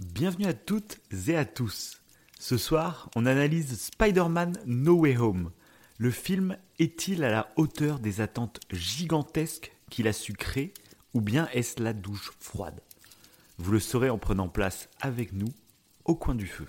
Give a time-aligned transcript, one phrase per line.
[0.00, 2.00] Bienvenue à toutes et à tous.
[2.38, 5.50] Ce soir, on analyse Spider-Man No Way Home.
[5.98, 10.72] Le film est-il à la hauteur des attentes gigantesques qu'il a su créer
[11.12, 12.80] ou bien est-ce la douche froide?
[13.58, 15.52] Vous le saurez en prenant place avec nous
[16.06, 16.66] au coin du feu.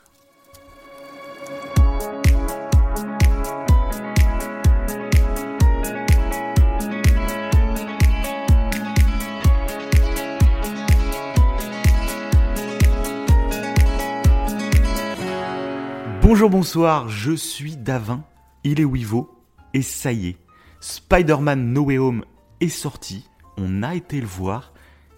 [16.33, 18.23] Bonjour, bonsoir, je suis Davin,
[18.63, 19.37] il est Wivo,
[19.73, 20.37] et ça y est,
[20.79, 22.23] Spider-Man No Way Home
[22.61, 24.71] est sorti, on a été le voir,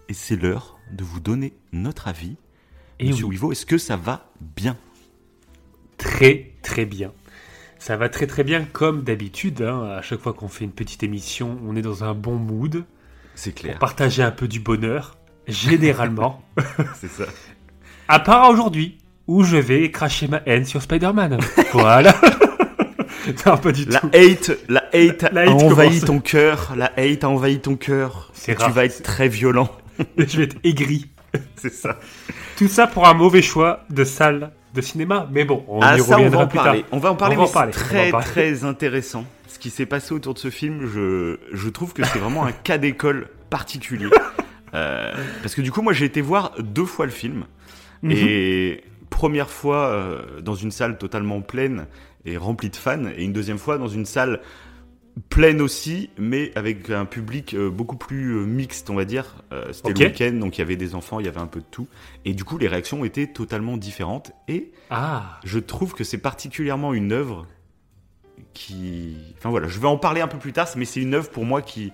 [0.09, 2.35] et c'est l'heure de vous donner notre avis.
[2.97, 3.35] Et Monsieur oui.
[3.35, 4.75] Wivo, est-ce que ça va bien?
[5.99, 7.11] Très très bien.
[7.77, 9.61] Ça va très très bien comme d'habitude.
[9.61, 9.83] hein.
[9.83, 12.85] À chaque fois qu'on fait une petite émission, on est dans un bon mood.
[13.35, 15.15] C'est Pour clair, partager un peu du bonheur,
[15.47, 16.41] généralement.
[16.95, 17.25] c'est ça.
[18.07, 21.39] à part aujourd'hui, où je vais cracher ma haine sur Spider-Man.
[21.73, 22.13] Voilà.
[23.45, 24.09] non, pas du La tout.
[24.13, 26.05] hate, la hate La a hate envahi commence.
[26.05, 28.29] ton cœur, la hate a envahi ton cœur.
[28.33, 29.69] C'est Tu vas être très violent,
[30.17, 31.09] Je vais être aigri.
[31.55, 31.99] c'est ça.
[32.57, 35.27] Tout ça pour un mauvais choix de salle de cinéma.
[35.31, 36.81] Mais bon, on ah y ça, on va reviendra en plus parler.
[36.81, 36.89] tard.
[36.91, 38.25] On va en parler, On va en parler, très parler.
[38.25, 39.25] très intéressant.
[39.47, 42.51] Ce qui s'est passé autour de ce film, je, je trouve que c'est vraiment un
[42.51, 44.07] cas d'école particulier.
[44.73, 45.11] Euh,
[45.43, 47.45] parce que du coup, moi, j'ai été voir deux fois le film.
[48.01, 48.11] Mhm.
[48.11, 51.85] Et première fois euh, dans une salle totalement pleine
[52.25, 54.41] et remplie de fans, et une deuxième fois dans une salle
[55.29, 59.43] pleine aussi, mais avec un public euh, beaucoup plus euh, mixte, on va dire.
[59.71, 61.65] C'était le week-end, donc il y avait des enfants, il y avait un peu de
[61.69, 61.87] tout.
[62.25, 64.31] Et du coup, les réactions étaient totalement différentes.
[64.47, 67.45] Et Ah, je trouve que c'est particulièrement une œuvre
[68.55, 69.15] qui.
[69.37, 71.45] Enfin voilà, je vais en parler un peu plus tard, mais c'est une œuvre pour
[71.45, 71.93] moi qui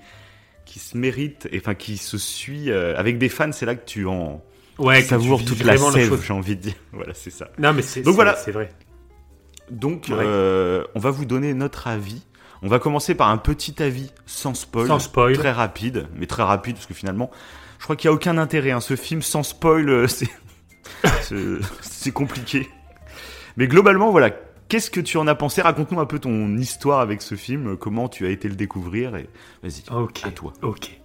[0.63, 3.51] qui se mérite, et enfin qui se suit avec des fans.
[3.51, 4.41] C'est là que tu en
[4.79, 6.73] ouais, vis toute la sève, j'ai envie de dire.
[6.93, 7.49] Voilà, c'est ça.
[7.57, 8.35] Non, mais c'est Donc voilà.
[8.35, 8.69] c'est vrai.
[9.69, 12.23] Donc, euh, on va vous donner notre avis.
[12.61, 15.33] On va commencer par un petit avis sans spoil, Sans spoil.
[15.37, 17.29] très rapide, mais très rapide parce que finalement,
[17.77, 18.71] je crois qu'il y a aucun intérêt.
[18.71, 18.81] Hein.
[18.81, 20.07] Ce film sans spoil, euh,
[21.81, 22.67] c'est compliqué.
[23.57, 24.31] Mais globalement, voilà.
[24.67, 25.61] Qu'est-ce que tu en as pensé?
[25.63, 29.15] Raconte-nous un peu ton histoire avec ce film, comment tu as été le découvrir.
[29.15, 29.27] Et
[29.63, 30.21] vas-y, Ok.
[30.23, 30.53] à toi.
[30.61, 30.98] Ok,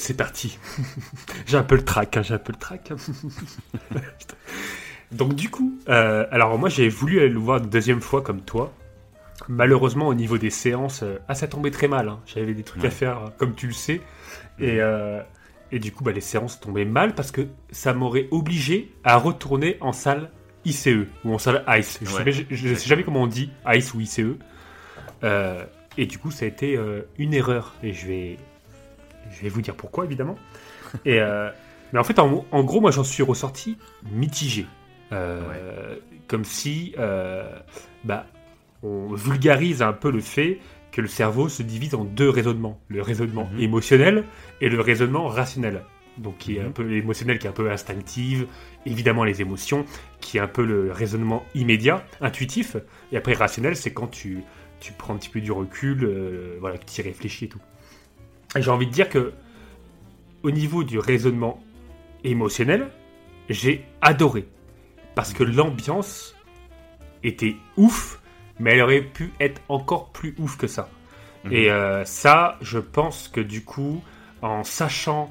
[0.00, 0.58] c'est parti.
[1.46, 2.92] j'ai un peu le trac, hein, j'ai un peu le trac.
[5.12, 8.42] Donc du coup, euh, alors moi j'ai voulu aller le voir une deuxième fois comme
[8.42, 8.72] toi.
[9.48, 12.08] Malheureusement au niveau des séances, euh, ah ça tombait très mal.
[12.08, 12.20] hein.
[12.26, 12.88] J'avais des trucs Ouais.
[12.88, 14.00] à faire euh, comme tu le sais.
[14.60, 15.20] Et, euh,
[15.72, 19.78] et du coup bah, les séances tombaient mal parce que ça m'aurait obligé à retourner
[19.80, 20.30] en salle
[20.64, 20.88] ICE
[21.24, 21.98] ou en salle ICE.
[22.02, 22.32] Je, Ouais.
[22.32, 24.20] sais, je- je sais jamais comment on dit ICE ou ICE.
[25.98, 26.78] Et du coup ça a été
[27.18, 27.74] une erreur.
[27.82, 28.36] Et je vais,
[29.30, 30.36] je vais vous dire pourquoi, évidemment.
[31.04, 31.50] Et, euh,
[31.92, 33.78] mais en fait, en, en gros, moi, j'en suis ressorti
[34.12, 34.66] mitigé.
[35.12, 35.96] Euh,
[36.28, 37.58] Comme si euh,
[38.04, 38.26] bah,
[38.84, 40.58] on vulgarise un peu le fait
[40.92, 42.80] que le cerveau se divise en deux raisonnements.
[42.88, 43.60] Le raisonnement Mhm.
[43.60, 44.24] émotionnel
[44.60, 45.82] et le raisonnement rationnel.
[46.18, 46.72] Donc, qui est un Mhm.
[46.72, 48.44] peu l'émotionnel, qui est un peu instinctif,
[48.86, 49.84] évidemment les émotions,
[50.20, 52.76] qui est un peu le raisonnement immédiat, intuitif.
[53.12, 54.42] Et après, rationnel, c'est quand tu,
[54.80, 57.60] tu prends un petit peu du recul, euh, voilà, que tu y réfléchis et tout.
[58.56, 59.32] J'ai envie de dire que,
[60.42, 61.62] au niveau du raisonnement
[62.24, 62.88] émotionnel,
[63.48, 64.46] j'ai adoré.
[65.14, 66.34] Parce que l'ambiance
[67.22, 68.20] était ouf,
[68.58, 70.88] mais elle aurait pu être encore plus ouf que ça.
[71.44, 71.52] Mhm.
[71.52, 74.02] Et euh, ça, je pense que du coup,
[74.42, 75.30] en sachant,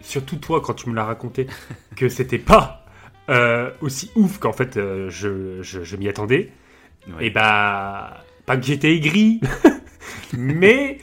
[0.00, 1.46] surtout toi quand tu me l'as raconté,
[1.96, 2.84] que c'était pas
[3.28, 6.52] euh, aussi ouf qu'en fait euh, je, je- je m'y attendais,
[7.16, 7.26] Ouais.
[7.26, 9.40] et bah, pas que j'étais aigri,
[10.36, 10.98] mais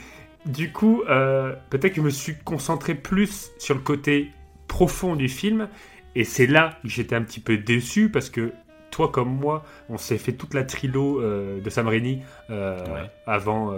[0.46, 4.32] du coup, euh, peut-être que je me suis concentré plus sur le côté
[4.68, 5.68] profond du film,
[6.16, 8.52] et c'est là que j'étais un petit peu déçu parce que
[8.92, 13.10] toi comme moi, on s'est fait toute la trilo euh, de Sam Raimi euh, Ouais.
[13.28, 13.74] avant,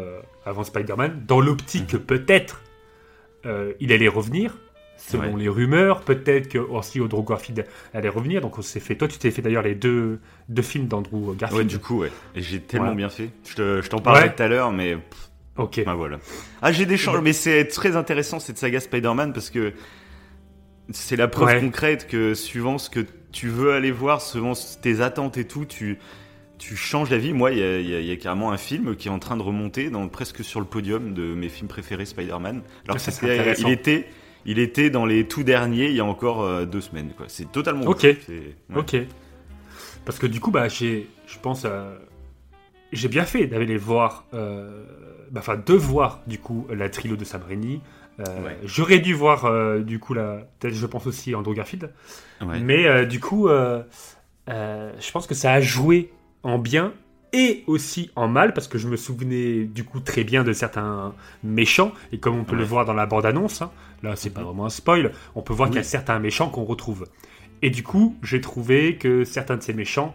[0.45, 2.61] avant Spider-Man, dans l'optique que peut-être
[3.79, 4.57] il allait revenir.
[4.97, 5.41] Selon Ouais.
[5.41, 8.39] les rumeurs, peut-être que aussi Andrew Garfield allait revenir.
[8.39, 8.95] Donc on s'est fait.
[8.95, 11.57] Toi, tu t'es fait d'ailleurs les deux, deux films d'Andrew Garfield.
[11.63, 12.11] Ouais, du coup, ouais.
[12.35, 12.97] J'ai tellement Voilà.
[12.97, 13.29] bien fait.
[13.49, 14.35] Je te- je t'en parlerai Ouais.
[14.35, 14.99] tout à l'heure, mais
[15.57, 15.81] Ok.
[15.85, 16.19] Ah voilà.
[16.61, 19.73] Ah j'ai des changements, mais c'est très intéressant cette saga Spider-Man parce que
[20.91, 21.59] c'est la preuve Ouais.
[21.59, 25.99] concrète que suivant ce que tu veux aller voir, suivant tes attentes et tout, tu
[26.57, 27.33] tu changes d'avis.
[27.33, 29.35] Moi, il y a, il y y a carrément un film qui est en train
[29.35, 32.61] de remonter dans presque sur le podium de mes films préférés Spider-Man.
[32.85, 33.67] Alors que ça, c'est c'était- intéressant.
[33.67, 34.05] il était
[34.45, 37.11] il était dans les tout derniers il y a encore euh, deux semaines.
[37.17, 37.25] quoi.
[37.29, 37.85] C'est totalement.
[37.85, 38.03] Ok.
[38.03, 38.55] ouais.
[38.75, 38.95] Ok.
[40.05, 41.95] Parce que du coup, bah, j'ai, je pense, euh,
[42.91, 44.83] j'ai bien fait d'aller voir, euh,
[45.37, 47.81] enfin de voir du coup la trilo de Sam Raimi.
[48.19, 51.91] Euh, J'aurais dû voir euh, du coup la, je pense aussi Andrew Garfield,
[52.41, 52.59] Ouais.
[52.59, 53.47] mais euh, du coup,
[54.47, 56.11] je pense que ça a joué
[56.43, 56.93] en bien
[57.33, 61.13] et aussi en mal parce que je me souvenais du coup très bien de certains
[61.43, 63.71] méchants et comme on peut le voir dans la bande-annonce, hein,
[64.03, 64.47] là c'est pas Mhm.
[64.47, 67.07] vraiment un spoil, on peut voir qu'il y a certains méchants qu'on retrouve.
[67.61, 70.13] Et du coup, j'ai trouvé que certains de ces méchants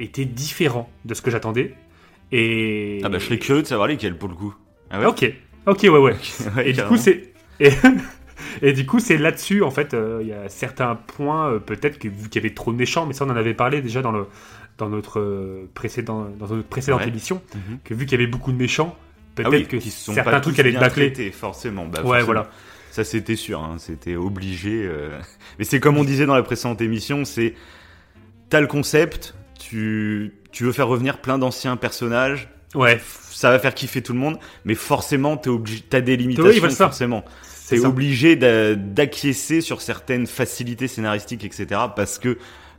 [0.00, 1.74] étaient différents de ce que j'attendais.
[2.32, 4.54] Et Ah bah je serais curieux de savoir lesquels pour le coup.
[4.90, 5.32] Ah ouais Ok,
[5.66, 6.16] ok, ouais, ouais.
[6.56, 7.32] Ouais, Et du coup, c'est.
[7.60, 7.70] Et...
[8.62, 11.98] et du coup, c'est là-dessus, en fait, euh, il y a certains points, euh, peut-être
[11.98, 14.00] que vu qu'il y avait trop de méchants, mais ça, on en avait parlé déjà
[14.00, 14.26] dans, le,
[14.78, 17.08] dans, notre, euh, précédent, dans notre précédente Ouais.
[17.08, 17.78] émission, Mhm.
[17.82, 18.96] que vu qu'il y avait beaucoup de méchants,
[19.34, 21.32] peut-être Ah oui, que sont certains pas trucs allaient être bâclés.
[21.32, 21.86] forcément.
[21.86, 22.24] Bah, Ouais, forcément.
[22.26, 22.50] voilà.
[22.92, 24.84] Ça c'était sûr, hein, c'était obligé.
[24.86, 25.18] euh.
[25.58, 27.54] Mais c'est comme on disait dans la précédente émission, c'est
[28.50, 33.00] t'as le concept, tu tu veux faire revenir plein d'anciens personnages, Ouais,
[33.30, 36.68] ça va faire kiffer tout le monde, mais forcément t'es obligé, t'as des Oui, limitations
[36.70, 36.84] ça.
[36.86, 37.24] forcément.
[37.42, 41.80] c'est T'es obligé d'a- d'acquiescer sur certaines facilités scénaristiques, etc.
[41.96, 42.36] Parce que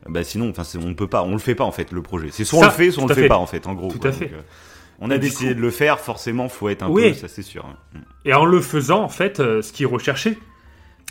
[0.07, 2.27] bah sinon, enfin, on ne peut pas, on le fait pas en fait le projet.
[2.31, 3.27] C'est soit on le fait, soit on le fait fait.
[3.27, 3.92] pas en fait, en gros.
[3.92, 4.12] Tout quoi.
[4.12, 4.31] à fait.
[4.33, 4.42] Euh,
[5.00, 7.10] on a Et décidé coup- de le faire, forcément, faut être un Oui.
[7.10, 7.65] peu, ça c'est sûr.
[7.65, 8.00] hein.
[8.25, 10.38] Et en le faisant, en fait, euh, ce qu'ils recherchaient,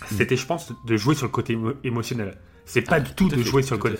[0.02, 0.16] Mm.
[0.16, 2.36] c'était, je pense, de jouer sur le côté émo- émotionnel.
[2.64, 3.96] C'est pas du tout Ah, de fait, jouer sur le côté.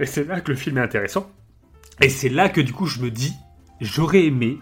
[0.00, 1.30] Et c'est là que le film est intéressant.
[2.00, 3.34] Et c'est là que du coup je me dis,
[3.80, 4.58] j'aurais aimé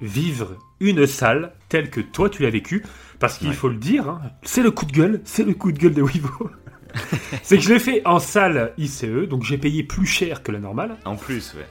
[0.00, 2.84] vivre une salle telle que toi tu l'as vécu,
[3.20, 3.54] parce qu'il Ouais.
[3.54, 6.02] faut le dire, hein, c'est le coup de gueule, c'est le coup de gueule de
[6.02, 6.50] Wivo.
[7.42, 10.58] c'est que je l'ai fait en salle ICE, donc j'ai payé plus cher que la
[10.58, 11.64] normale, En plus, ouais.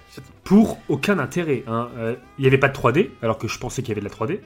[0.44, 1.64] pour aucun intérêt.
[1.68, 1.90] hein.
[1.98, 4.06] Euh, Il n'y avait pas de 3D, alors que je pensais qu'il y avait de
[4.10, 4.40] la 3D.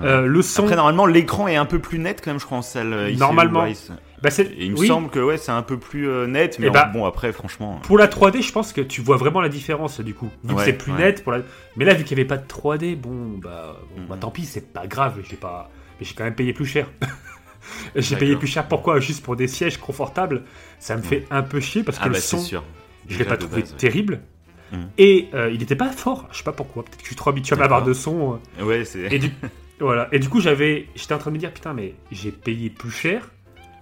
[0.00, 2.58] Euh, le son, Après, normalement, l'écran est un peu plus net quand même, je crois,
[2.58, 2.92] en salle.
[2.92, 3.64] euh, ici, Normalement.
[4.22, 6.66] Bah, Et il me oui, semble que ouais, c'est un peu plus euh, net, mais
[6.66, 7.78] Eh en- bah, bon, après, franchement.
[7.82, 10.28] Pour la 3D, je pense que tu vois vraiment la différence du coup.
[10.44, 10.98] Vu que c'est plus ouais.
[10.98, 11.40] net pour la...
[11.76, 14.20] Mais là, vu qu'il n'y avait pas de 3D, bon, bah, bon, bah Mhm.
[14.20, 15.20] tant pis, c'est pas grave.
[15.28, 15.70] J'ai pas...
[16.00, 16.88] Mais j'ai quand même payé plus cher.
[17.96, 19.00] j'ai payé plus cher pourquoi?
[19.00, 20.44] Juste pour des sièges confortables.
[20.78, 22.64] Ça me fait un peu chier parce que Ah le bah, son, sûr.
[23.08, 24.20] je l'ai pas trouvé base, terrible.
[24.72, 24.88] Mhm.
[24.98, 26.28] Et euh, il n'était pas fort.
[26.32, 26.82] Je sais pas pourquoi.
[26.84, 28.38] Peut-être que je suis trop habitué à ma barre de son.
[28.60, 28.64] euh.
[28.64, 29.12] Ouais, c'est.
[29.12, 29.30] Et du...
[29.80, 30.08] voilà.
[30.12, 32.90] Et du coup, j'avais, j'étais en train de me dire, putain, mais j'ai payé plus
[32.90, 33.30] cher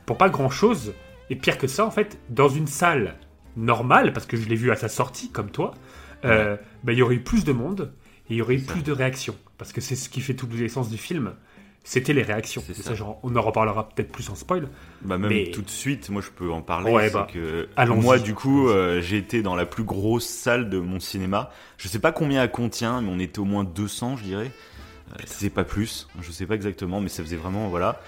[0.07, 0.95] pour pas grand chose.
[1.29, 3.17] Et pire que ça, en fait, dans une salle
[3.57, 5.75] normale, parce que je l'ai vu à sa sortie, comme toi,
[6.25, 7.93] euh, bah, il y aurait eu plus de monde
[8.31, 9.35] et il y aurait eu plus de réactions.
[9.59, 11.33] Parce que c'est ce qui fait toute l'essence du film.
[11.83, 12.63] C'était les réactions.
[12.67, 12.83] Ça.
[12.83, 14.69] ça, genre, on en reparlera peut-être plus en spoil.
[15.03, 16.91] Bah même Mais- tout de suite, moi je peux en parler.
[16.91, 18.03] Ouais, bah, que allons-y.
[18.03, 21.51] moi du coup, euh, j'ai été dans la plus grosse salle de mon cinéma.
[21.77, 24.51] Je sais pas combien elle contient, mais on était au moins 200, je dirais.
[25.13, 28.01] Euh, c'est pas plus, je sais pas exactement, mais ça faisait vraiment voilà.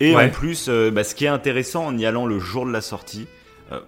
[0.00, 0.26] Et Ouais.
[0.26, 2.80] en plus, euh, bah, ce qui est intéressant en y allant le jour de la
[2.80, 3.26] sortie,
[3.70, 3.80] euh,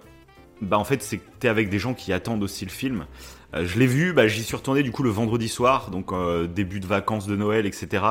[0.61, 3.05] bah en fait c'est que t'es avec des gens qui attendent aussi le film.
[3.53, 6.11] Euh, je l'ai vu, bah, j'y suis retourné du coup le vendredi soir, donc
[6.53, 8.03] début de vacances de Noël, etc.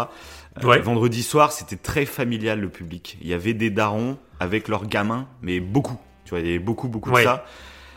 [0.63, 0.79] Ouais.
[0.81, 3.19] Vendredi soir, c'était très familial le public.
[3.23, 5.99] Il y avait des darons avec leurs gamins, mais beaucoup.
[6.25, 7.23] Tu vois, il y avait beaucoup, beaucoup Ouais.
[7.23, 7.45] de ça.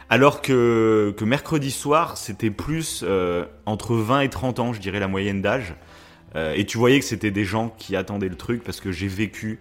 [0.09, 4.99] Alors que, que mercredi soir, c'était plus euh, entre 20 et 30 ans, je dirais,
[5.01, 5.75] la moyenne d'âge.
[6.35, 9.07] Euh, et tu voyais que c'était des gens qui attendaient le truc parce que j'ai
[9.07, 9.59] vécu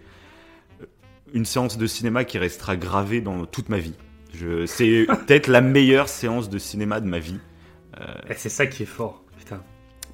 [1.34, 3.94] une séance de cinéma qui restera gravée dans toute ma vie.
[4.34, 7.38] Je, c'est peut-être la meilleure séance de cinéma de ma vie.
[8.28, 9.22] Et c'est ça qui est fort.
[9.38, 9.62] Putain.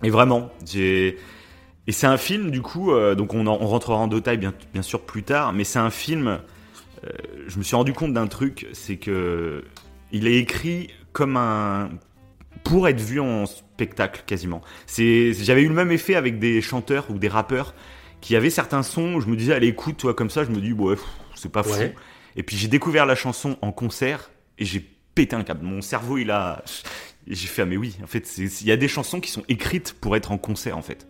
[0.05, 1.19] Et vraiment, j'ai.
[1.88, 4.55] Et c'est un film, du coup, euh, donc on, en- on rentrera en détail bien,
[4.73, 6.29] bien sûr plus tard, mais c'est un film.
[6.29, 7.08] euh,
[7.48, 9.65] je me suis rendu compte d'un truc, c'est que
[10.13, 11.91] il est écrit comme un
[12.63, 14.63] pour être vu en spectacle quasiment.
[14.87, 17.75] C'est, j'avais eu le même effet avec des chanteurs ou des rappeurs
[18.22, 19.20] qui avaient certains sons.
[19.20, 21.62] Je me disais, allez écoute, toi comme ça, je me dis, ouais, pff, c'est pas
[21.62, 21.72] fou.
[21.79, 21.94] Ouais.
[22.36, 24.81] Et puis j'ai découvert la chanson en concert et j'ai
[25.14, 25.64] pété un câble.
[25.67, 26.64] Mon cerveau, il a.
[27.26, 29.94] J'ai fait, ah mais oui, en fait, il y a des chansons qui sont écrites
[30.00, 31.06] pour être en concert, en fait.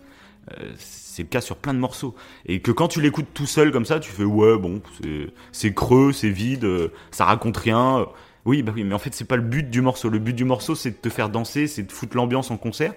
[0.58, 2.14] Euh, c'est le cas sur plein de morceaux.
[2.46, 5.72] Et que quand tu l'écoutes tout seul comme ça, tu fais, ouais, bon, c'est- c'est
[5.72, 8.06] creux, c'est vide, euh, ça raconte rien.
[8.44, 10.08] Oui, bah oui, mais en fait, c'est pas le but du morceau.
[10.08, 12.92] Le but du morceau, c'est de te faire danser, c'est de foutre l'ambiance en concert.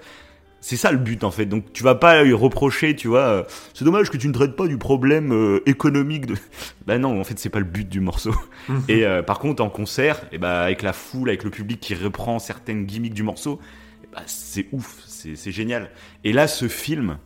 [0.68, 1.46] C'est ça le but en fait.
[1.46, 3.20] Donc tu vas pas lui reprocher, tu vois.
[3.20, 3.44] euh,
[3.76, 6.36] c'est dommage que tu ne traites pas du problème euh, économique de.
[6.88, 8.34] Bah non, en fait c'est pas le but du morceau.
[8.88, 11.94] Et euh, par contre en concert, et bah avec la foule, avec le public qui
[11.94, 13.60] reprend certaines gimmicks du morceau,
[14.04, 15.92] eh bah, c'est ouf, c'est génial.
[16.24, 17.20] Et là ce film,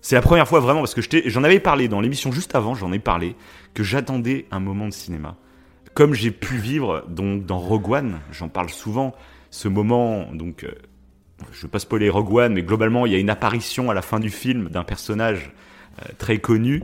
[0.00, 2.90] c'est la première fois vraiment parce que j'en avais parlé dans l'émission juste avant, j'en
[2.94, 3.36] ai parlé
[3.74, 5.36] que j'attendais un moment de cinéma.
[5.92, 9.14] Comme j'ai pu vivre donc dans Rogue One, j'en parle souvent,
[9.50, 10.64] ce moment donc.
[11.42, 13.94] Euh, je veux pas spoiler Rogue One, mais globalement, il y a une apparition à
[13.94, 15.52] la fin du film d'un personnage
[16.00, 16.82] euh, très connu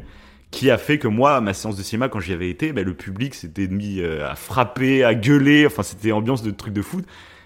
[0.51, 2.95] qui a fait que moi, ma séance de cinéma, quand j'y avais été, ben, le
[2.95, 7.05] public s'était mis euh, à frapper, à gueuler, enfin c'était ambiance de truc de foot.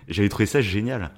[0.08, 1.10] J'avais trouvé ça génial.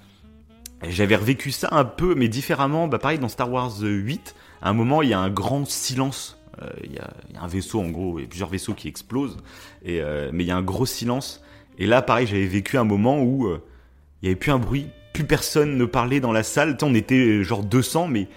[0.89, 2.89] J'avais revécu ça un peu, mais différemment.
[2.89, 6.39] Bah, pareil, dans Star Wars 8, à un moment, il y a un grand silence.
[6.63, 7.11] Euh, il y, a,
[7.41, 9.39] un vaisseau, en gros, il y a plusieurs vaisseaux qui explosent.
[9.87, 11.43] Euh, mais il y a un gros silence.
[11.79, 13.63] Et là, pareil, j'avais vécu un moment où euh,
[14.23, 16.77] il n'y avait plus un bruit, plus personne ne parlait dans la salle.
[16.83, 18.29] on était genre 200, mais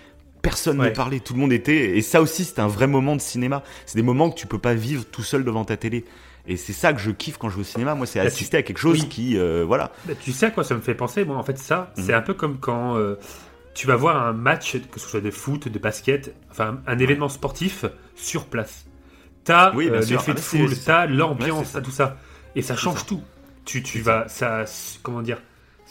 [0.42, 1.98] personne ne parlait, tout le monde était.
[1.98, 3.64] Et ça aussi, c'était un vrai moment de cinéma.
[3.86, 6.06] C'est des moments que tu peux pas vivre tout seul devant ta télé.
[6.46, 7.96] Et c'est ça que je kiffe quand je vais au cinéma.
[7.96, 9.92] Moi, c'est bah, assister à quelque chose qui, euh, voilà.
[10.06, 12.04] Bah, tu sais à quoi ça me fait penser Moi, en fait, ça, mhm.
[12.06, 13.16] c'est un peu comme quand euh,
[13.74, 17.28] tu vas voir un match, que ce soit de foot, de basket, enfin un événement
[17.28, 18.86] sportif sur place.
[19.44, 22.18] T'as oui, euh, l'effet ah, de foule, t'as l'ambiance, tout ça,
[22.56, 23.22] et ça change tout.
[23.66, 24.64] Tu, tu vas, ça,
[25.04, 25.42] comment dire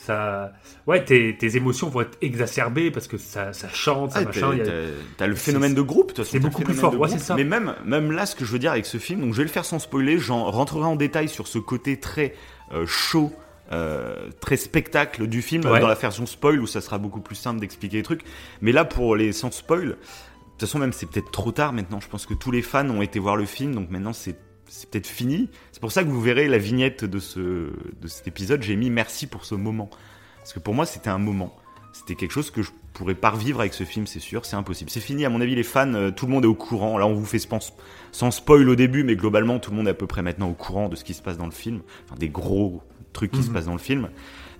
[0.06, 0.52] ça,
[0.86, 4.58] ouais, tes, émotions vont être exacerbées parce que ça, ça chante, ça machin.
[5.16, 6.98] T'as le phénomène de groupe, c'est beaucoup plus fort.
[6.98, 7.34] Ouais, ça.
[7.34, 9.44] Mais même, même là, ce que je veux dire avec ce film, donc je vais
[9.44, 12.34] le faire sans spoiler, j'en rentrerai en détail sur ce côté très
[12.72, 13.32] euh, chaud.
[13.72, 17.58] Euh, très spectacle du film dans la version spoil où ça sera beaucoup plus simple
[17.58, 18.22] d'expliquer les trucs
[18.60, 21.98] mais là pour les sans spoil de toute façon même c'est peut-être trop tard maintenant
[21.98, 24.90] je pense que tous les fans ont été voir le film donc maintenant c'est c'est
[24.90, 25.48] peut-être fini.
[25.72, 28.62] C'est pour ça que vous verrez la vignette de, ce, de cet épisode.
[28.62, 29.90] J'ai mis merci pour ce moment.
[30.38, 31.56] Parce que pour moi, c'était un moment.
[31.92, 34.44] C'était quelque chose que je pourrais pas revivre avec ce film, c'est sûr.
[34.44, 34.90] C'est impossible.
[34.90, 35.24] C'est fini.
[35.24, 36.98] À mon avis, les fans, euh, tout le monde est au courant.
[36.98, 37.40] Là, on vous fait
[38.12, 40.54] sans spoil au début, mais globalement, tout le monde est à peu près maintenant au
[40.54, 41.80] courant de ce qui se passe dans le film.
[42.04, 42.82] Enfin, des gros
[43.12, 43.54] trucs qui se mhm.
[43.54, 44.10] passent dans le film.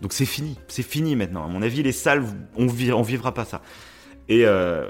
[0.02, 0.58] Donc c'est fini.
[0.68, 1.44] C'est fini maintenant.
[1.44, 2.24] À mon avis, les salles,
[2.56, 3.62] on, vivra, on vivra pas ça.
[4.28, 4.88] Et, euh,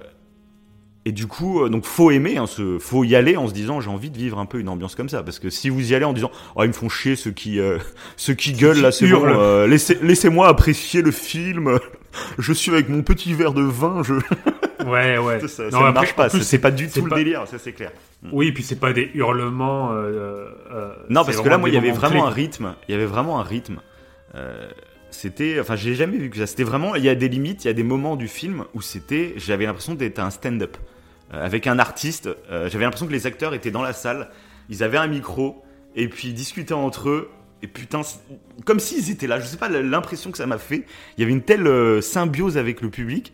[1.06, 3.80] et du coup, euh, donc faut aimer, hein, ce, faut y aller en se disant
[3.80, 5.94] j'ai envie de vivre un peu une ambiance comme ça, parce que si vous y
[5.94, 7.78] allez en disant oh ils me font chier ceux qui euh,
[8.16, 11.78] ceux qui gueulent là, c'est bon, euh, laissez, laissez-moi apprécier le film.
[12.40, 14.14] je suis avec mon petit verre de vin, je.
[14.84, 15.46] Ouais ouais.
[15.48, 17.90] ça, ne marche pas, c'est pas du tout le délire, ça c'est clair.
[18.22, 18.28] Mm.
[18.32, 19.92] Oui, et puis c'est pas des hurlements.
[21.08, 23.38] non, parce que là moi il y avait vraiment un rythme, il y avait vraiment
[23.38, 23.80] un rythme.
[25.10, 26.46] c'était, enfin j'ai jamais vu que ça.
[26.46, 28.82] C'était vraiment, il y a des limites, il y a des moments du film où
[28.82, 30.76] c'était, j'avais l'impression d'être un stand-up.
[31.34, 32.28] Euh, avec un artiste.
[32.50, 34.30] Euh, j'avais l'impression que les acteurs étaient dans la salle,
[34.68, 35.62] ils avaient un micro,
[35.96, 37.30] et puis ils discutaient entre eux.
[37.62, 38.02] Et putain,
[38.64, 39.40] comme s'ils étaient là.
[39.40, 40.84] Je sais pas l'impression que ça m'a fait.
[41.16, 43.32] Il y avait une telle euh, symbiose avec le public.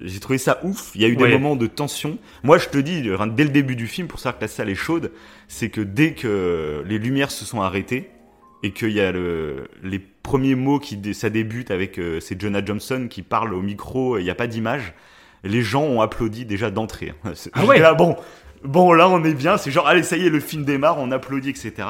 [0.00, 0.92] J'ai trouvé ça ouf.
[0.94, 2.18] Il y a eu des moments de tension.
[2.42, 4.74] Moi, je te dis, dès le début du film, pour savoir que la salle est
[4.74, 5.12] chaude,
[5.48, 8.10] c'est que dès que les lumières se sont arrêtées
[8.64, 13.06] et qu'il y a le, les premiers mots qui ça débute avec c'est Jonah Johnson
[13.08, 14.94] qui parle au micro, il n'y a pas d'image
[15.44, 17.14] les gens ont applaudi déjà d'entrée.
[17.52, 18.16] Ah ouais là, bon,
[18.64, 21.10] bon, là on est bien, c'est genre, allez, ça y est, le film démarre, on
[21.10, 21.88] applaudit, etc.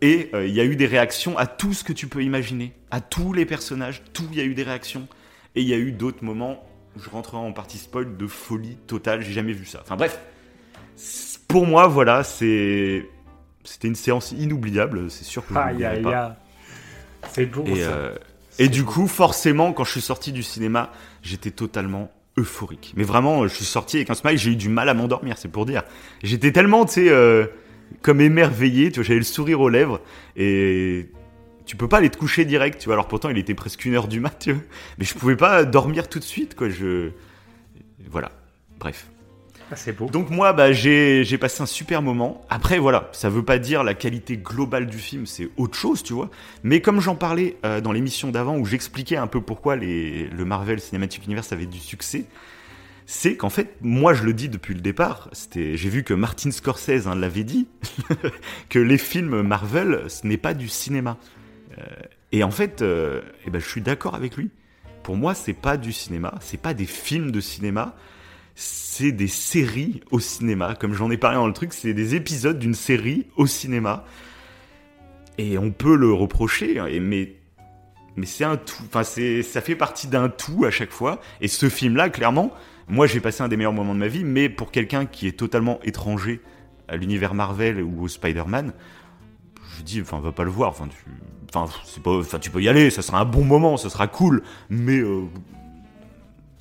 [0.00, 2.72] Et euh, il y a eu des réactions à tout ce que tu peux imaginer,
[2.90, 5.08] à tous les personnages, tout, il y a eu des réactions.
[5.54, 6.64] Et il y a eu d'autres moments,
[6.96, 9.80] je rentrerai en partie spoil, de folie totale, j'ai jamais vu ça.
[9.82, 10.20] Enfin bref,
[11.48, 13.08] pour moi, voilà, c'est.
[13.66, 16.36] C'était une séance inoubliable, c'est sûr que je pas.
[17.32, 17.64] C'est bon.
[17.64, 17.90] Et, ça.
[17.92, 18.14] Euh,
[18.58, 20.92] et du coup, forcément, quand je suis sorti du cinéma,
[21.22, 22.92] j'étais totalement euphorique.
[22.96, 25.50] Mais vraiment, je suis sorti avec un smile, j'ai eu du mal à m'endormir, c'est
[25.50, 25.82] pour dire.
[26.22, 27.46] J'étais tellement, tu sais, euh,
[28.02, 30.00] comme émerveillé, tu vois, j'avais le sourire aux lèvres
[30.36, 31.10] et
[31.66, 32.94] tu peux pas aller te coucher direct, tu vois.
[32.94, 34.62] Alors pourtant, il était presque une heure du mat, tu vois.
[34.98, 36.68] Mais je pouvais pas dormir tout de suite, quoi.
[36.68, 37.10] Je,
[38.10, 38.32] voilà.
[38.78, 39.06] Bref.
[40.10, 42.44] Donc moi, bah, j'ai passé un super moment.
[42.50, 46.12] Après, voilà, ça veut pas dire la qualité globale du film, c'est autre chose, tu
[46.12, 46.30] vois.
[46.62, 50.44] Mais comme j'en parlais euh, dans l'émission d'avant, où j'expliquais un peu pourquoi les, le
[50.44, 52.26] Marvel Cinematic Universe avait du succès,
[53.06, 57.06] c'est qu'en fait, moi je le dis depuis le départ, j'ai vu que Martin Scorsese
[57.06, 57.68] hein, l'avait dit,
[58.68, 61.18] que les films Marvel, ce n'est pas du cinéma.
[61.78, 61.82] Euh,
[62.32, 64.50] et en fait, euh, eh ben, je suis d'accord avec lui.
[65.02, 67.94] Pour moi, c'est pas du cinéma, c'est pas des films de cinéma,
[68.54, 70.74] c'est des séries au cinéma.
[70.74, 74.04] Comme j'en ai parlé dans le truc, c'est des épisodes d'une série au cinéma.
[75.38, 77.34] Et on peut le reprocher, hein, mais,
[78.16, 78.82] mais c'est un tout.
[78.86, 81.20] Enfin, ça fait partie d'un tout à chaque fois.
[81.40, 82.52] Et ce film-là, clairement,
[82.86, 85.36] moi j'ai passé un des meilleurs moments de ma vie, mais pour quelqu'un qui est
[85.36, 86.40] totalement étranger
[86.86, 88.72] à l'univers Marvel ou au Spider-Man,
[89.76, 90.70] je dis, enfin, va pas le voir.
[90.70, 90.96] Enfin, tu,
[91.56, 95.24] enfin, tu peux y aller, ça sera un bon moment, ça sera cool, mais euh,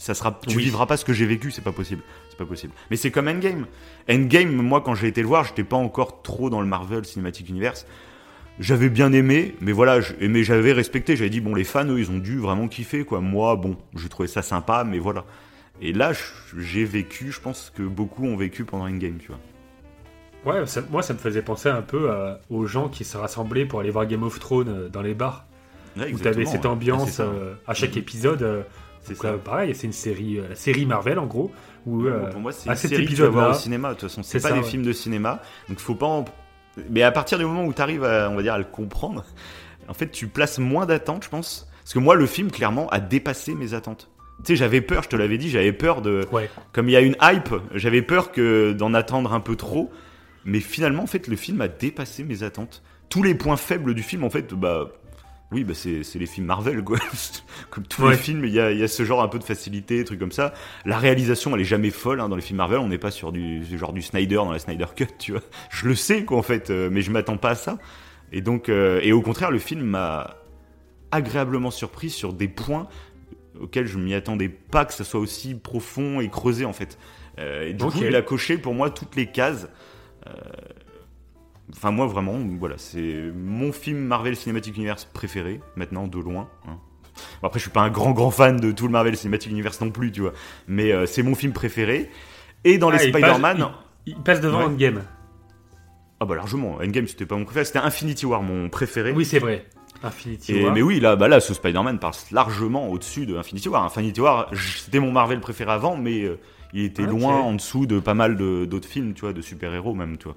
[0.04, 2.02] ça sera, tu vivras pas ce que j'ai vécu, c'est pas possible.
[2.30, 2.74] C'est pas possible.
[2.92, 3.68] Mais c'est comme Endgame.
[4.10, 7.48] Endgame, moi, quand j'ai été le voir, j'étais pas encore trop dans le Marvel Cinematic
[7.48, 7.88] Universe.
[8.60, 11.16] J'avais bien aimé, mais voilà, mais j'avais respecté.
[11.16, 13.22] J'avais dit, bon, les fans, eux, ils ont dû vraiment kiffer, quoi.
[13.22, 15.24] Moi, bon, j'ai trouvé ça sympa, mais voilà.
[15.82, 16.12] Et là,
[16.58, 19.40] j'ai vécu, je pense que beaucoup ont vécu pendant Endgame, tu vois.
[20.54, 22.12] Ouais, moi, ça me faisait penser un peu
[22.50, 25.46] aux gens qui se rassemblaient pour aller voir Game of Thrones euh, dans les bars.
[25.96, 28.42] Ouais, où tu avais cette ambiance euh, à chaque épisode.
[28.42, 28.64] Euh,
[29.04, 29.34] c'est ça.
[29.34, 31.52] pareil, c'est une série, euh, la série Marvel en gros.
[31.86, 33.90] Où, euh, pour moi, c'est une série que tu vas voir au cinéma.
[33.90, 36.24] De toute façon, c'est pas des films de cinéma, donc faut pas.
[36.90, 39.26] Mais à partir du moment où tu arrives, à, on va dire, à le comprendre,
[39.88, 41.70] en fait, tu places moins d'attente, je pense.
[41.84, 44.10] Parce que moi, le film, clairement, a dépassé mes attentes.
[44.40, 46.26] Tu sais, j'avais peur, je te l'avais dit, j'avais peur de.
[46.32, 46.50] Ouais.
[46.72, 49.92] Comme il y a une hype, j'avais peur que d'en attendre un peu trop.
[50.46, 52.82] Mais finalement, en fait, le film a dépassé mes attentes.
[53.10, 54.90] Tous les points faibles du film, en fait, bah.
[55.54, 56.98] Oui, bah c'est les films Marvel, quoi.
[57.70, 58.12] comme tous Ouais.
[58.12, 60.20] les films, il y a, il y a ce genre un peu de facilité, trucs
[60.20, 60.54] comme ça.
[60.86, 62.80] La réalisation, elle est jamais folle hein, dans les films Marvel.
[62.80, 65.42] On n'est pas sur du genre du Snyder dans la Snyder Cut, tu vois.
[65.70, 67.78] Je le sais, quoi, en fait, euh, mais je m'attends pas à ça.
[68.32, 70.38] Et donc, euh, et au contraire, le film m'a
[71.12, 72.88] agréablement surpris sur des points
[73.62, 76.98] auxquels je m'y attendais pas que ça soit aussi profond et creusé, en fait.
[77.40, 79.68] Euh, et du coup, il a coché pour moi toutes les cases.
[80.28, 80.32] Euh,
[81.76, 86.48] Enfin, moi, vraiment, voilà, c'est mon film Marvel Cinematic Universe préféré, maintenant, de loin.
[86.68, 86.78] hein.
[87.42, 89.80] Bon, après, je suis pas un grand, grand fan de tout le Marvel Cinematic Universe
[89.82, 90.34] non plus, tu vois.
[90.68, 92.10] Mais euh, c'est mon film préféré.
[92.64, 93.68] Et dans Ah, les Spider-Man...
[94.06, 94.66] Il, il passe devant Ouais.
[94.66, 95.04] Endgame.
[96.20, 99.12] Ah bah largement, Endgame, c'était pas mon préféré, c'était Infinity War, mon préféré.
[99.12, 99.66] Oui, c'est vrai.
[100.04, 100.74] Infinity Et- War.
[100.74, 103.84] mais oui, là, bah là, ce Spider-Man passe largement au-dessus de Infinity War.
[103.84, 106.40] Infinity War, c'était mon Marvel préféré avant, mais euh,
[106.74, 107.10] il était Ok.
[107.10, 110.36] loin en dessous de pas mal d'autres films, tu vois, de super-héros même, tu vois.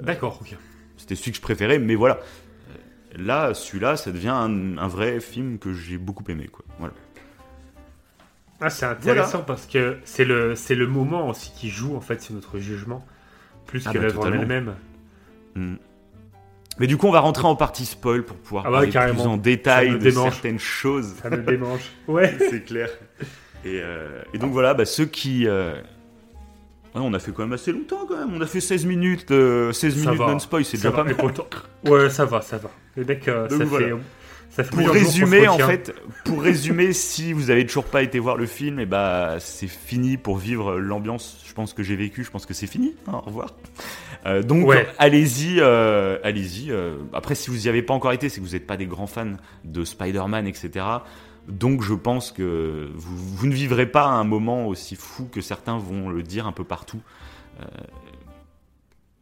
[0.00, 0.56] D'accord, ok.
[0.96, 2.18] C'était celui que je préférais, mais voilà.
[2.18, 6.64] Euh, Là, celui-là, ça devient un, un vrai film que j'ai beaucoup aimé, quoi.
[6.78, 6.94] Voilà.
[8.60, 12.22] Ah, c'est intéressant parce que c'est le, c'est le moment aussi qui joue en fait
[12.22, 13.04] sur notre jugement,
[13.66, 14.74] plus Ah que bah, l'œuvre en elle-même.
[15.56, 15.74] Mm.
[16.78, 19.14] Mais du coup, on va rentrer en partie spoil pour pouvoir Ah bah, parler carrément.
[19.24, 20.32] plus en détail de démange.
[20.32, 21.14] certaines choses.
[21.20, 21.82] Ça me démange.
[22.08, 22.34] Ouais.
[22.50, 22.88] c'est clair.
[23.64, 25.46] Et, euh, et donc voilà, bah, ceux qui.
[25.48, 25.74] euh,
[26.94, 28.32] ouais, on a fait quand même assez longtemps quand même.
[28.34, 31.16] On a fait 16 minutes, de 16 Ça minutes non-spoil, c'est déjà va, pas mal.
[31.86, 32.70] Ouais, ça va, ça va.
[32.96, 33.86] Le mec, euh, Donc ça, voilà.
[33.88, 33.94] fait,
[34.50, 35.94] ça fait Pour résumer, en fait,
[36.24, 40.16] pour résumer, si vous avez toujours pas été voir le film, et bah c'est fini
[40.18, 41.42] pour vivre l'ambiance.
[41.46, 42.24] Je pense que j'ai vécu.
[42.24, 42.94] Je pense que c'est fini.
[43.08, 43.54] hein, au revoir.
[44.24, 44.86] Euh, donc Ouais.
[44.98, 46.70] allez-y, euh, allez-y.
[46.70, 48.86] euh, après, si vous y avez pas encore été, c'est que vous n'êtes pas des
[48.86, 49.32] grands fans
[49.64, 50.84] de Spider-Man, etc.
[51.48, 55.76] Donc je pense que vous, vous ne vivrez pas un moment aussi fou que certains
[55.78, 57.00] vont le dire un peu partout.
[57.60, 57.64] Euh,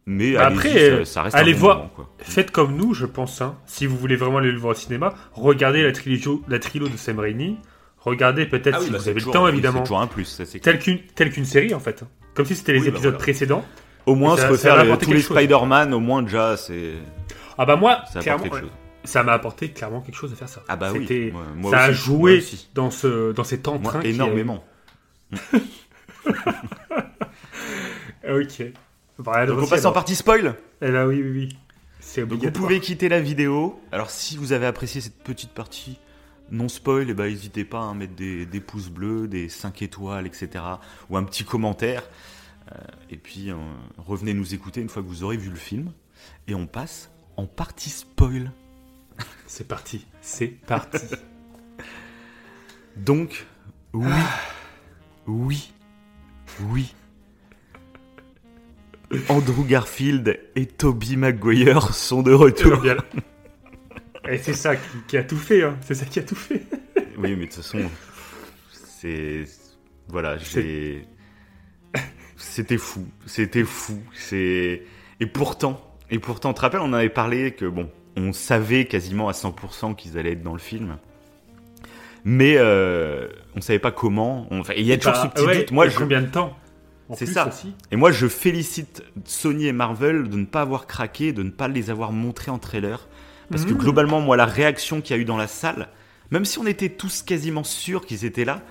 [0.05, 1.77] mais Bah après, ça, reste allez un bon voir.
[1.77, 2.09] moment, quoi.
[2.19, 3.41] Faites comme nous, je pense.
[3.41, 3.55] hein.
[3.65, 6.97] Si vous voulez vraiment aller le voir au cinéma, regardez la trilo, la trilo de
[6.97, 7.57] Sam Raimi.
[7.99, 9.79] Regardez peut-être Ah oui, si bah, vous avez le temps, évidemment.
[9.79, 10.43] C'est toujours un plus, ça.
[10.59, 10.79] Telle
[11.31, 12.03] qu'une série, en fait.
[12.33, 13.17] Comme si c'était les Oui, bah épisodes voilà.
[13.23, 13.63] précédents.
[14.07, 15.21] Au moins Ça- se refaire tous les.
[15.21, 16.93] Spider-Man, au moins déjà, c'est
[17.59, 18.69] Ah bah moi, ça clairement, chose.
[19.03, 20.63] Ça m'a apporté clairement quelque chose de faire ça.
[20.67, 22.69] Ah bah oui, moi- moi ça a joué moi aussi.
[22.75, 23.99] dans ce dans cet Moi, entrain.
[24.01, 24.63] qui est- énormément.
[28.29, 28.63] Ok.
[29.17, 30.55] Donc on passe en partie spoil.
[30.81, 31.49] Eh là, oui, oui, oui.
[31.99, 33.79] C'est Donc vous pouvez quitter la vidéo.
[33.91, 35.99] Alors si vous avez apprécié cette petite partie
[36.49, 40.25] non spoil, eh ben, n'hésitez pas à mettre des, des pouces bleus, des 5 étoiles,
[40.27, 40.49] etc.
[41.09, 42.03] Ou un petit commentaire.
[42.71, 42.75] Euh,
[43.09, 43.55] et puis euh,
[43.97, 45.91] revenez nous écouter une fois que vous aurez vu le film.
[46.47, 48.51] Et on passe en partie spoil.
[49.47, 50.05] C'est parti.
[50.21, 51.05] C'est parti.
[52.97, 53.45] Donc,
[53.93, 54.11] oui,
[55.27, 55.73] oui,
[56.61, 56.93] oui.
[59.27, 62.85] Andrew Garfield et Toby Maguire sont de retour.
[64.29, 65.63] Et c'est ça qui, qui a tout fait.
[65.63, 65.77] Hein.
[65.81, 66.63] C'est ça qui a tout fait.
[67.17, 67.79] Oui, mais de toute façon,
[68.71, 69.45] c'est.
[70.07, 71.05] Voilà, j'ai.
[72.37, 74.01] C'était fou, c'était fou.
[74.13, 74.83] C'est
[75.21, 79.29] et pourtant, et pourtant, tu te rappelles, on avait parlé que bon, on savait quasiment
[79.29, 80.97] à 100% qu'ils allaient être dans le film,
[82.23, 84.47] mais euh, on savait pas comment.
[84.51, 85.71] On- enfin, il y a toujours Bah, ce petit ouais, doute.
[85.71, 86.57] Moi, je, combien de temps
[87.15, 87.47] C'est ça.
[87.47, 87.73] Aussi.
[87.91, 91.67] Et moi, je félicite Sony et Marvel de ne pas avoir craqué, de ne pas
[91.67, 93.07] les avoir montrés en trailer.
[93.49, 93.79] Parce que Mhm.
[93.79, 95.89] globalement, moi, la réaction qu'il y a eu dans la salle,
[96.29, 98.61] même si on était tous quasiment sûrs qu'ils étaient là,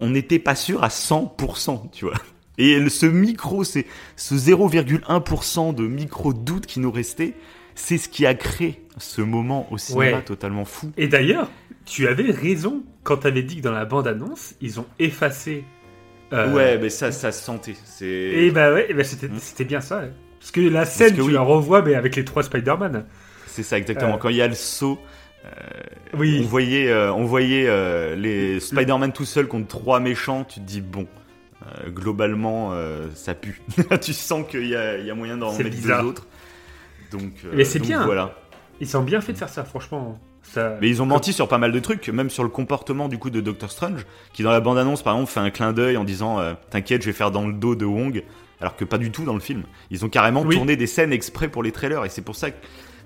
[0.00, 2.14] on n'était pas sûr à 100%, tu vois.
[2.58, 7.34] Et ce micro, c'est ce 0,1% de micro-doute qui nous restait,
[7.80, 10.22] c'est ce qui a créé ce moment au cinéma Ouais.
[10.22, 10.92] totalement fou.
[10.96, 11.50] Et d'ailleurs,
[11.86, 15.64] tu avais raison quand tu avais dit que dans la bande-annonce, ils ont effacé.
[16.32, 17.74] euh, Ouais, mais ça, ça se sentait.
[17.84, 18.06] C'est...
[18.06, 19.38] Et bah ouais, et bah c'était Mm.
[19.38, 20.00] c'était bien ça.
[20.00, 20.12] ouais.
[20.38, 21.32] Parce que la scène, que tu oui.
[21.32, 23.04] la revois, mais avec les trois Spider-Man.
[23.46, 24.14] C'est ça exactement.
[24.14, 24.18] Euh.
[24.18, 24.98] Quand il y a le saut,
[26.14, 26.42] on Oui.
[26.42, 30.44] voyait, euh, on voyait euh, les Spider-Man tout seul contre trois méchants.
[30.44, 31.06] Tu te dis bon,
[31.66, 33.60] euh, globalement, euh, ça pue.
[34.00, 36.02] tu sens qu'il y a, il y a moyen d'en mettre bizarre.
[36.02, 36.26] deux autres.
[37.10, 38.04] Donc, euh, Mais c'est bien.
[38.04, 38.34] Voilà.
[38.80, 40.18] Ils sont bien fait de faire ça, franchement.
[40.42, 40.78] Ça...
[40.80, 43.28] Mais ils ont menti sur pas mal de trucs, même sur le comportement du coup
[43.30, 46.40] de Doctor Strange, qui dans la bande-annonce par exemple fait un clin d'œil en disant
[46.40, 48.24] euh, T'inquiète, je vais faire dans le dos de Wong,
[48.60, 49.64] alors que pas du tout dans le film.
[49.90, 50.56] Ils ont carrément Oui.
[50.56, 52.56] tourné des scènes exprès pour les trailers, et c'est pour ça que.
[52.56, 52.62] De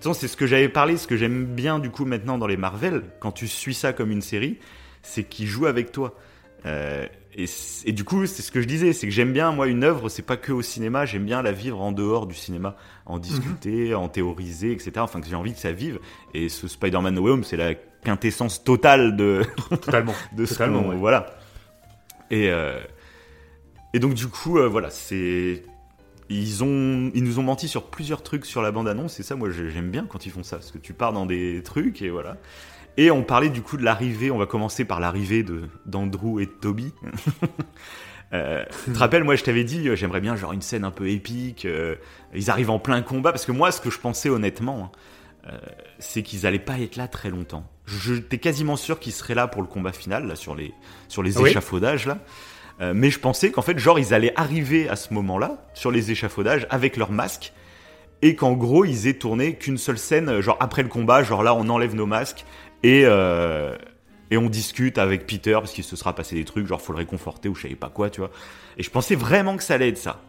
[0.06, 2.46] toute façon, c'est ce que j'avais parlé, ce que j'aime bien du coup maintenant dans
[2.46, 4.58] les Marvel, quand tu suis ça comme une série,
[5.02, 6.14] c'est qu'ils jouent avec toi.
[6.66, 9.82] Euh, et, du coup, c'est ce que je disais, c'est que j'aime bien, moi, une
[9.84, 13.18] œuvre, c'est pas que au cinéma, j'aime bien la vivre en dehors du cinéma, en
[13.18, 14.92] discuter, en théoriser, etc.
[14.98, 15.98] Enfin, que j'ai envie que ça vive.
[16.32, 20.14] Et ce Spider-Man No Way Home, c'est la quintessence totale de Totalement.
[20.36, 20.96] de ce Totalement, ouais.
[20.96, 21.34] voilà.
[22.30, 22.80] Et euh,
[23.92, 25.62] et donc du coup euh, voilà c'est
[26.30, 29.36] ils ont ils nous ont menti sur plusieurs trucs sur la bande annonce et ça
[29.36, 32.00] moi j'ai- j'aime bien quand ils font ça parce que tu pars dans des trucs
[32.02, 32.36] et voilà.
[32.96, 36.46] Et on parlait du coup de l'arrivée, on va commencer par l'arrivée de d'Andrew et
[36.46, 36.92] de Toby.
[38.32, 40.90] Euh, tu te rappelles, moi je t'avais dit, euh, j'aimerais bien genre une scène un
[40.90, 41.66] peu épique.
[41.66, 41.94] euh,
[42.34, 44.90] ils arrivent en plein combat parce que moi, ce que je pensais honnêtement,
[45.46, 45.52] hein,
[46.00, 47.70] c'est qu'ils allaient pas être là très longtemps.
[47.86, 50.72] J'étais quasiment sûr qu'ils seraient là pour le combat final, là, sur les
[51.06, 51.50] sur les Oui.
[51.50, 52.18] échafaudages là.
[52.92, 56.66] Mais je pensais qu'en fait, genre, ils allaient arriver à ce moment-là sur les échafaudages
[56.70, 57.52] avec leur masque
[58.20, 61.54] et qu'en gros, ils aient tourné qu'une seule scène, genre après le combat, genre là,
[61.54, 62.46] on enlève nos masques
[62.84, 63.76] et euh,
[64.30, 66.98] et on discute avec Peter parce qu'il se sera passé des trucs, genre faut le
[66.98, 68.30] réconforter ou je savais pas quoi, tu vois.
[68.78, 70.22] Et je pensais vraiment que ça allait être ça.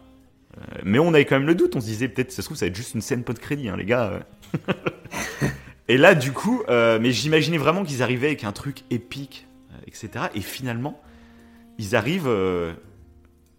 [0.58, 2.56] Euh, mais on avait quand même le doute, on se disait peut-être ça se trouve
[2.56, 4.10] ça va être juste une scène pot de crédit, hein, les gars.
[4.12, 4.72] euh.
[5.88, 9.46] et là, du coup, euh, mais j'imaginais vraiment qu'ils arrivaient avec un truc épique,
[9.86, 10.26] etc.
[10.34, 11.00] Et finalement,
[11.78, 12.30] ils arrivent.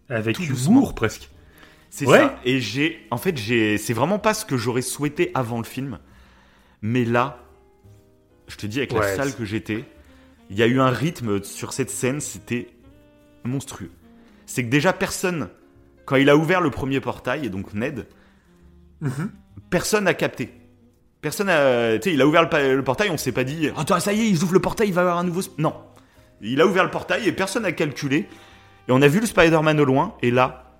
[0.10, 1.30] Avec humour presque.
[1.90, 2.20] c'est Ouais.
[2.20, 2.40] ça.
[2.46, 6.00] Et j'ai, en fait, j'ai, c'est vraiment pas ce que j'aurais souhaité avant le film.
[6.82, 7.40] Mais là,
[8.48, 9.86] je te dis avec la salle que j'étais,
[10.50, 12.70] il y a eu un rythme sur cette scène, c'était
[13.44, 13.92] monstrueux.
[14.46, 15.50] C'est que déjà personne,
[16.06, 18.08] quand il a ouvert le premier portail, et donc Ned,
[19.02, 19.30] Mhm.
[19.70, 20.52] personne n'a capté.
[21.22, 24.14] Personne a, tu sais, il a ouvert le, portail, on s'est pas dit, attends, ça
[24.14, 25.42] y est, ils ouvrent le portail, il va y avoir un nouveau.
[25.58, 25.74] Non.
[26.42, 28.28] Il a ouvert le portail et personne n'a calculé.
[28.88, 30.80] Et on a vu le Spider-Man au loin, et là,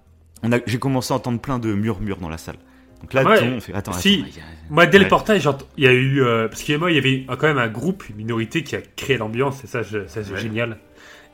[0.66, 2.58] j'ai commencé à entendre plein de murmures dans la salle.
[3.02, 3.42] Donc là, Ouais.
[3.50, 4.00] monde fait, attends, attends.
[4.02, 4.20] Si.
[4.28, 5.04] il y a- Moi, dès Ouais.
[5.04, 6.22] le portail, j'ent- il y a eu.
[6.24, 8.80] euh, parce qu'il moi, il y avait quand même un groupe, une minorité qui a
[8.96, 10.40] créé l'ambiance, et ça, je- ça c'est Ouais.
[10.40, 10.78] génial.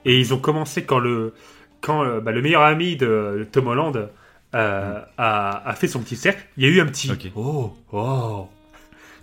[0.06, 1.34] Et ils ont commencé quand le,
[1.82, 4.10] quand, euh, bah, le meilleur ami de, Tom Holland
[4.56, 6.44] euh, a, a fait son petit cercle.
[6.58, 7.10] Il y a eu un petit.
[7.12, 7.32] Ok.
[7.36, 8.48] Oh, oh.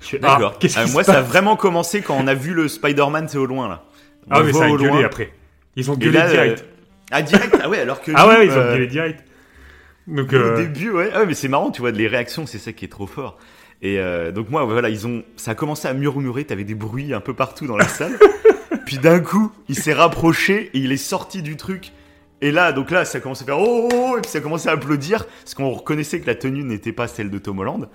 [0.01, 0.59] Fais, D'accord.
[0.77, 3.47] Ah, Euh, moi, ça a vraiment commencé quand on a vu le Spider-Man, c'est au
[3.47, 3.85] loin, là.
[4.29, 5.05] On Ah, mais ça a gueulé loin.
[5.05, 5.31] après.
[5.77, 6.65] Ils ont gueulé là, direct.
[7.13, 7.57] Ah, direct?
[7.63, 8.11] Ah ouais, alors que.
[8.15, 9.23] ah ouais, ils ont gueulé direct.
[10.11, 11.11] Donc, Au euh, début, ouais.
[11.15, 13.39] Ah mais c'est marrant, tu vois, les réactions, c'est ça qui est trop fort.
[13.83, 17.15] Et euh, donc moi, voilà, ils ont, ça a commencé à murmurer, t'avais des bruits
[17.15, 18.19] un peu partout dans la salle.
[18.87, 21.93] Puis d'un coup, il s'est rapproché et il est sorti du truc.
[22.43, 24.39] Et là, donc là, ça a commencé à faire oh, oh, oh et puis ça
[24.39, 27.59] a commencé à applaudir parce qu'on reconnaissait que la tenue n'était pas celle de Tom
[27.59, 27.89] Holland.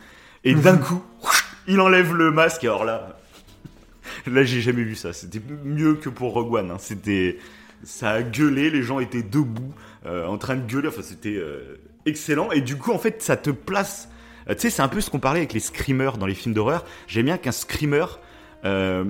[0.43, 1.03] Et d'un coup,
[1.67, 2.63] il enlève le masque.
[2.63, 3.17] Alors là,
[4.27, 5.13] là, j'ai jamais vu ça.
[5.13, 6.71] C'était mieux que pour Rogue One.
[6.71, 6.77] hein.
[6.79, 7.39] C'était,
[7.83, 9.73] ça a gueulé, les gens étaient debout,
[10.05, 10.87] euh, en train de gueuler.
[10.87, 12.51] Enfin, c'était euh, excellent.
[12.51, 14.09] Et du coup, en fait, ça te place.
[14.49, 16.53] euh, tu sais, c'est un peu ce qu'on parlait avec les screamers dans les films
[16.53, 16.85] d'horreur.
[17.07, 18.05] J'aime bien qu'un screamer
[18.63, 19.05] euh,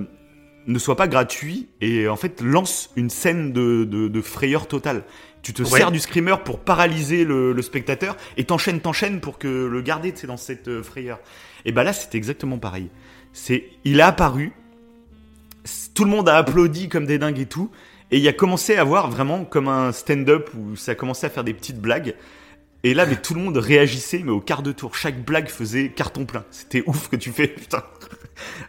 [0.66, 5.04] ne soit pas gratuit et en fait lance une scène de, de, de frayeur totale.
[5.42, 5.68] Tu te Ouais.
[5.78, 10.12] sers du screamer pour paralyser le, le spectateur et t'enchaînes, t'enchaînes pour que le garder
[10.12, 11.20] tu sais, dans cette euh, frayeur.
[11.64, 12.88] Et bah là, c'était exactement pareil.
[13.32, 14.52] C'est, il est apparu,
[15.94, 17.70] tout le monde a applaudi comme des dingues et tout,
[18.10, 21.30] et il a commencé à avoir vraiment comme un stand-up où ça a commencé à
[21.30, 22.14] faire des petites blagues.
[22.86, 24.94] Et là, mais tout le monde réagissait, mais au quart de tour.
[24.94, 26.44] Chaque blague faisait carton plein.
[26.52, 27.82] C'était ouf que tu fais, putain.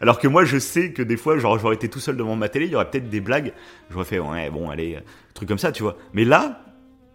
[0.01, 2.49] Alors que moi, je sais que des fois, genre, j'aurais été tout seul devant ma
[2.49, 3.53] télé, il y aurait peut-être des blagues.
[3.91, 5.01] J'aurais fait, ouais, bon, allez, euh,
[5.35, 5.97] truc comme ça, tu vois.
[6.13, 6.63] Mais là,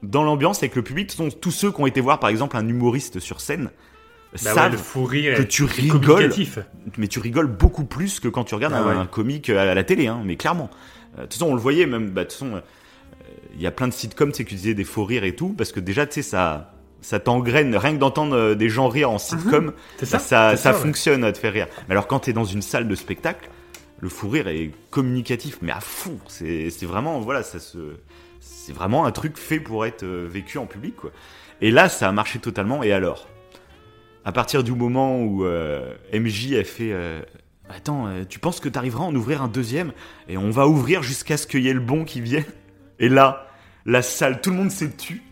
[0.05, 2.69] dans l'ambiance avec le public, tous tous ceux qui ont été voir, par exemple, un
[2.69, 3.71] humoriste sur scène,
[4.33, 6.33] bah savent fou rire que tu rigoles,
[6.99, 8.97] mais tu rigoles beaucoup plus que quand tu regardes Ah un, ouais.
[8.97, 10.71] un comique à la télé, hein, mais clairement.
[11.19, 12.61] Euh, De toute façon, on le voyait même, bah, de toute façon, euh,
[13.57, 15.49] il y a plein de sitcoms, tu sais, qui disaient des faux rires et tout,
[15.49, 16.72] parce que déjà, tu sais, ça,
[17.03, 20.51] ça t'engraine, rien que d'entendre euh, des gens rire en sitcom, C'est ça, ça ça,
[20.57, 20.79] c'est ça ouais.
[20.79, 21.67] fonctionne à te faire rire.
[21.89, 23.51] Mais alors quand t'es dans une salle de spectacle,
[24.01, 26.19] le fou rire est communicatif, mais à fond.
[26.27, 27.79] C'est vraiment, voilà, ça se,
[28.41, 31.13] c'est vraiment un truc fait pour être euh, vécu en public, quoi.
[31.61, 32.83] Et là, ça a marché totalement.
[32.83, 33.29] Et alors,
[34.25, 37.23] à partir du moment où euh, MJ a fait, euh,
[37.69, 39.93] attends, tu penses que t'arriveras à en ouvrir un deuxième?
[40.29, 42.45] Et on va ouvrir jusqu'à ce qu'il y ait le bon qui vienne?
[42.99, 43.47] Et là,
[43.87, 45.23] la salle, tout le monde s'est tu.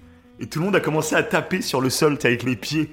[0.40, 2.90] Et tout le monde a commencé à taper sur le sol avec les pieds.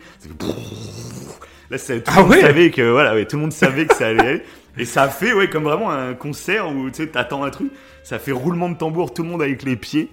[1.70, 3.86] Là, ça, tout Ah le monde ouais savait que voilà, ouais, tout le monde savait
[3.86, 4.42] que ça allait aller.
[4.78, 7.72] Et ça fait ouais comme vraiment un concert où tu sais t'attends un truc,
[8.04, 10.10] ça fait roulement de tambour, tout le monde avec les pieds.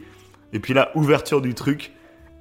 [0.52, 1.92] Et puis là, ouverture du truc.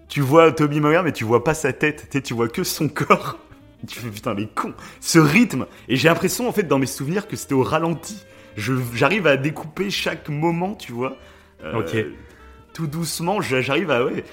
[0.07, 2.07] Tu vois Toby Maguire, mais tu vois pas sa tête.
[2.11, 3.39] Tu sais, tu vois que son corps.
[3.85, 4.73] Tu fais putain les cons.
[5.01, 5.65] Ce rythme.
[5.89, 8.17] Et j'ai l'impression en fait dans mes souvenirs que c'était au ralenti.
[8.55, 11.17] Je- J'arrive à découper chaque moment, tu vois.
[11.65, 11.97] Euh, Ok.
[12.73, 14.23] Tout doucement, j'a- j'arrive à ouais.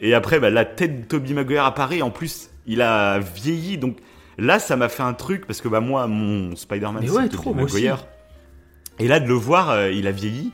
[0.00, 2.02] Et après, bah, la tête de Toby Maguire apparaît.
[2.02, 3.76] En plus, il a vieilli.
[3.78, 3.96] Donc
[4.38, 7.62] là, ça m'a fait un truc parce que bah moi, mon Spider-Man, c'est ouais, Tobey
[7.62, 7.74] aussi.
[7.74, 8.06] Maguire.
[8.98, 10.52] Et là, de le voir, euh, il a vieilli.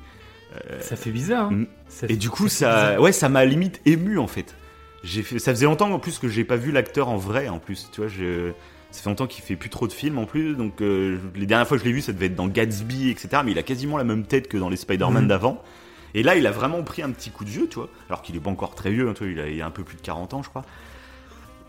[0.81, 1.49] Ça fait bizarre.
[1.49, 1.55] hein.
[1.55, 1.67] Mm.
[1.89, 4.55] Ça Et fait- du coup, ça ouais, ça m'a limite ému en fait.
[5.05, 7.89] Ça faisait longtemps en plus que j'ai pas vu l'acteur en vrai en plus.
[7.93, 8.53] Tu vois, je,
[8.91, 11.69] Ça fait longtemps qu'il fait plus trop de films en plus, donc euh, les dernières
[11.69, 13.29] fois que je l'ai vu, ça devait être dans Gatsby, etc.
[13.45, 15.29] Mais il a quasiment la même tête que dans les Spider-Man Mhm.
[15.29, 15.63] d'avant.
[16.17, 17.91] Et là, il a vraiment pris un petit coup de vieux, tu vois.
[18.09, 19.71] Alors qu'il est pas encore très vieux, hein, tu vois, il, a, il a un
[19.71, 20.65] peu plus de 40 ans, je crois.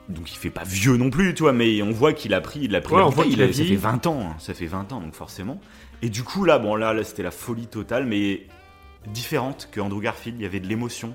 [0.07, 2.61] Donc il fait pas vieux non plus, tu vois, mais on voit qu'il a pris,
[2.61, 3.75] il a pris Ouais, on voit qu'il a ça fait vieilli.
[3.75, 5.59] 20 ans, hein, ça fait 20 ans, donc forcément.
[6.01, 8.43] Et du coup, là, bon, là, là c'était la folie totale, mais
[9.07, 11.13] différente que Andrew Garfield, il y avait de l'émotion.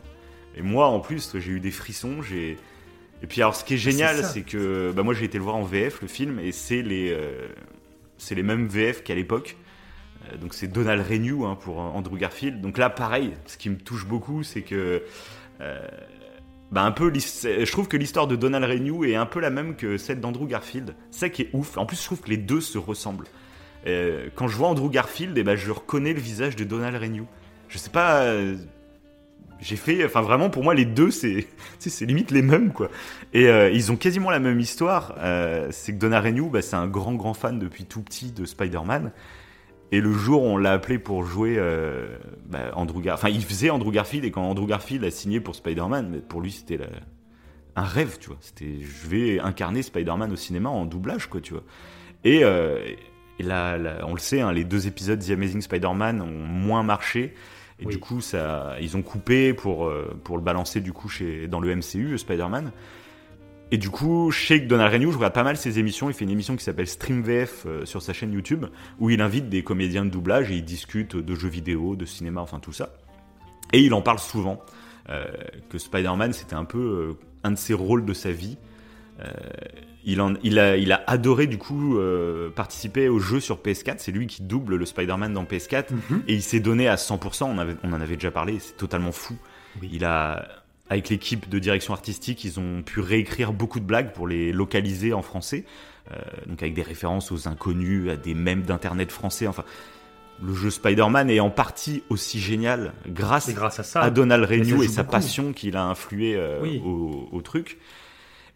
[0.55, 2.59] Et moi, en plus, j'ai eu des frissons, j'ai...
[3.23, 5.57] Et puis alors, ce qui est génial, c'est que bah, moi, j'ai été le voir
[5.57, 7.49] en VF, le film, et c'est les, euh,
[8.19, 9.57] c'est les mêmes VF qu'à l'époque.
[10.31, 12.61] Euh, donc c'est Donald Renew hein, pour Andrew Garfield.
[12.61, 15.03] Donc là, pareil, ce qui me touche beaucoup, c'est que...
[15.61, 15.81] euh,
[16.73, 19.77] bah un peu, je trouve que l'histoire de Donald Renew est un peu la même
[19.77, 20.95] que celle d'Andrew Garfield.
[21.11, 21.77] C'est qui est ouf.
[21.77, 23.27] En plus, je trouve que les deux se ressemblent.
[23.87, 27.27] Euh, quand je vois Andrew Garfield, eh ben, je reconnais le visage de Donald Renew.
[27.69, 28.23] Je sais pas.
[28.23, 28.57] euh,
[29.61, 30.03] j'ai fait.
[30.05, 31.47] Enfin, vraiment, pour moi, les deux, c'est
[32.01, 32.89] limite les mêmes, quoi.
[33.35, 35.15] Et euh, ils ont quasiment la même histoire.
[35.19, 38.47] Euh, c'est que Donald Renew, bah, c'est un grand, grand fan depuis tout petit de
[38.47, 39.13] Spider-Man.
[39.93, 42.07] Et le jour où on l'a appelé pour jouer euh,
[42.47, 43.15] bah, Andrew Gar...
[43.15, 46.51] Enfin, il faisait Andrew Garfield, et quand Andrew Garfield a signé pour Spider-Man, pour lui,
[46.51, 46.87] c'était la-
[47.77, 48.39] un rêve, tu vois.
[48.41, 51.63] C'était, je vais incarner Spider-Man au cinéma en doublage, quoi, tu vois.
[52.25, 52.79] Et, euh,
[53.39, 56.83] et là, là, on le sait, hein, les deux épisodes The Amazing Spider-Man ont moins
[56.83, 57.35] marché.
[57.79, 57.95] Et Oui.
[57.95, 61.59] du coup, ça, ils ont coupé pour, euh, pour le balancer du coup chez, dans
[61.61, 62.71] le MCU, Spider-Man.
[63.73, 66.11] Et du coup, je sais que Donald je regarde pas mal ses émissions.
[66.11, 68.67] Il fait une émission qui s'appelle Stream VF euh, sur sa chaîne YouTube,
[69.01, 72.43] où il invite des comédiens de doublage et il discute de jeux vidéo, de cinéma,
[72.43, 72.91] enfin tout ça.
[73.73, 74.61] Et il en parle souvent,
[75.09, 75.25] euh,
[75.71, 78.59] que Spider-Man, c'était un peu euh, un de ses rôles de sa vie.
[80.05, 81.97] Il, en, il, a, il a adoré du coup
[82.57, 83.95] participer au jeu sur PS4.
[83.99, 85.93] C'est lui qui double le Spider-Man dans PS4.
[85.93, 86.23] Mhm.
[86.27, 89.13] Et il s'est donné à 100%, on, avait- on en avait déjà parlé, c'est totalement
[89.13, 89.37] fou.
[89.81, 89.91] Oui.
[89.93, 90.45] Il a,
[90.91, 95.13] avec l'équipe de direction artistique, ils ont pu réécrire beaucoup de blagues pour les localiser
[95.13, 95.65] en français.
[96.11, 96.17] Euh,
[96.47, 99.47] donc avec des références aux inconnus, à des mèmes d'internet français.
[99.47, 99.65] Enfin,
[100.43, 104.01] le jeu Spider-Man est en partie aussi génial grâce à ça.
[104.01, 105.13] à Donald Renew et sa beaucoup.
[105.13, 106.83] passion qu'il a influé euh, Oui.
[106.85, 107.79] au, au truc.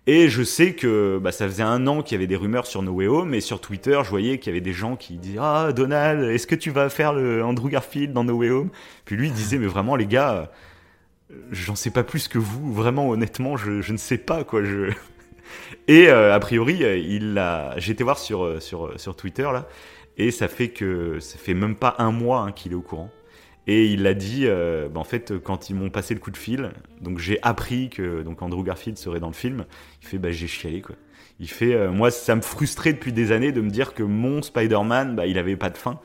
[0.08, 2.82] Et je sais que bah, ça faisait un an qu'il y avait des rumeurs sur
[2.82, 5.38] No Way Home, et sur Twitter, je voyais qu'il y avait des gens qui disaient
[5.40, 8.70] Ah, Donald, est-ce que tu vas faire le Andrew Garfield dans No Way Home
[9.04, 10.50] Puis lui, il disait Mais vraiment, les gars,
[11.50, 14.62] j'en sais pas plus que vous, vraiment, honnêtement, je, ne sais pas, quoi.
[15.88, 17.42] Et euh, a priori, euh, il.
[17.78, 19.68] J'ai été voir sur, euh, sur, sur Twitter, là,
[20.16, 23.10] et ça fait que ça fait même pas un mois hein, qu'il est au courant.
[23.68, 26.70] Et il l'a dit, bah, en fait, quand ils m'ont passé le coup de fil,
[27.00, 29.64] donc j'ai appris que donc Andrew Garfield serait dans le film.
[30.02, 30.94] Il fait, bah j'ai chialé quoi.
[31.40, 35.16] Il fait, moi ça me frustrait depuis des années de me dire que mon Spider-Man,
[35.16, 35.98] bah il avait pas de fin.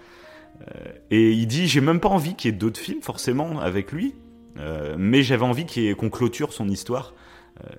[1.12, 4.15] Et il dit, j'ai même pas envie qu'il y ait d'autres films forcément avec lui,
[4.62, 7.13] euh, mais j'avais envie qu'on clôture son histoire.
[7.63, 7.69] Euh,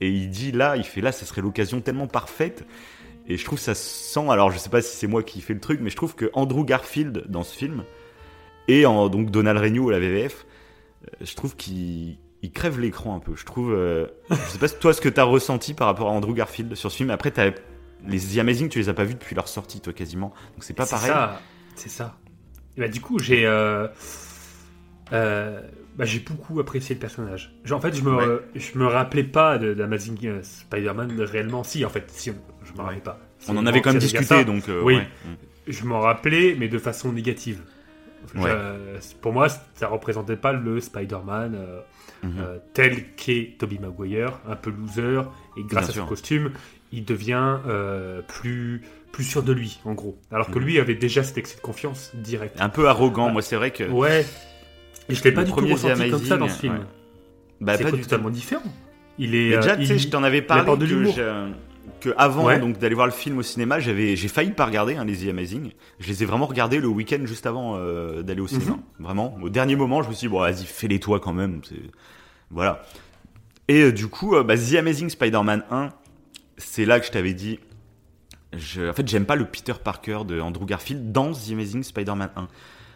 [0.00, 2.64] et il dit là, il fait là, ça serait l'occasion tellement parfaite.
[3.26, 5.60] Et je trouve ça sent, alors je sais pas si c'est moi qui fais le
[5.60, 7.84] truc, mais je trouve que Andrew Garfield dans ce film
[8.66, 10.46] et en donc Donald Renew à la VVF,
[11.04, 13.36] euh, je trouve qu'il il crève l'écran un peu.
[13.36, 16.32] Je trouve, euh, je sais pas toi ce que t'as ressenti par rapport à Andrew
[16.34, 17.10] Garfield sur ce film.
[17.10, 17.50] Après t'as
[18.06, 20.72] les The Amazing, tu les as pas vus depuis leur sortie toi quasiment, donc c'est
[20.74, 21.10] pas C'est pareil.
[21.10, 21.40] ça,
[21.76, 22.16] C'est ça.
[22.76, 23.44] Et bah, du coup, j'ai.
[23.46, 23.86] euh,
[25.12, 25.60] euh,
[25.96, 27.52] bah, j'ai beaucoup apprécié le personnage.
[27.64, 28.40] Genre, en fait, je me, Ouais.
[28.54, 31.62] je me rappelais pas de d'Amazing euh, Spider-Man réellement.
[31.64, 32.30] Si, en fait, si,
[32.64, 32.84] je me Ouais.
[32.84, 33.18] rappelais pas.
[33.48, 34.96] On en avait quand même discuté, donc euh, Oui.
[34.96, 35.08] ouais.
[35.66, 37.60] Je m'en rappelais, mais de façon négative.
[38.34, 41.80] Je- pour moi, ça représentait pas le Spider-Man euh,
[42.22, 42.32] Mhm.
[42.38, 45.22] euh, tel qu'est Tobey Maguire, un peu loser,
[45.56, 46.02] et grâce Bien à sûr.
[46.02, 46.50] son costume,
[46.92, 47.56] il devient
[48.28, 50.18] plus, plus sûr de lui, en gros.
[50.30, 50.64] Alors que Mhm.
[50.66, 52.60] lui avait déjà cet excès de confiance direct.
[52.60, 53.84] Un peu arrogant, moi c'est vrai que.
[53.84, 54.26] Ouais.
[55.10, 56.74] Et je l'ai pas du tout ressenti comme ça dans ce film.
[56.74, 56.80] ouais.
[57.60, 57.96] Bah c'est tout.
[57.98, 58.62] totalement différent.
[59.18, 59.50] Il est.
[59.50, 61.50] Mais déjà, euh, tu sais, je t'en avais parlé de que,
[62.00, 62.58] que avant Ouais.
[62.58, 65.28] donc d'aller voir le film au cinéma, j'avais j'ai failli pas regarder hein, les The
[65.28, 65.72] Amazing.
[65.98, 68.72] Je les ai vraiment regardés le week-end juste avant euh, d'aller au cinéma.
[68.72, 68.80] Mhm.
[68.98, 71.60] Vraiment, au dernier moment, je me suis dit bon, vas-y, fais-les toi quand même.
[72.50, 72.82] Voilà.
[73.68, 75.90] Et euh, du coup, euh, bah, The Amazing Spider-Man 1,
[76.56, 77.60] c'est là que je t'avais dit.
[78.56, 82.30] Je, en fait, j'aime pas le Peter Parker de Andrew Garfield dans The Amazing Spider-Man
[82.34, 82.48] 1.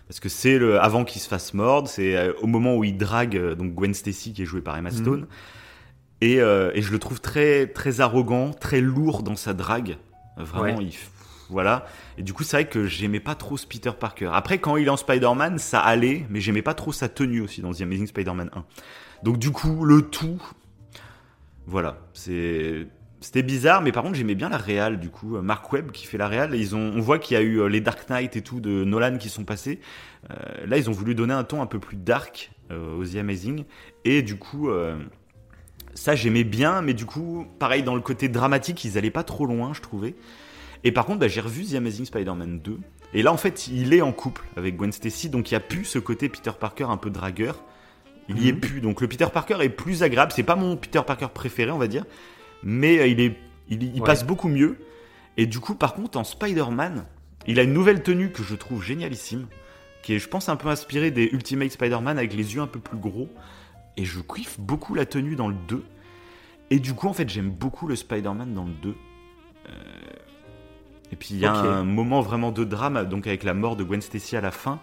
[0.08, 2.96] Parce que c'est le avant qu'il se fasse mordre, c'est euh, au moment où il
[2.96, 4.96] drague euh, donc Gwen Stacy qui est jouée par Emma Mhm.
[4.96, 5.26] Stone.
[6.20, 9.96] Et, euh, et je le trouve très très arrogant, très lourd dans sa drague.
[10.36, 10.84] Vraiment, Ouais.
[10.84, 11.08] il f-
[11.50, 11.86] voilà.
[12.18, 14.30] Et du coup, c'est vrai que j'aimais pas trop ce Peter Parker.
[14.32, 17.60] Après, quand il est en Spider-Man, ça allait, mais j'aimais pas trop sa tenue aussi
[17.62, 18.64] dans The Amazing Spider-Man 1.
[19.22, 20.40] Donc du coup, le tout,
[21.66, 22.86] voilà, c'est
[23.24, 25.38] c'était bizarre, mais par contre j'aimais bien la réal du coup.
[25.40, 27.66] Mark Webb qui fait la réal, ils ont, on voit qu'il y a eu euh,
[27.68, 29.80] les Dark Knight et tout de Nolan qui sont passés.
[30.30, 33.16] Euh, là, ils ont voulu donner un ton un peu plus dark euh, aux The
[33.16, 33.64] Amazing,
[34.04, 34.96] et du coup, euh,
[35.94, 39.46] Ça, j'aimais bien, mais du coup, pareil, dans le côté dramatique, ils allaient pas trop
[39.46, 40.16] loin, je trouvais.
[40.82, 42.78] Et par contre, bah, j'ai revu The Amazing Spider-Man 2.
[43.14, 45.60] Et là, en fait, il est en couple avec Gwen Stacy, donc il n'y a
[45.60, 47.62] plus ce côté Peter Parker un peu dragueur.
[48.28, 48.60] Il y est Mhm.
[48.60, 48.80] plus.
[48.80, 50.32] Donc le Peter Parker est plus agréable.
[50.34, 52.04] C'est pas mon Peter Parker préféré, on va dire.
[52.64, 53.36] Mais euh, il, est,
[53.68, 54.06] il, il Ouais.
[54.06, 54.78] passe beaucoup mieux.
[55.36, 57.04] Et du coup, par contre, en Spider-Man,
[57.46, 59.46] il a une nouvelle tenue que je trouve génialissime.
[60.02, 62.80] Qui est, je pense, un peu inspirée des Ultimate Spider-Man avec les yeux un peu
[62.80, 63.28] plus gros.
[63.96, 65.82] Et je kiffe beaucoup la tenue dans le 2.
[66.70, 68.88] Et du coup, en fait, j'aime beaucoup le Spider-Man dans le 2.
[69.68, 69.72] Euh,
[71.12, 73.84] Et puis il y a un moment vraiment de drame, donc avec la mort de
[73.84, 74.80] Gwen Stacy à la fin.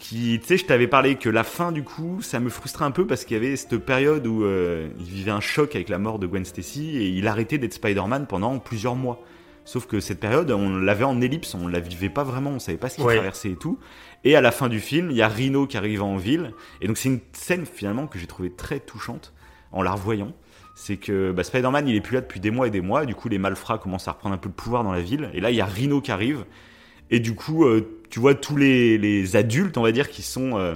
[0.00, 2.90] Qui, tu sais, je t'avais parlé que la fin, du coup, ça me frustrait un
[2.92, 5.98] peu parce qu'il y avait cette période où euh, il vivait un choc avec la
[5.98, 9.22] mort de Gwen Stacy et il arrêtait d'être Spider-Man pendant plusieurs mois.
[9.64, 12.78] Sauf que cette période, on l'avait en ellipse, on la vivait pas vraiment, on savait
[12.78, 13.16] pas ce qu'il Ouais.
[13.16, 13.78] traversait et tout.
[14.24, 16.52] Et à la fin du film, il y a Rhino qui arrive en ville.
[16.80, 19.34] Et donc c'est une scène finalement que j'ai trouvée très touchante
[19.72, 20.32] en la revoyant.
[20.74, 23.04] C'est que bah, Spider-Man, il est plus là depuis des mois et des mois.
[23.04, 25.28] Du coup, les malfrats commencent à reprendre un peu de pouvoir dans la ville.
[25.34, 26.44] Et là, il y a Rhino qui arrive.
[27.10, 30.58] Et du coup, euh, tu vois tous les, les adultes, on va dire, qui sont
[30.58, 30.74] euh,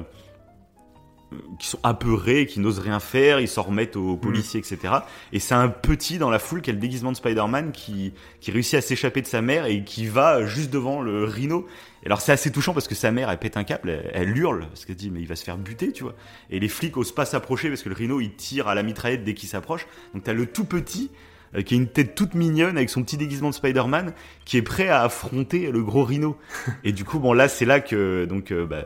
[1.58, 4.94] qui sont apeurés, qui n'osent rien faire, ils s'en remettent aux policiers, etc.
[5.32, 8.50] Et c'est un petit dans la foule qui a le déguisement de Spider-Man qui, qui
[8.50, 11.66] réussit à s'échapper de sa mère et qui va juste devant le rhino.
[12.02, 14.36] Et alors c'est assez touchant parce que sa mère, elle pète un câble, elle, elle
[14.36, 16.14] hurle, parce qu'elle dit mais il va se faire buter, tu vois.
[16.50, 19.24] Et les flics osent pas s'approcher parce que le rhino, il tire à la mitraillette
[19.24, 19.86] dès qu'il s'approche.
[20.14, 21.10] Donc t'as le tout petit
[21.54, 24.12] euh, qui a une tête toute mignonne avec son petit déguisement de Spider-Man
[24.44, 26.36] qui est prêt à affronter le gros rhino.
[26.84, 28.84] et du coup, bon là, c'est là que donc euh, bah,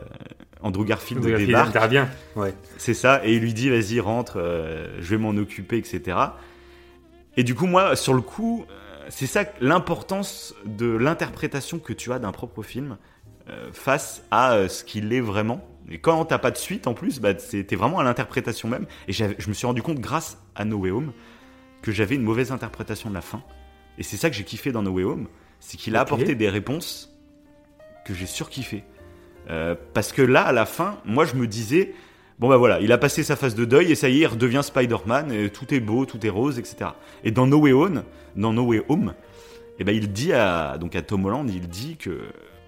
[0.61, 1.69] Andrew Garfield débarque.
[1.69, 2.09] intervient.
[2.35, 2.53] Ouais.
[2.77, 6.17] C'est ça, et il lui dit vas-y rentre, euh, je vais m'en occuper, etc.
[7.35, 8.65] Et du coup moi sur le coup,
[9.09, 12.97] c'est ça l'importance de l'interprétation que tu as d'un propre film
[13.49, 15.65] euh, face à euh, ce qu'il est vraiment.
[15.89, 18.85] Et quand t'as pas de suite en plus, bah, c'était vraiment à l'interprétation même.
[19.07, 21.13] Et je me suis rendu compte grâce à No Way Home
[21.87, 23.41] que j'avais une mauvaise interprétation de la fin.
[23.97, 25.27] Et c'est ça que j'ai kiffé dans No Way Home,
[25.61, 27.17] c'est qu'il a apporté des réponses
[28.03, 28.83] que j'ai surkiffé.
[29.49, 31.93] Euh, parce que là, à la fin, moi je me disais,
[32.39, 34.27] bon bah voilà, il a passé sa phase de deuil et ça y est, il
[34.27, 36.89] redevient Spider-Man, et tout est beau, tout est rose, etc.
[37.23, 38.03] Et dans No Way Home,
[38.35, 39.13] dans No Way Home,
[39.79, 42.19] eh ben, il dit à, donc à Tom Holland, il dit que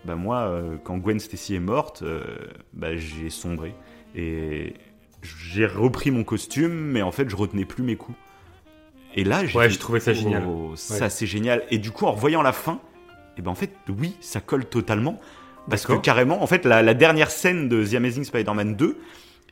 [0.06, 2.24] bah moi, euh, quand Gwen Stacy est morte, euh,
[2.72, 3.76] bah, j'ai sombré.
[4.16, 4.76] Et
[5.22, 8.18] j'ai repris mon costume, mais en fait, je retenais plus mes coups.
[9.16, 10.44] Et là, j'ai Ouais, trouvais ça génial.
[10.48, 11.10] oh, Ça, Ouais.
[11.10, 11.64] c'est génial.
[11.72, 12.80] Et du coup, en revoyant la fin,
[13.38, 15.20] et ben en fait, oui, ça colle totalement.
[15.70, 18.98] Parce que carrément, en fait, la, la dernière scène de The Amazing Spider-Man 2,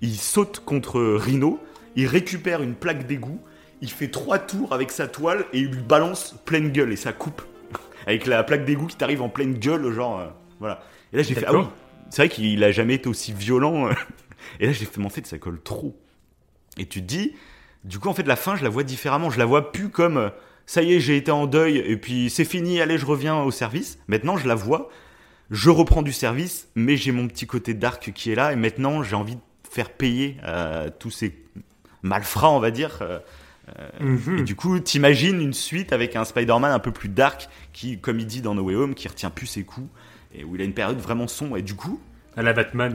[0.01, 1.59] il saute contre Rhino,
[1.95, 3.39] il récupère une plaque d'égout,
[3.81, 7.13] il fait trois tours avec sa toile et il lui balance pleine gueule et ça
[7.13, 7.41] coupe.
[8.07, 10.19] avec la plaque d'égout qui t'arrive en pleine gueule, genre.
[10.19, 10.27] euh,
[10.59, 10.81] voilà.
[11.13, 11.65] Et là, j'ai fait, ah oui,
[12.09, 13.89] c'est vrai qu'il a jamais été aussi violent.
[14.59, 15.95] et là, j'ai fait, mais en fait, ça colle trop.
[16.77, 17.33] Et tu te dis,
[17.87, 19.29] du coup, en fait, la fin, je la vois différemment.
[19.29, 20.29] Je la vois plus comme, euh,
[20.65, 23.51] ça y est, j'ai été en deuil et puis c'est fini, allez, je reviens au
[23.51, 23.99] service.
[24.07, 24.89] Maintenant, je la vois,
[25.49, 29.01] je reprends du service, mais j'ai mon petit côté dark qui est là et maintenant,
[29.03, 31.35] j'ai envie de faire payer euh, tous ces
[32.03, 32.99] malfrats, on va dire.
[33.01, 33.19] euh,
[33.99, 34.37] Mhm.
[34.39, 38.17] et du coup, t'imagines une suite avec un Spider-Man un peu plus dark qui, comme
[38.17, 39.89] il dit dans No Way Home, qui retient plus ses coups
[40.33, 41.57] et où il a une période vraiment sombre.
[41.57, 41.99] Et du coup,
[42.37, 42.93] À la Batman,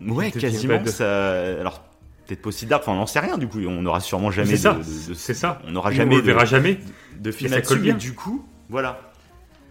[0.00, 0.84] ouais, quasiment.
[0.86, 1.60] Ça...
[1.60, 1.84] Alors,
[2.26, 2.82] peut-être pas aussi dark.
[2.82, 3.38] Enfin, on n'en sait rien.
[3.38, 5.60] Du coup, on n'aura sûrement jamais C'est ça, de, de- de- c'est ça.
[5.66, 6.78] On n'aura On jamais de, verra jamais.
[7.18, 7.94] de film ça colle bien.
[7.94, 9.12] Mais du coup, voilà.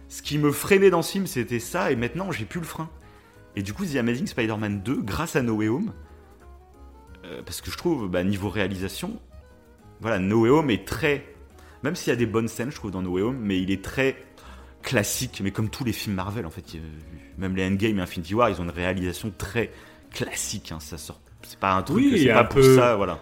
[0.08, 1.90] Ce qui me freinait dans ce film, c'était ça.
[1.90, 2.88] Et maintenant, j'ai plus le frein.
[3.56, 5.92] Et du coup, The Amazing Spider-Man 2, grâce à No Way Home,
[7.24, 9.20] euh, parce que je trouve, bah, niveau réalisation,
[10.00, 11.24] voilà, No Way Home est très.
[11.82, 13.70] Même s'il y a des bonnes scènes, je trouve, dans No Way Home, mais il
[13.70, 14.16] est très
[14.82, 16.64] classique, mais comme tous les films Marvel, en fait.
[17.38, 19.70] Même les Endgame et Infinity War, ils ont une réalisation très
[20.10, 20.72] classique.
[20.72, 21.20] hein, ça sort.
[21.46, 23.18] C'est pas un truc, Oui, c'est un pas pour peu- ça, voilà.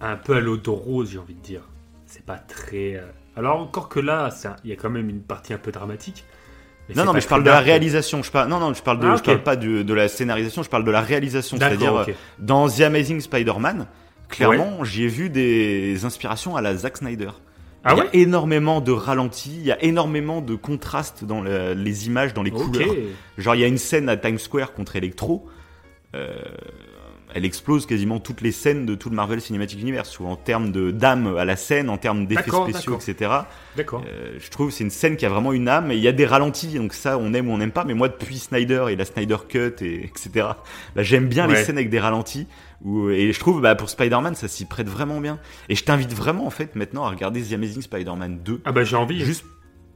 [0.00, 1.62] Un peu à l'eau de rose, j'ai envie de dire.
[2.06, 2.96] C'est pas très.
[2.96, 3.02] euh,
[3.36, 4.30] Alors, encore que là,
[4.64, 6.24] il y a quand même une partie un peu dramatique.
[6.96, 8.20] Non, non, mais je parle de la réalisation.
[8.22, 10.62] Je parle, non, non, je parle de, Ah, je parle pas de, de la scénarisation.
[10.64, 11.56] Je parle de la réalisation.
[11.56, 12.04] C'est-à-dire, euh,
[12.40, 13.86] dans The Amazing Spider-Man,
[14.28, 17.30] clairement, j'y ai vu des inspirations à la Zack Snyder.
[17.84, 21.40] Ah il y ouais a énormément de ralentis, il y a énormément de contrastes dans
[21.40, 22.94] le- les images, dans les couleurs.
[23.38, 25.46] Genre, il y a une scène à Times Square contre Electro.
[26.16, 26.34] euh,
[27.34, 30.72] elle explose quasiment toutes les scènes de tout le Marvel Cinematic Universe, soit en termes
[30.72, 33.30] de d'âme à la scène, en termes d'effets spéciaux, etc.
[33.76, 34.02] D'accord.
[34.06, 36.08] Euh, je trouve que c'est une scène qui a vraiment une âme et il y
[36.08, 38.86] a des ralentis donc ça on aime ou on n'aime pas mais moi depuis Snyder
[38.90, 40.48] et la Snyder Cut et etc
[40.94, 42.46] bah, j'aime bien les scènes avec des ralentis
[42.82, 46.12] où, et je trouve bah, pour Spider-Man ça s'y prête vraiment bien et je t'invite
[46.12, 49.24] vraiment en fait maintenant à regarder The Amazing Spider-Man 2 Ah bah j'ai envie.
[49.24, 49.44] juste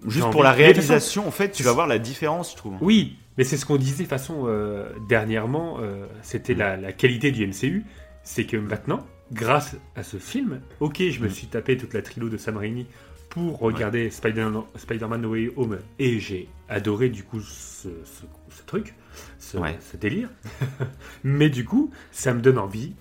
[0.07, 0.33] juste envie.
[0.33, 3.57] pour la réalisation en fait tu vas voir la différence je trouve Oui, mais c'est
[3.57, 5.79] ce qu'on disait de façon euh, dernièrement.
[5.81, 7.85] euh, C'était la, la qualité du MCU.
[8.23, 11.31] C'est que maintenant, grâce à ce film, ok, je me Mm.
[11.31, 12.87] suis tapé toute la trilo de Sam Raimi
[13.29, 18.25] pour regarder Spider- Spider-Man No Way Home et j'ai adoré du coup ce, ce-
[18.57, 18.95] ce truc,
[19.39, 19.77] ce, Ouais.
[19.81, 20.29] ce délire.
[21.25, 22.95] Mais du coup, ça me donne envie,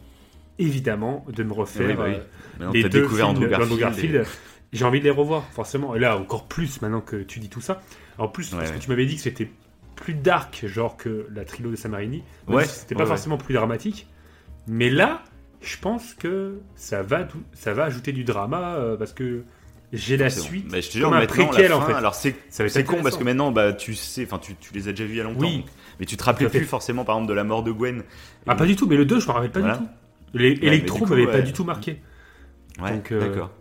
[0.60, 2.66] évidemment, de me refaire Oui, bah oui.
[2.66, 3.80] euh, les deux découvert films Garfield.
[3.80, 4.26] Garfield.
[4.72, 5.96] J'ai envie de les revoir, forcément.
[5.96, 7.82] Et là, encore plus maintenant que tu dis tout ça.
[8.18, 9.50] En plus, Ouais, parce que tu m'avais dit que c'était
[9.96, 12.24] plus dark, genre que la trilo de Sam Raimi.
[12.48, 13.10] Même Ouais, si C'était ouais, pas ouais.
[13.10, 14.08] forcément plus dramatique.
[14.68, 15.22] Mais là,
[15.62, 19.44] je pense que ça va, ça va ajouter du drama euh, parce que
[19.92, 20.36] j'ai la bon.
[20.36, 20.72] suite.
[20.72, 21.94] Bah, je te jure, comme un préquel, la en fait.
[21.94, 22.34] alors c'est
[22.86, 25.18] con parce que maintenant, bah, tu sais, enfin, tu, tu les as déjà vus il
[25.18, 25.42] y a longtemps.
[25.42, 25.58] Oui.
[25.58, 25.66] donc-
[26.00, 26.50] mais tu te fait.
[26.50, 28.04] plus forcément, par exemple, de la mort de Gwen.
[28.48, 29.78] Ah, pas du tout, mais le 2, je me rappelle pas Voilà.
[29.78, 29.90] du tout.
[30.34, 31.44] Les, mais Electro du coup, m'avait pas ouais.
[31.44, 32.02] du tout marqué.
[32.82, 33.52] Ouais, Donc, euh, d'accord.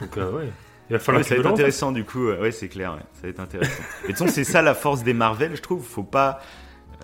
[0.00, 0.48] Donc, euh, ouais.
[0.88, 2.28] Il va falloir Ouais, que ça va être intéressant du coup.
[2.28, 2.92] Ouais, c'est clair.
[2.94, 3.82] ouais, Ça va être intéressant.
[4.04, 5.84] Et de toute façon, c'est ça la force des Marvel, je trouve.
[5.84, 6.40] Faut pas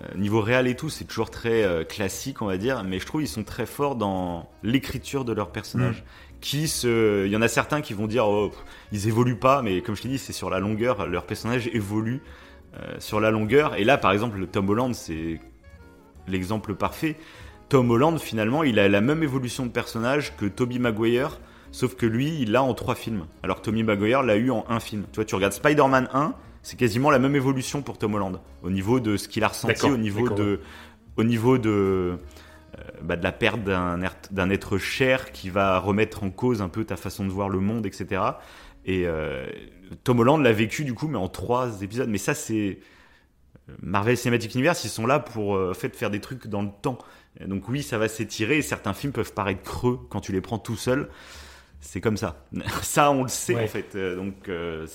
[0.01, 2.83] euh, niveau réel et tout, c'est toujours très euh, classique, on va dire.
[2.83, 6.01] Mais je trouve ils sont très forts dans l'écriture de leurs personnages.
[6.01, 6.39] Mm.
[6.41, 8.59] Qui se, il y en a certains qui vont dire, oh, pff,
[8.91, 11.07] ils évoluent pas, mais comme je t'ai dit, c'est sur la longueur.
[11.07, 12.21] Leurs personnages évoluent
[12.77, 13.75] euh, sur la longueur.
[13.75, 15.39] Et là, par exemple, le Tom Holland, c'est
[16.27, 17.15] l'exemple parfait.
[17.69, 21.39] Tom Holland, finalement, il a la même évolution de personnage que Tobey Maguire,
[21.73, 23.25] sauf que lui, il l'a en trois films.
[23.43, 25.03] Alors Tobey Maguire l'a eu en un film.
[25.11, 28.69] Tu vois, tu regardes Spider-Man 1, c'est quasiment la même évolution pour Tom Holland, au
[28.69, 30.59] niveau de ce qu'il a ressenti, au niveau de,
[31.17, 32.15] au niveau de, euh,
[33.01, 36.69] bah, de la perte d'un er- d'un être cher qui va remettre en cause un
[36.69, 38.21] peu ta façon de voir le monde, etc.
[38.85, 39.45] Et euh,
[40.05, 42.07] Tom Holland l'a vécu du coup, mais en trois épisodes.
[42.09, 42.79] Mais ça, c'est
[43.81, 46.69] Marvel Cinematic Universe, ils sont là pour euh, en fait, faire des trucs dans le
[46.81, 46.97] temps.
[47.45, 50.59] Donc oui, ça va s'étirer et certains films peuvent paraître creux quand tu les prends
[50.59, 51.09] tout seul.
[51.85, 52.43] C'est comme ça.
[52.81, 53.65] ça, on le sait Ouais.
[53.65, 53.95] en fait.
[53.95, 54.87] Euh, donc euh,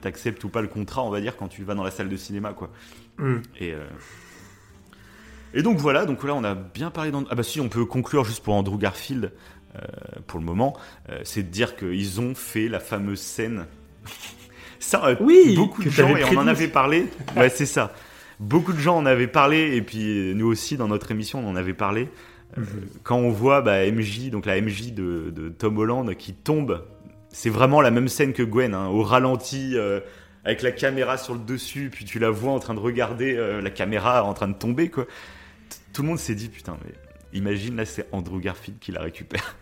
[0.00, 2.16] t'acceptes ou pas le contrat, on va dire, quand tu vas dans la salle de
[2.16, 2.70] cinéma, quoi.
[3.18, 3.36] Mm.
[3.60, 3.84] Et, euh,
[5.54, 7.84] et donc voilà, donc là on a bien parlé d'And- Ah bah si, on peut
[7.84, 9.32] conclure juste pour Andrew Garfield,
[9.76, 9.80] euh,
[10.26, 10.76] pour le moment,
[11.24, 13.66] c'est de dire qu'ils ont fait la fameuse scène.
[14.80, 17.94] Ça, Oui, beaucoup de gens, et on en avait parlé, ouais c'est ça.
[18.40, 21.54] Beaucoup de gens en avaient parlé, et puis nous aussi dans notre émission on en
[21.54, 22.08] avait parlé.
[22.58, 22.62] Euh,
[23.02, 26.84] quand on voit bah, MJ, donc la MJ de, de Tom Holland qui tombe,
[27.30, 30.00] c'est vraiment la même scène que Gwen, hein, au ralenti, euh,
[30.44, 33.60] avec la caméra sur le dessus, puis tu la vois en train de regarder euh,
[33.62, 35.04] la caméra en train de tomber, quoi.
[35.06, 35.10] T-
[35.94, 36.92] Tout le monde s'est dit, putain, mais
[37.32, 39.56] imagine là, c'est Andrew Garfield qui la récupère.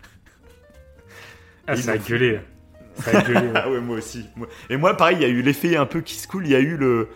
[1.67, 2.41] Ah, ça a gueulé.
[2.97, 3.41] Ça a gueulé.
[3.41, 3.53] ouais.
[3.55, 4.25] Ah ouais, moi aussi.
[4.69, 6.47] Et moi, pareil, il y a eu l'effet un peu qui se coule.
[6.47, 7.09] Il y a eu le.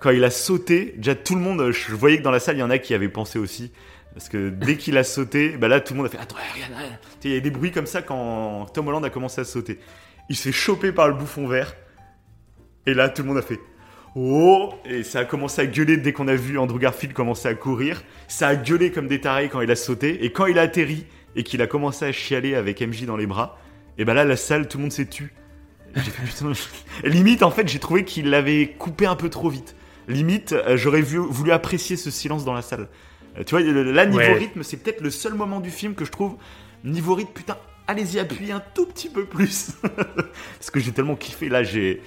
[0.00, 2.60] quand il a sauté, déjà tout le monde, je voyais que dans la salle, il
[2.60, 3.72] y en a qui avaient pensé aussi.
[4.14, 6.72] Parce que dès qu'il a sauté, bah là, tout le monde a fait Attends, regarde,
[6.72, 6.98] regarde.
[7.24, 9.80] Il y a des bruits comme ça quand Tom Holland a commencé à sauter.
[10.28, 11.74] Il se fait choper par le bouffon vert.
[12.86, 13.58] Et là, tout le monde a fait
[14.14, 17.54] Oh Et ça a commencé à gueuler dès qu'on a vu Andrew Garfield commencer à
[17.54, 18.04] courir.
[18.28, 20.24] Ça a gueulé comme des tarés quand il a sauté.
[20.24, 23.26] Et quand il a atterri et qu'il a commencé à chialer avec MJ dans les
[23.26, 23.58] bras,
[23.98, 25.32] et bah là, la salle, tout le monde s'est tu.
[27.04, 29.76] Limite, en fait, j'ai trouvé qu'il l'avait coupé un peu trop vite.
[30.08, 32.88] Limite, euh, j'aurais voulu apprécier ce silence dans la salle.
[33.38, 34.32] Euh, tu vois, là, niveau Ouais.
[34.34, 36.36] rythme, c'est peut-être le seul moment du film que je trouve.
[36.84, 37.56] Niveau rythme, putain,
[37.86, 39.72] allez-y, appuyez un tout petit peu plus.
[39.82, 41.48] Parce que j'ai tellement kiffé.
[41.48, 42.00] Là, j'ai.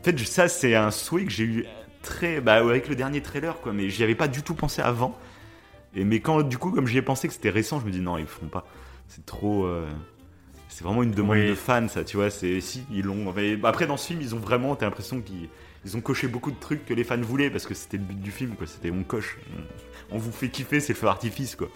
[0.00, 1.66] En fait, ça, c'est un souhait que j'ai eu
[2.02, 2.40] très.
[2.40, 3.72] Bah, avec le dernier trailer, quoi.
[3.72, 5.18] Mais j'y avais pas du tout pensé avant.
[5.94, 8.00] Et, mais quand, du coup, comme j'y ai pensé que c'était récent, je me dis
[8.00, 8.66] non, ils le feront pas.
[9.08, 9.64] C'est trop.
[9.64, 9.86] euh,
[10.68, 11.48] C'est vraiment une demande Oui.
[11.48, 12.30] de fans, ça, tu vois.
[12.30, 13.32] C'est si ils l'ont.
[13.34, 14.76] mais Après, dans ce film, ils ont vraiment.
[14.76, 15.48] T'as l'impression qu'ils
[15.84, 18.20] ils ont coché beaucoup de trucs que les fans voulaient parce que c'était le but
[18.20, 18.66] du film, quoi.
[18.66, 19.62] C'était on coche, on,
[20.10, 21.68] on vous fait kiffer, c'est le feu artifice, quoi.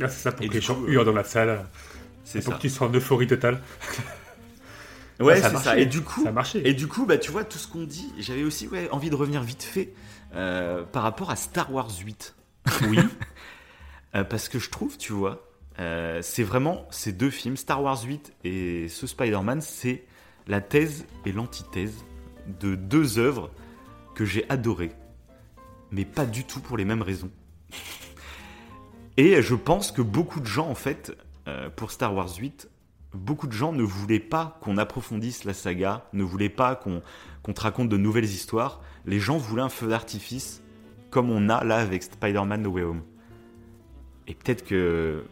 [0.00, 1.66] Ah, c'est ça pour Et que les gens coup, hurlent dans la salle.
[2.24, 3.60] C'est Pour que tu sois en euphorie totale.
[5.20, 5.78] Ouais, c'est ça.
[5.78, 6.58] Et du coup, Ça.
[6.64, 9.14] Et du coup, bah, tu vois, tout ce qu'on dit, j'avais aussi ouais, envie de
[9.14, 9.92] revenir vite fait
[10.34, 12.34] euh, par rapport à Star Wars 8.
[12.88, 12.98] Oui.
[14.16, 15.48] Euh, parce que je trouve, tu vois,
[15.78, 20.04] euh, c'est vraiment ces deux films, Star Wars 8 et ce Spider-Man, c'est
[20.48, 21.94] la thèse et l'antithèse
[22.60, 23.52] de deux œuvres
[24.16, 24.90] que j'ai adorées,
[25.92, 27.30] mais pas du tout pour les mêmes raisons.
[29.16, 31.12] Et je pense que beaucoup de gens, en fait,
[31.48, 32.68] euh, pour Star Wars 8,
[33.14, 37.60] beaucoup de gens ne voulaient pas qu'on approfondisse la saga, ne voulaient pas qu'on te
[37.60, 38.80] raconte de nouvelles histoires.
[39.06, 40.62] Les gens voulaient un feu d'artifice
[41.10, 43.02] comme on a là avec Spider-Man No Way Home.
[44.28, 45.24] Et peut-être que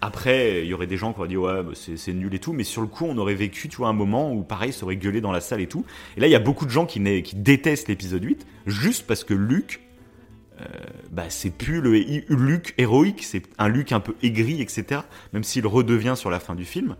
[0.00, 2.54] après, il y aurait des gens qui auraient dit ouais, bah, c'est nul et tout,
[2.54, 5.20] mais sur le coup, on aurait vécu, tu un moment où pareil, ça aurait gueulé
[5.20, 5.84] dans la salle et tout.
[6.16, 9.24] Et là, il y a beaucoup de gens qui, qui détestent l'épisode 8 juste parce
[9.24, 9.80] que Luke,
[11.10, 11.92] bah, c'est plus le
[12.28, 15.02] Luke héroïque, c'est un Luke un peu aigri, etc.
[15.32, 16.96] Même s'il redevient sur la fin du film.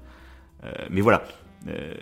[0.65, 1.23] Euh, mais voilà.
[1.69, 1.95] Euh,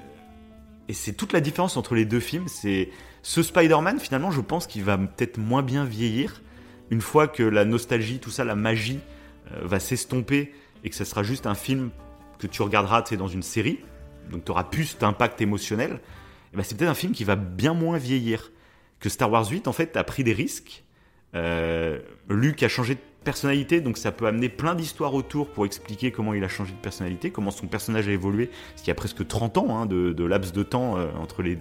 [0.89, 2.49] et c'est toute la différence entre les deux films.
[2.49, 2.91] C'est
[3.23, 6.43] ce Spider-Man, finalement, je pense qu'il va peut-être moins bien vieillir
[6.91, 9.01] une fois que la nostalgie, tout ça, la magie
[9.53, 10.55] euh, va s'estomper
[10.85, 11.91] et que ça sera juste un film
[12.39, 13.81] que tu regarderas tu sais, dans une série,
[14.31, 16.01] donc tu auras plus cet impact émotionnel,
[16.53, 18.53] et ben, c'est peut-être un film qui va bien moins vieillir.
[19.01, 20.85] Que Star Wars 8, en fait, a pris des risques.
[21.35, 21.99] Euh,
[22.29, 26.35] Luke a changé de personnalité, donc ça peut amener plein d'histoires autour pour expliquer comment
[26.35, 29.27] il a changé de personnalité, comment son personnage a évolué, parce qu'il y a presque
[29.27, 31.57] 30 ans hein, de, laps de temps euh, entre les,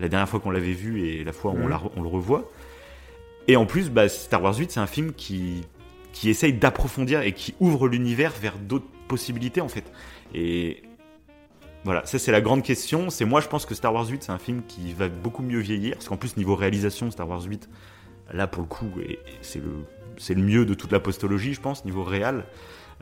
[0.00, 1.90] la dernière fois qu'on l'avait vu et la fois où on, mhm.
[1.96, 2.50] on, le revoit.
[3.48, 5.66] Et en plus, bah, Star Wars 8, c'est un film qui,
[6.12, 9.84] qui essaye d'approfondir et qui ouvre l'univers vers d'autres possibilités en fait.
[10.32, 10.82] Et
[11.84, 13.10] voilà, ça c'est la grande question.
[13.10, 15.58] C'est moi, je pense que Star Wars 8, c'est un film qui va beaucoup mieux
[15.58, 17.68] vieillir, parce qu'en plus niveau réalisation, Star Wars 8,
[18.32, 18.90] là pour le coup,
[19.42, 22.44] c'est le mieux de toute la postologie, je pense, niveau réel,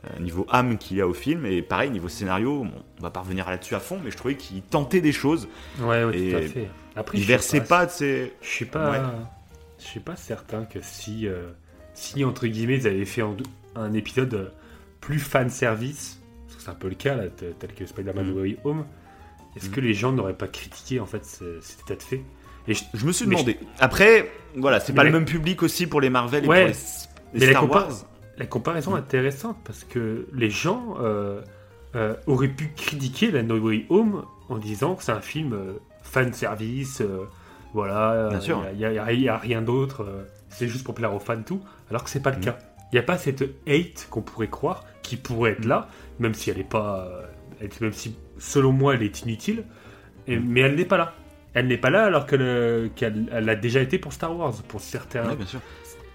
[0.05, 1.45] euh, niveau âme qu'il y a au film.
[1.45, 2.65] Et pareil, niveau scénario,
[2.99, 5.47] on va pas revenir là-dessus à fond, mais je trouvais qu'il tentait des choses.
[5.79, 6.67] Ouais, ouais, tout à fait.
[6.95, 8.33] Après, il versait pas, de ses...
[8.41, 9.13] Je suis pas,
[9.79, 11.51] je suis pas certain que si, euh,
[11.93, 13.23] si entre guillemets, ils avaient fait
[13.75, 14.51] un, épisode
[14.99, 18.37] plus fan service, parce que c'est un peu le cas là, tel que Spider-Man mm.
[18.37, 18.85] Way Home,
[19.55, 19.71] est-ce mm.
[19.71, 22.21] que les gens n'auraient pas critiqué en fait cet état de fait?
[22.67, 23.59] Et je, me suis demandé.
[23.79, 26.73] Après, voilà, c'est pas le même public aussi pour les Marvel et pour les,
[27.33, 28.05] mais Star la Wars.
[28.37, 31.41] La comparaison est intéressante parce que les gens euh,
[31.95, 35.73] euh, auraient pu critiquer la No Way Home en disant que c'est un film euh,
[36.01, 37.03] fan service,
[37.73, 38.29] voilà,
[38.73, 40.05] il n'y a, rien d'autre,
[40.49, 42.41] c'est juste pour plaire aux fans tout, alors que c'est pas le mm.
[42.41, 42.57] cas.
[42.91, 45.87] Il n'y a pas cette hate qu'on pourrait croire qui pourrait être là,
[46.19, 47.07] même si elle n'est pas,
[47.81, 49.63] même si selon moi elle est inutile,
[50.27, 50.45] et, mm.
[50.47, 51.13] mais elle n'est pas là.
[51.53, 52.89] Elle n'est pas là alors qu'elle
[53.31, 55.35] a déjà été pour Star Wars, pour certains.
[55.35, 55.59] bien sûr.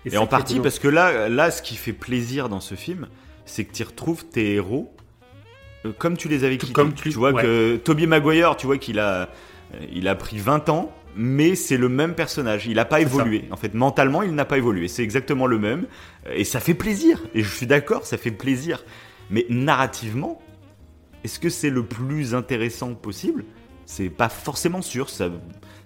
[0.05, 3.09] Et, en partie parce que là, là, ce qui fait plaisir dans ce film,
[3.45, 4.95] c'est que tu retrouves tes héros
[5.85, 6.73] euh, comme tu les avais quittés.
[6.73, 9.29] Comme tu, vois que Toby Maguire, tu vois qu'il a,
[9.93, 12.67] il a pris 20 ans, mais c'est le même personnage.
[12.67, 13.45] Il n'a pas évolué.
[13.51, 14.89] En fait, mentalement, il n'a pas évolué.
[14.89, 15.87] C'est exactement le même.
[16.33, 17.23] Et ça fait plaisir.
[17.35, 18.85] Et je suis d'accord, ça fait plaisir.
[19.31, 20.41] Mais narrativement,
[21.25, 23.45] est-ce que c'est le plus intéressant possible
[23.89, 25.09] C'est pas forcément sûr.
[25.09, 25.31] Ça,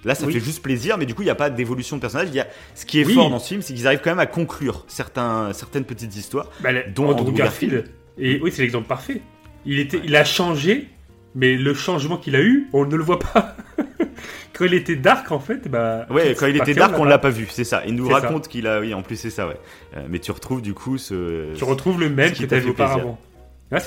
[0.05, 2.30] Là, ça fait juste plaisir, mais du coup, il n'y a pas d'évolution de personnage.
[2.34, 2.48] Y a...
[2.74, 5.53] Ce qui est fort dans ce film, c'est qu'ils arrivent quand même à conclure certains,
[5.53, 7.84] certaines petites histoires, bah, dont Andrew, Garfield.
[8.18, 9.22] Et oui, c'est l'exemple parfait.
[9.64, 10.88] Il, était, il a changé,
[11.36, 13.57] mais le changement qu'il a eu, on ne le voit pas.
[14.53, 16.07] quand il était dark, en fait, bah.
[16.11, 17.84] Ouais, quand il était dark, on l'a pas vu, c'est ça.
[17.86, 19.61] Il nous raconte qu'il a, oui, en plus c'est ça, ouais.
[19.96, 21.55] Euh, mais tu retrouves du coup ce.
[21.55, 23.20] Tu retrouves le même qui t'a vu auparavant.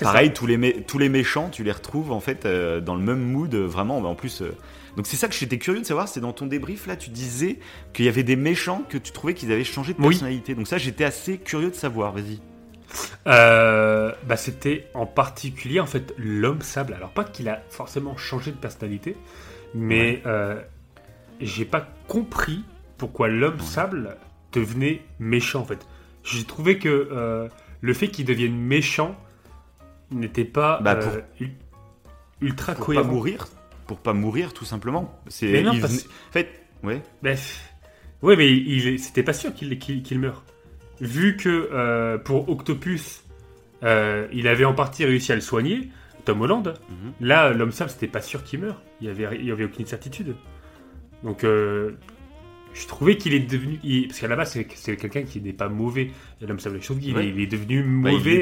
[0.02, 3.20] Pareil, tous les, tous les méchants, tu les retrouves en fait euh, dans le même
[3.20, 3.98] mood, vraiment.
[3.98, 4.56] En plus, euh,
[4.98, 7.60] donc c'est ça que j'étais curieux de savoir, c'est dans ton débrief là, tu disais
[7.94, 10.56] qu'il y avait des méchants que tu trouvais qu'ils avaient changé de personnalité.
[10.56, 12.14] Donc ça, j'étais assez curieux de savoir.
[12.14, 12.40] Vas-y.
[13.28, 16.94] Euh, bah c'était en particulier en fait l'homme sable.
[16.94, 19.18] Alors pas qu'il a forcément changé de personnalité,
[19.74, 20.62] mais euh,
[21.42, 22.64] j'ai pas compris
[22.98, 24.18] pourquoi l'homme sable
[24.54, 25.86] devenait méchant en fait.
[26.24, 27.48] J'ai trouvé que euh,
[27.82, 29.16] le fait qu'il devienne méchant
[30.16, 31.00] n'était pas bah,
[32.42, 33.06] ultra cohérent.
[33.06, 33.48] Pas mourir,
[33.88, 35.20] pour pas mourir tout simplement.
[35.28, 35.74] C'est en
[36.32, 36.50] fait,
[36.84, 37.02] ouais.
[37.22, 37.74] Bref.
[38.22, 40.44] Ouais, mais il, c'était pas sûr qu'il qu'il meure.
[41.02, 43.24] Vu que euh, pour Octopus,
[43.84, 45.90] euh, il avait en partie réussi à le soigner,
[46.24, 46.74] Tom Holland.
[46.90, 47.28] Mhm.
[47.28, 48.82] Là, l'homme sable, c'était pas sûr qu'il meure.
[49.02, 50.36] Il y avait, il y avait aucune certitude.
[51.24, 51.92] Donc, euh,
[52.76, 53.80] je trouvais qu'il est devenu.
[54.08, 56.12] parce qu'à la base, c'est, quelqu'un qui n'est pas mauvais.
[56.42, 58.36] L'homme je trouve qu'il est, il est devenu bah, mauvais.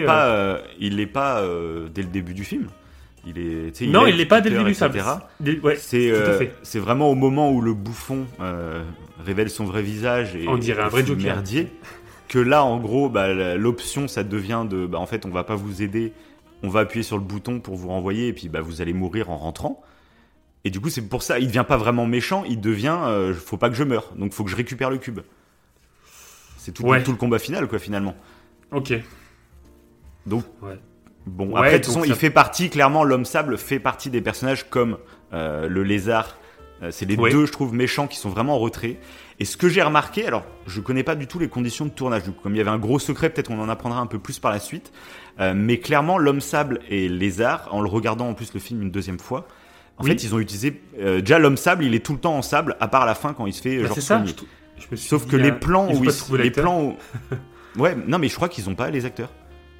[0.80, 1.48] il n'est pas, pas
[1.94, 2.68] dès le début du film.
[3.26, 4.92] Il est, non, il n'est pas dès le début, ça.
[5.94, 8.84] Euh, c'est vraiment au moment où le bouffon euh,
[9.24, 11.70] révèle son vrai visage et on dirait un vrai merdier
[12.28, 15.56] que là, en gros, bah, l'option, ça devient de, bah, en fait, on va pas
[15.56, 16.12] vous aider,
[16.64, 19.30] on va appuyer sur le bouton pour vous renvoyer et puis bah, vous allez mourir
[19.30, 19.82] en rentrant.
[20.66, 23.58] Et du coup, c'est pour ça, il devient pas vraiment méchant, il devient, euh, faut
[23.58, 25.20] pas que je meure, donc faut que je récupère le cube.
[26.58, 28.16] C'est tout, tout, le combat final, quoi, finalement.
[28.72, 28.94] Ok.
[30.26, 30.80] Donc, ouais.
[31.26, 34.70] Bon, après, de toute façon, il fait partie, clairement, l'homme sable fait partie des personnages
[34.70, 34.98] comme
[35.34, 36.38] euh, le lézard.
[36.82, 38.98] Euh, c'est les deux, je trouve, méchants qui sont vraiment en retrait.
[39.40, 42.24] Et ce que j'ai remarqué, alors, je connais pas du tout les conditions de tournage.
[42.24, 44.20] Du coup, comme il y avait un gros secret, peut-être on en apprendra un peu
[44.20, 44.92] plus par la suite.
[45.40, 48.92] Euh, mais clairement, l'homme sable et lézard, en le regardant en plus le film une
[48.92, 49.48] deuxième fois,
[49.98, 50.82] en fait, ils ont utilisé.
[50.98, 53.46] déjà, l'homme sable, il est tout le temps en sable, à part la fin quand
[53.46, 54.24] il se fait bah, genre ça,
[54.96, 56.04] Sauf que les plans où
[56.36, 56.98] les plans
[57.78, 59.32] ouais, non, mais je crois qu'ils ont pas les acteurs.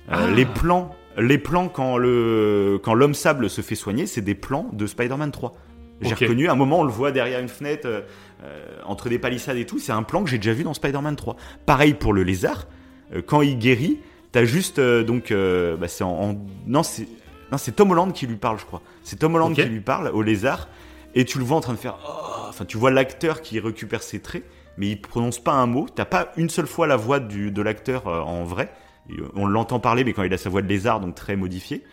[0.08, 0.28] Ah.
[0.30, 4.70] Les plans les plans quand le quand l'homme sable se fait soigner, c'est des plans
[4.74, 5.54] de Spider-Man 3.
[6.02, 8.02] J'ai reconnu, un moment on le voit derrière une fenêtre, euh,
[8.44, 11.16] euh, entre des palissades et tout, c'est un plan que j'ai déjà vu dans Spider-Man
[11.16, 11.38] 3.
[11.66, 12.68] Pareil pour le lézard,
[13.14, 14.00] euh, quand il guérit,
[14.34, 16.36] t'as juste, donc, bah, c'est en,
[16.68, 17.08] Non, c'est
[17.52, 18.82] non, c'est Tom Holland qui lui parle, je crois.
[19.04, 20.68] C'est Tom Holland qui lui parle au lézard,
[21.16, 21.98] et tu le vois en train de faire...
[22.08, 24.44] Oh, enfin, tu vois l'acteur qui récupère ses traits,
[24.78, 27.62] mais il prononce pas un mot, t'as pas une seule fois la voix du, de
[27.62, 28.72] l'acteur en vrai,
[29.36, 31.84] on l'entend parler, mais quand il a sa voix de lézard, donc très modifiée.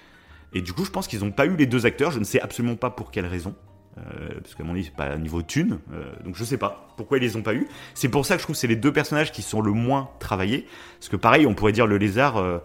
[0.52, 2.10] Et du coup, je pense qu'ils n'ont pas eu les deux acteurs.
[2.10, 3.54] Je ne sais absolument pas pour quelle raison.
[3.98, 5.78] Euh, parce qu'à mon avis, c'est pas niveau thune.
[5.92, 7.68] Euh, donc je sais pas pourquoi ils les ont pas eu.
[7.94, 10.10] C'est pour ça que je trouve que c'est les deux personnages qui sont le moins
[10.18, 10.66] travaillés.
[10.98, 12.38] Parce que pareil, on pourrait dire le lézard.
[12.38, 12.58] Euh,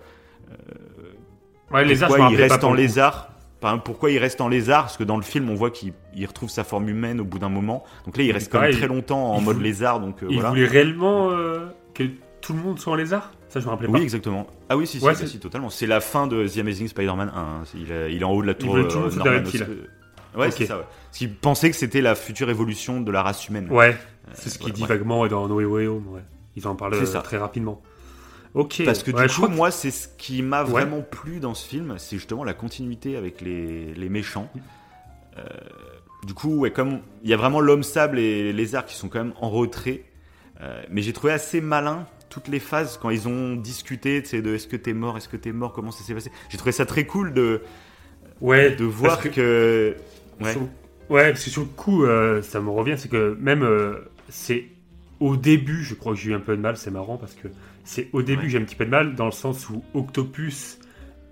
[1.72, 3.32] ouais, le lézard, pourquoi il reste en lézard
[3.62, 4.84] enfin, Pourquoi il reste en lézard?
[4.84, 5.94] Parce que dans le film, on voit qu'il
[6.26, 7.84] retrouve sa forme humaine au bout d'un moment.
[8.06, 10.00] Donc là, il reste quand même très longtemps en mode lézard.
[10.00, 11.32] Donc, il voulait réellement
[11.94, 12.04] que
[12.42, 13.32] tout le monde soit en lézard?
[13.50, 13.98] Ça, je me rappelais pas.
[13.98, 14.46] Oui, exactement.
[14.70, 15.70] Ah oui, si, si, si, totalement.
[15.70, 17.40] C'est la fin de The Amazing Spider-Man 1.
[17.40, 17.64] Hein.
[17.74, 18.78] Il, est, en haut de la tour.
[18.78, 20.78] Il tout Ouais, c'est ça.
[20.78, 20.84] Ouais.
[20.84, 23.68] Parce qu'il pensait que c'était la future évolution de la race humaine.
[23.72, 23.92] Ouais,
[24.28, 26.08] euh, c'est ce qu'il dit vaguement dans No Way Home.
[26.10, 26.22] Ouais.
[26.58, 27.82] Ils en parlent euh, très rapidement.
[28.56, 28.82] Ok.
[28.86, 32.18] Parce que du coup, moi, c'est ce qui m'a vraiment plu dans ce film, c'est
[32.18, 34.50] justement la continuité avec les, les méchants.
[35.38, 35.44] Euh,
[36.26, 39.10] du coup, ouais, comme il y a vraiment l'homme sable et les lézards qui sont
[39.10, 40.04] quand même en retrait,
[40.90, 44.76] mais j'ai trouvé assez malin toutes les phases quand ils ont discuté de est-ce que
[44.76, 46.32] t'es mort, est-ce que t'es mort, comment ça s'est passé.
[46.50, 47.62] J'ai trouvé ça très cool de
[48.42, 49.96] ouais, de voir que
[50.42, 50.54] Ouais.
[51.10, 54.66] ouais, parce que sur le coup, euh, ça me revient, c'est que même euh, c'est
[55.22, 57.48] au début, je crois que j'ai eu un peu de mal, c'est marrant parce que
[57.86, 60.80] c'est au début j'ai un petit peu de mal dans le sens où Octopus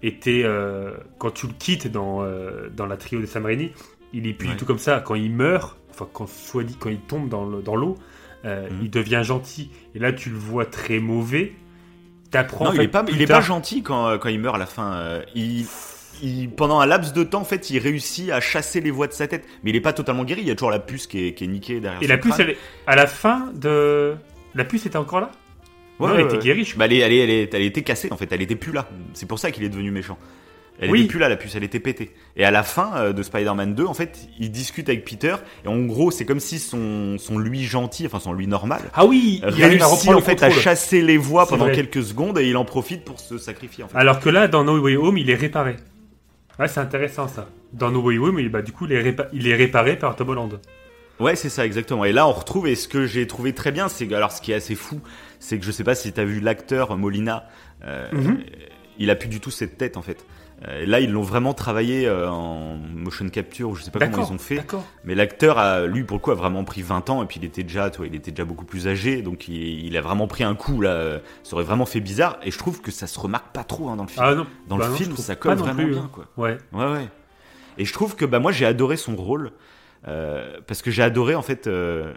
[0.02, 2.26] était euh, quand tu le quittes dans,
[2.76, 3.72] dans la trio de Sam Raimi,
[4.14, 6.90] il est plus du tout comme ça quand il meurt, enfin quand soit dit quand
[6.90, 7.98] il tombe dans l'eau,
[8.44, 8.80] mhm.
[8.82, 11.54] il devient gentil et là tu le vois très mauvais.
[12.32, 12.66] T'apprends.
[12.66, 15.22] Non, il est pas, il est pas gentil quand, quand il meurt à la fin.
[15.36, 15.66] il
[16.56, 19.28] pendant un laps de temps, en fait, il réussit à chasser les voix de sa
[19.28, 19.46] tête.
[19.64, 20.42] Mais il est pas totalement guéri.
[20.42, 22.02] Il y a toujours la puce qui est, qui est niquée derrière.
[22.02, 22.58] Et la puce, elle est...
[22.88, 24.16] à la fin de.
[24.56, 25.32] La puce était encore là?
[26.04, 26.74] Ouais, elle était guérie.
[26.76, 28.32] Bah, elle, elle, elle, elle, était cassée en fait.
[28.32, 28.90] Elle était plus là.
[29.14, 30.18] C'est pour ça qu'il est devenu méchant.
[30.80, 31.02] Elle oui.
[31.02, 32.12] était plus là, la puce, elle était pétée.
[32.36, 35.36] Et à la fin euh, de Spider-Man 2, en fait, il discute avec Peter.
[35.64, 39.06] Et en gros, c'est comme si son, son lui gentil, enfin son lui normal, ah
[39.06, 43.04] oui, réussit en fait à chasser les voix pendant quelques secondes et il en profite
[43.04, 43.84] pour se sacrifier.
[43.84, 43.98] En fait.
[43.98, 45.76] Alors que là, dans No Way Home, il est réparé.
[46.60, 47.50] Ouais, c'est intéressant ça.
[47.72, 50.60] Dans No Way Home, bah, du coup, il est, il est réparé par Tom Holland.
[51.20, 52.06] Ouais, c'est ça, exactement.
[52.06, 54.52] Et là, on retrouve, et ce que j'ai trouvé très bien, c'est alors, ce qui
[54.52, 55.00] est assez fou,
[55.44, 57.46] c'est que je sais pas si tu as vu l'acteur Molina,
[57.84, 58.44] euh, mhm.
[58.98, 60.26] il a plus du tout cette tête, en fait.
[60.66, 64.26] Euh, là, ils l'ont vraiment travaillé euh, en motion capture, ou je sais pas comment
[64.26, 64.66] ils ont fait.
[65.04, 67.64] Mais l'acteur, lui, pour le coup, a vraiment pris 20 ans, et puis il était
[67.64, 70.80] déjà, toi, il était déjà beaucoup plus âgé, donc il, a vraiment pris un coup,
[70.80, 71.20] là.
[71.44, 73.98] Ça aurait vraiment fait bizarre, et je trouve que ça se remarque pas trop hein,
[73.98, 74.26] dans le film.
[74.26, 74.48] Ah, non.
[74.70, 76.26] Dans le bah film, ça colle vraiment bien, quoi.
[76.38, 76.58] Ouais.
[76.72, 77.10] Ouais, ouais.
[77.78, 79.52] Et je trouve que, bah, moi, j'ai adoré son rôle,
[80.08, 82.16] euh, parce que j'ai adoré, en fait, le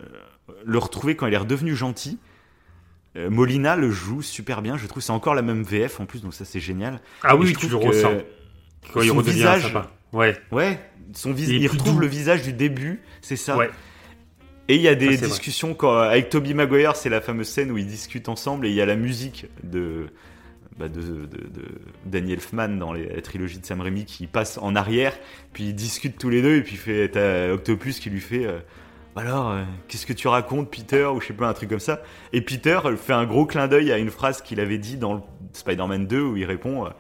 [0.79, 2.20] retrouver quand il est redevenu gentil.
[3.31, 6.35] Molina le joue super bien, je trouve c'est encore la même VF en plus, donc
[6.35, 7.01] ça c'est génial.
[7.23, 8.12] Ah oui, tu le ressens.
[8.93, 9.75] Quand il visage,
[10.12, 10.37] Ouais.
[10.51, 10.79] Ouais,
[11.12, 13.57] son visage, il, retrouve le visage du début, c'est ça.
[13.57, 13.71] Ouais.
[14.69, 17.79] Et il y a des discussions quand, avec Toby Maguire, c'est la fameuse scène où
[17.79, 20.07] ils discutent ensemble et il y a la musique de,
[20.77, 21.69] bah de, de, de,
[22.05, 25.17] Danny Elfman dans les, la trilogie de Sam Raimi qui passe en arrière,
[25.53, 28.59] puis ils discutent tous les deux et puis fait t'as Octopus qui lui fait euh,
[29.17, 32.03] alors euh, qu'est-ce que tu racontes Peter ou je sais pas un truc comme ça
[32.33, 36.07] et Peter fait un gros clin d'œil à une phrase qu'il avait dit dans Spider-Man
[36.07, 36.91] 2 où il répond euh,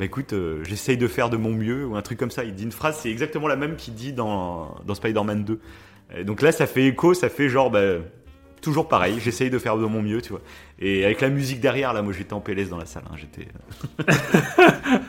[0.00, 2.42] bah écoute, euh, j'essaye de faire de mon mieux, ou un truc comme ça.
[2.44, 5.60] Il dit une phrase, c'est exactement la même qu'il dit dans, dans Spider-Man 2.
[6.16, 7.96] Et donc là, ça fait écho, ça fait genre, bah,
[8.62, 10.40] toujours pareil, j'essaye de faire de mon mieux, tu vois.
[10.78, 13.48] Et avec la musique derrière, là, moi j'étais en PLS dans la salle, hein, j'étais.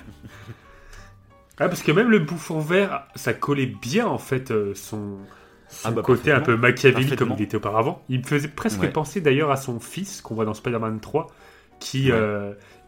[1.58, 5.20] Ah, parce que même le bouffon vert, ça collait bien en fait son,
[5.84, 8.04] ah, bah, côté un peu machiavélique comme il était auparavant.
[8.10, 11.28] Il me faisait presque penser d'ailleurs à son fils qu'on voit dans Spider-Man 3,
[11.80, 12.12] qui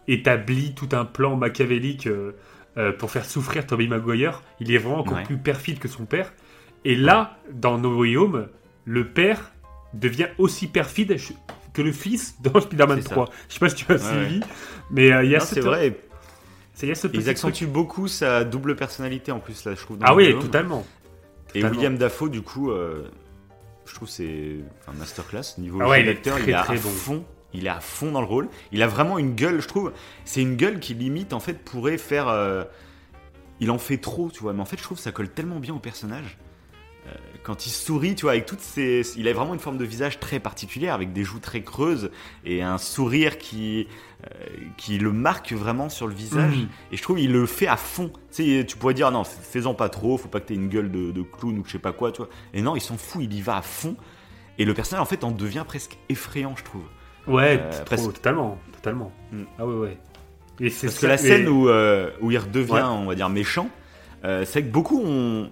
[0.08, 2.36] établit tout un plan machiavélique euh,
[2.78, 4.42] euh, pour faire souffrir Tobey Maguire.
[4.60, 6.34] Il est vraiment encore plus perfide que son père.
[6.86, 8.48] Et là, dans No Way Home,
[8.86, 9.52] le père
[9.94, 11.18] devient aussi perfide
[11.74, 13.30] que le fils dans Spider-Man 3.
[13.48, 14.42] Je sais pas si tu as suivi,
[14.92, 15.98] mais euh, il y a C'est vrai.
[16.82, 20.00] Ils accentuent beaucoup sa double personnalité en plus là, je trouve.
[20.02, 20.86] ah oui, totalement.
[21.56, 26.54] Et William Dafoe, du coup, je trouve c'est un masterclass niveau ah ouais, il, est
[26.54, 28.50] à fond il est à fond dans le rôle.
[28.72, 29.94] Il a vraiment une gueule, je trouve.
[30.26, 32.28] C'est une gueule qui limite, en fait, pourrait faire.
[32.28, 32.64] Euh,
[33.60, 34.54] il en fait trop, tu vois.
[34.54, 36.38] Mais en fait, je trouve que ça colle tellement bien au personnage.
[37.08, 37.12] Euh,
[37.44, 39.02] quand il sourit, tu vois, avec toutes ses.
[39.18, 42.10] Il a vraiment une forme de visage très particulière, avec des joues très creuses
[42.46, 43.88] et un sourire qui.
[44.24, 44.46] Euh,
[44.78, 46.56] qui le marque vraiment sur le visage.
[46.56, 46.70] Mhm.
[46.94, 48.10] Et je trouve qu'il le fait à fond.
[48.32, 50.90] Tu sais, tu pourrais dire, non, fais-en pas trop, faut pas que t'aies une gueule
[50.90, 52.30] de, de, clown ou je sais pas quoi, tu vois.
[52.54, 53.98] Et non, il s'en fout, il y va à fond.
[54.58, 56.84] Et le personnage, en fait, en devient presque effrayant, je trouve.
[57.28, 59.12] Ouais, euh, totalement, totalement.
[59.34, 59.44] Mm.
[59.60, 59.98] Ah ouais, ouais.
[60.62, 63.70] Et Parce que la scène où, euh, où il redevient, on va dire, méchant,
[64.24, 65.50] c'est que beaucoup ont,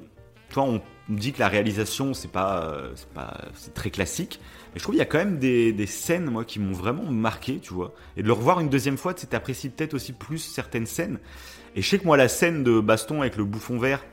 [0.49, 4.39] toi, ont me dit que la réalisation, c'est pas, euh, c'est pas, c'est très classique.
[4.73, 7.03] Mais je trouve qu'il y a quand même des, des scènes, moi, qui m'ont vraiment
[7.11, 7.93] marqué, tu vois.
[8.17, 11.19] Et de le revoir une deuxième fois, tu apprécies peut-être aussi plus certaines scènes.
[11.75, 14.03] Et je sais que moi, la scène de baston avec le bouffon vert,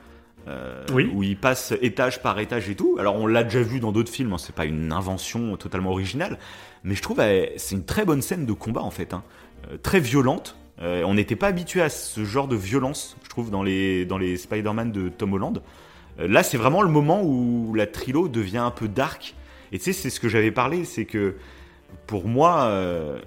[0.49, 1.11] euh, Oui.
[1.12, 2.97] où il passe étage par étage et tout.
[2.99, 6.39] Alors on l'a déjà vu dans d'autres films, hein, c'est pas une invention totalement originale,
[6.84, 9.24] mais je trouve euh, c'est une très bonne scène de combat en fait, hein.
[9.70, 10.57] Euh, très violente.
[10.80, 14.36] On n'était pas habitué à ce genre de violence, je trouve, dans les dans les
[14.36, 15.61] Spider-Man de Tom Holland.
[16.19, 19.35] Euh, là, c'est vraiment le moment où la trilo devient un peu dark.
[19.73, 21.37] Et tu sais, c'est ce que j'avais parlé, c'est que
[22.07, 23.19] pour moi, euh,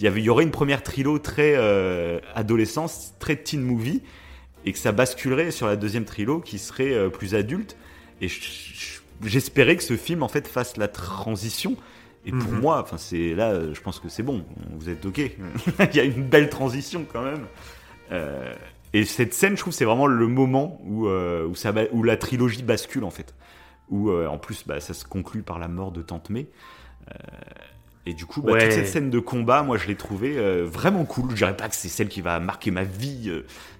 [0.00, 4.02] il y, aurait une première trilo très euh, adolescence, très teen movie,
[4.64, 7.76] et que ça basculerait sur la deuxième trilo qui serait euh, plus adulte.
[8.20, 11.76] Et je- je- j'espérais que ce film en fait fasse la transition.
[12.26, 12.60] Et pour Mhm.
[12.60, 14.44] moi, enfin c'est là, je pense que c'est bon.
[14.78, 15.18] Vous êtes ok.
[15.92, 17.44] il y a une belle transition quand même.
[18.94, 22.02] Et cette scène, je trouve, c'est vraiment le moment où euh, où, ça, ba- où
[22.02, 23.34] la trilogie bascule en fait.
[23.90, 26.46] Où euh, en plus, bah, ça se conclut par la mort de Tante May.
[27.10, 27.14] Euh,
[28.06, 28.62] et du coup, bah, Ouais.
[28.62, 31.30] toute cette scène de combat, moi, je l'ai trouvée vraiment cool.
[31.30, 33.32] Je dirais pas que c'est celle qui va marquer ma vie.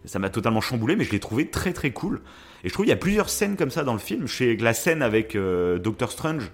[0.05, 2.21] ça m'a totalement chamboulé, mais je l'ai trouvée très très cool.
[2.65, 4.25] Et je trouve qu'il y a plusieurs scènes comme ça dans le film.
[4.27, 6.51] Que la scène avec Doctor Strange,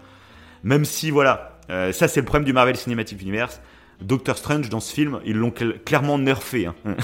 [0.64, 1.60] même si voilà,
[1.92, 3.60] ça c'est le problème du Marvel Cinematic Universe.
[4.00, 6.66] Doctor Strange dans ce film, ils l'ont cl- clairement nerfé.
[6.66, 6.74] Hein.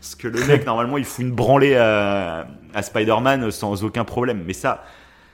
[0.00, 4.42] Parce que le mec, normalement, il fout une branlée à, à Spider-Man sans aucun problème.
[4.46, 4.84] Mais ça,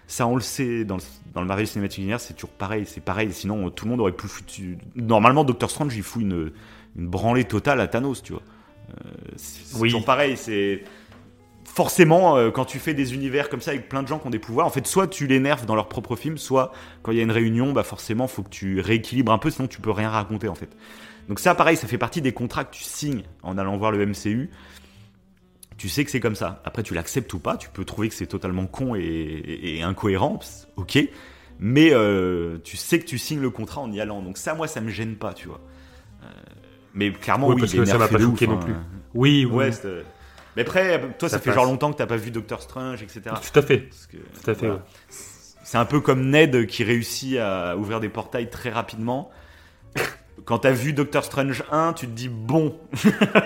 [0.07, 1.03] ça on le sait, dans le,
[1.35, 2.85] dans le Marvel Cinematic Universe, c'est toujours pareil.
[2.87, 4.79] C'est pareil, sinon tout le monde aurait pu foutu.
[4.95, 6.53] Normalement, Doctor Strange, il fout une,
[6.97, 8.43] une branlée totale à Thanos, tu vois.
[8.91, 9.89] Euh, c'est c'est Oui.
[9.91, 10.83] toujours pareil, c'est.
[11.75, 14.31] Forcément, euh, quand tu fais des univers comme ça avec plein de gens qui ont
[14.31, 17.19] des pouvoirs, en fait, soit tu les nerfs dans leur propre film, soit quand il
[17.19, 19.91] y a une réunion, bah forcément, faut que tu rééquilibres un peu, sinon tu peux
[19.93, 20.71] rien raconter en fait.
[21.29, 24.05] Donc ça, pareil, ça fait partie des contrats que tu signes en allant voir le
[24.07, 24.51] MCU.
[25.77, 26.61] Tu sais que c'est comme ça.
[26.65, 27.57] Après, tu l'acceptes ou pas.
[27.57, 30.41] Tu peux trouver que c'est totalement con et, et- et incohérent.
[30.77, 30.99] Ok.
[31.61, 34.21] Mais euh, tu sais que tu signes le contrat en y allant.
[34.23, 35.61] Donc ça, moi, ça me gêne pas, tu vois.
[36.25, 36.27] Euh,
[36.95, 38.73] mais clairement, Oui, oui, parce que ça m'a pas choqué non plus.
[39.15, 39.57] Oui, oui.
[39.57, 40.05] Ouais, c'est-
[40.59, 41.55] mais après, toi, ça, Ça fait passe.
[41.55, 43.21] genre longtemps que t'as pas vu Doctor Strange, etc.
[43.53, 43.89] Tout à fait.
[44.11, 44.67] Que, Tout à fait.
[44.67, 44.85] voilà.
[45.63, 49.31] C'est un peu comme Ned qui réussit à ouvrir des portails très rapidement.
[50.49, 52.75] Quand t'as vu Doctor Strange 1, tu te dis bon.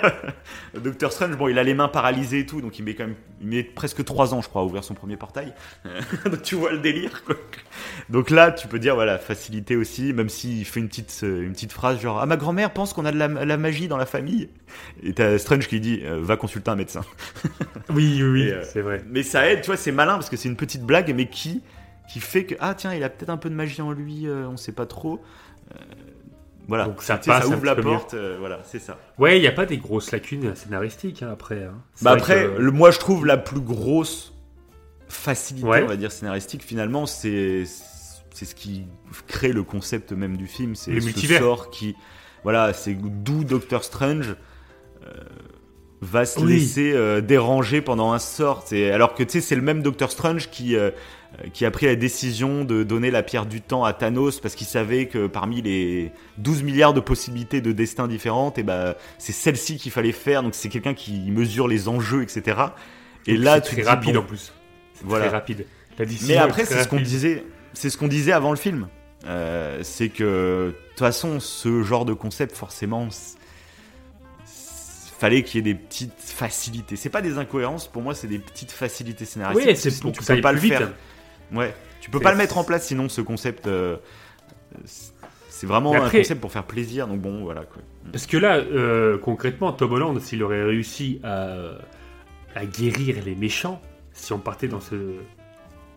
[0.81, 3.17] Doctor Strange, bon, il a les mains paralysées et tout, donc il met quand même,
[3.41, 5.53] il met presque 3 ans, je crois, à ouvrir son premier portail.
[6.25, 7.35] donc tu vois le délire, quoi.
[8.09, 11.55] Donc là, tu peux dire, voilà, facilité aussi, même s'il fait une petite, euh, une
[11.55, 14.07] petite phrase genre, ah, ma grand-mère pense qu'on a de la, la magie dans la
[14.07, 14.49] famille.
[15.03, 17.03] Et t'as Strange qui dit, euh, va consulter un médecin.
[17.93, 19.03] Oui, oui, euh, c'est vrai.
[19.09, 21.63] Mais ça aide, tu vois, c'est malin parce que c'est une petite blague, mais qui,
[22.13, 24.47] qui fait que, ah tiens, il a peut-être un peu de magie en lui, euh,
[24.49, 25.21] on sait pas trop.
[25.73, 25.79] Euh,
[26.73, 28.99] voilà, Donc ça passe ouvre la porte, euh, voilà, c'est ça.
[29.19, 31.65] Ouais, il n'y a pas des grosses lacunes scénaristiques hein, après.
[31.65, 31.75] hein.
[32.01, 34.33] Bah après, que- le, moi je trouve la plus grosse
[35.09, 35.83] facilité, Ouais.
[35.83, 38.87] on va dire scénaristique, finalement, c'est ce qui
[39.29, 41.41] crée le concept même du film, c'est Le ce multivers.
[41.41, 41.95] sort qui,
[42.43, 44.35] voilà, c'est d'où Doctor Strange.
[45.07, 45.11] euh,
[46.01, 46.55] va se Oui.
[46.55, 48.65] laisser euh, déranger pendant un sort.
[48.93, 50.91] Alors que tu sais, c'est le même Doctor Strange qui, euh,
[51.53, 54.67] qui a pris la décision de donner la pierre du temps à Thanos parce qu'il
[54.67, 59.77] savait que parmi les 12 milliards de possibilités de destins différentes, et ben c'est celle-ci
[59.77, 60.43] qu'il fallait faire.
[60.43, 62.59] Donc c'est quelqu'un qui mesure les enjeux, etc.
[63.27, 64.53] Et là, tu très rapide bon, en plus.
[65.03, 65.27] Voilà.
[65.27, 65.67] très rapide.
[65.99, 67.45] La mais après, c'est ce qu'on disait.
[67.75, 68.89] C'est ce qu'on disait avant le film.
[69.27, 73.09] Euh, c'est que de toute façon, ce genre de concept, forcément,
[75.19, 76.97] fallait qu'il y ait des petites facilités.
[76.97, 79.69] C'est pas des incohérences, pour moi, c'est des petites facilités scénaristiques.
[79.69, 80.79] Oui, c'est pour que ça aille pas plus le vite.
[80.79, 80.93] faire.
[81.53, 83.67] Ouais, tu peux pas le mettre en place, sinon ce concept.
[83.67, 83.97] euh,
[84.85, 85.13] c'est-
[85.67, 87.07] vraiment un concept pour faire plaisir.
[87.07, 87.83] Donc bon, voilà quoi.
[88.11, 91.55] Parce que là, euh, concrètement, Tom Holland, s'il aurait réussi à,
[92.57, 93.81] à guérir les méchants,
[94.13, 94.97] si on partait dans ce.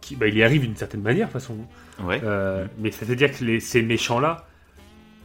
[0.01, 1.57] Qui, bah, il y arrive d'une certaine manière, de toute façon.
[2.03, 2.21] Ouais.
[2.23, 4.45] Euh, Mais c'est-à-dire que les- ces méchants-là,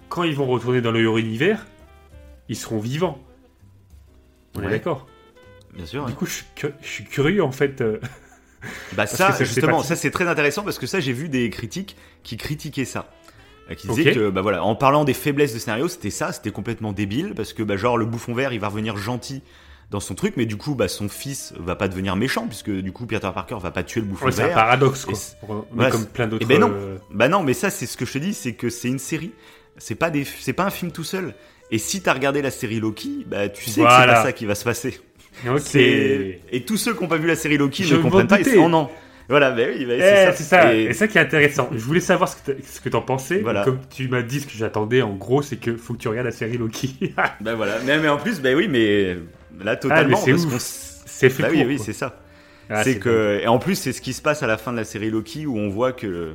[0.09, 1.67] quand ils vont retourner dans leur univers,
[2.49, 3.19] ils seront vivants.
[4.57, 5.07] On est d'accord
[5.75, 6.07] Bien sûr.
[6.07, 7.83] Du coup, je suis, cu- je suis curieux, en fait.
[8.93, 12.37] Bah ça, justement, ça c'est très intéressant parce que ça j'ai vu des critiques qui
[12.37, 13.11] critiquaient ça.
[13.71, 16.51] Euh, Qui disaient que, bah voilà, en parlant des faiblesses de scénario, c'était ça, c'était
[16.51, 19.43] complètement débile parce que, bah genre, le bouffon vert, il va revenir gentil
[19.91, 22.93] dans son truc, mais du coup, bah son fils va pas devenir méchant puisque du
[22.93, 24.55] coup, Peter Parker va pas tuer le bouffon ouais, c'est un vert.
[24.57, 25.15] paradoxe, quoi.
[25.73, 26.45] Voilà, comme plein d'autres.
[26.45, 26.71] Eh ben non.
[26.73, 28.99] euh, Bah non, mais ça, c'est ce que je te dis, c'est que c'est une
[28.99, 29.33] série.
[29.79, 31.35] C'est pas des, c'est pas un film tout seul.
[31.71, 34.47] Et si t'as regardé la série Loki, bah tu sais que c'est pas ça qui
[34.47, 35.01] va se passer.
[36.53, 38.43] Et tous ceux qui ont pas vu la série Loki Je ne comprennent pas.
[38.43, 38.89] C'est- oh non.
[39.29, 40.33] Voilà, bah oui, bah, Eh, c'est ça.
[40.33, 41.69] c'est ça, Et- et ça qui est intéressant.
[41.73, 43.39] Je voulais savoir ce que t'en pensais.
[43.43, 43.63] Voilà.
[43.65, 46.27] Comme tu m'as dit ce que j'attendais, en gros, c'est que faut que tu regardes
[46.27, 46.97] la série Loki.
[47.41, 49.17] Bah voilà, mais, mais en plus, bah oui, mais
[49.65, 50.51] là totalement, Ah, mais c'est parce ouf.
[50.51, 51.85] qu'on s- c'est fait Bah oui, pour, oui, quoi.
[51.87, 52.19] c'est ça.
[52.69, 54.77] Ah, c'est que et en plus c'est ce qui se passe à la fin de
[54.77, 56.33] la série Loki où on voit que le,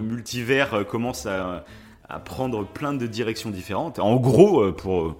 [0.00, 1.64] multivers euh, commence à,
[2.08, 3.98] à prendre plein de directions différentes.
[4.00, 5.16] En gros, euh, pour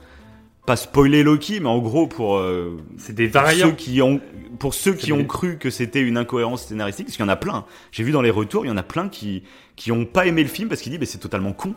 [0.67, 4.21] pas spoiler Loki, mais en gros pour euh, C'est des pour ceux qui ont
[4.59, 7.37] pour ceux qui ont cru que c'était une incohérence scénaristique, parce qu'il y en a
[7.37, 7.65] plein.
[7.91, 9.43] J'ai vu dans les retours, il y en a plein qui
[9.77, 11.75] qui ont pas aimé le film parce qu'ils disent mais c'est totalement con.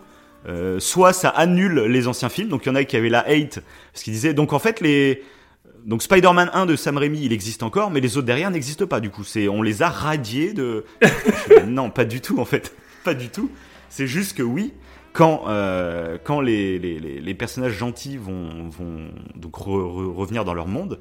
[0.48, 3.28] Euh, soit ça annule les anciens films, donc il y en a qui avaient la
[3.28, 5.24] hate parce qu'ils disaient donc en fait les
[5.86, 9.00] donc Spider-Man 1 de Sam Raimi, il existe encore, mais les autres derrière n'existent pas.
[9.00, 10.84] Du coup, c'est on les a radiés de.
[11.68, 13.50] Non, pas du tout en fait, pas du tout.
[13.90, 14.74] C'est juste que oui,
[15.16, 20.43] quand euh, quand les, les, les, les personnages gentils vont vont donc re- re- revenir
[20.45, 20.99] dans leur monde,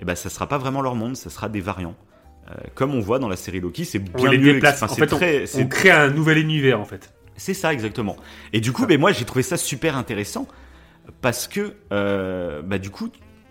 [0.00, 1.96] et ben ça sera pas vraiment leur monde, ça sera des variants.
[2.48, 4.52] Euh, comme on voit dans la série Loki, c'est On bien les mieux.
[4.54, 4.76] déplace.
[4.82, 7.12] enfin, En c'est fait, on- très- c'est On crée un nouvel univers en fait.
[7.36, 8.16] c'est ça exactement.
[8.52, 10.46] Et du coup, ben moi j'ai trouvé ça super intéressant
[11.20, 13.08] parce que euh, bah du coup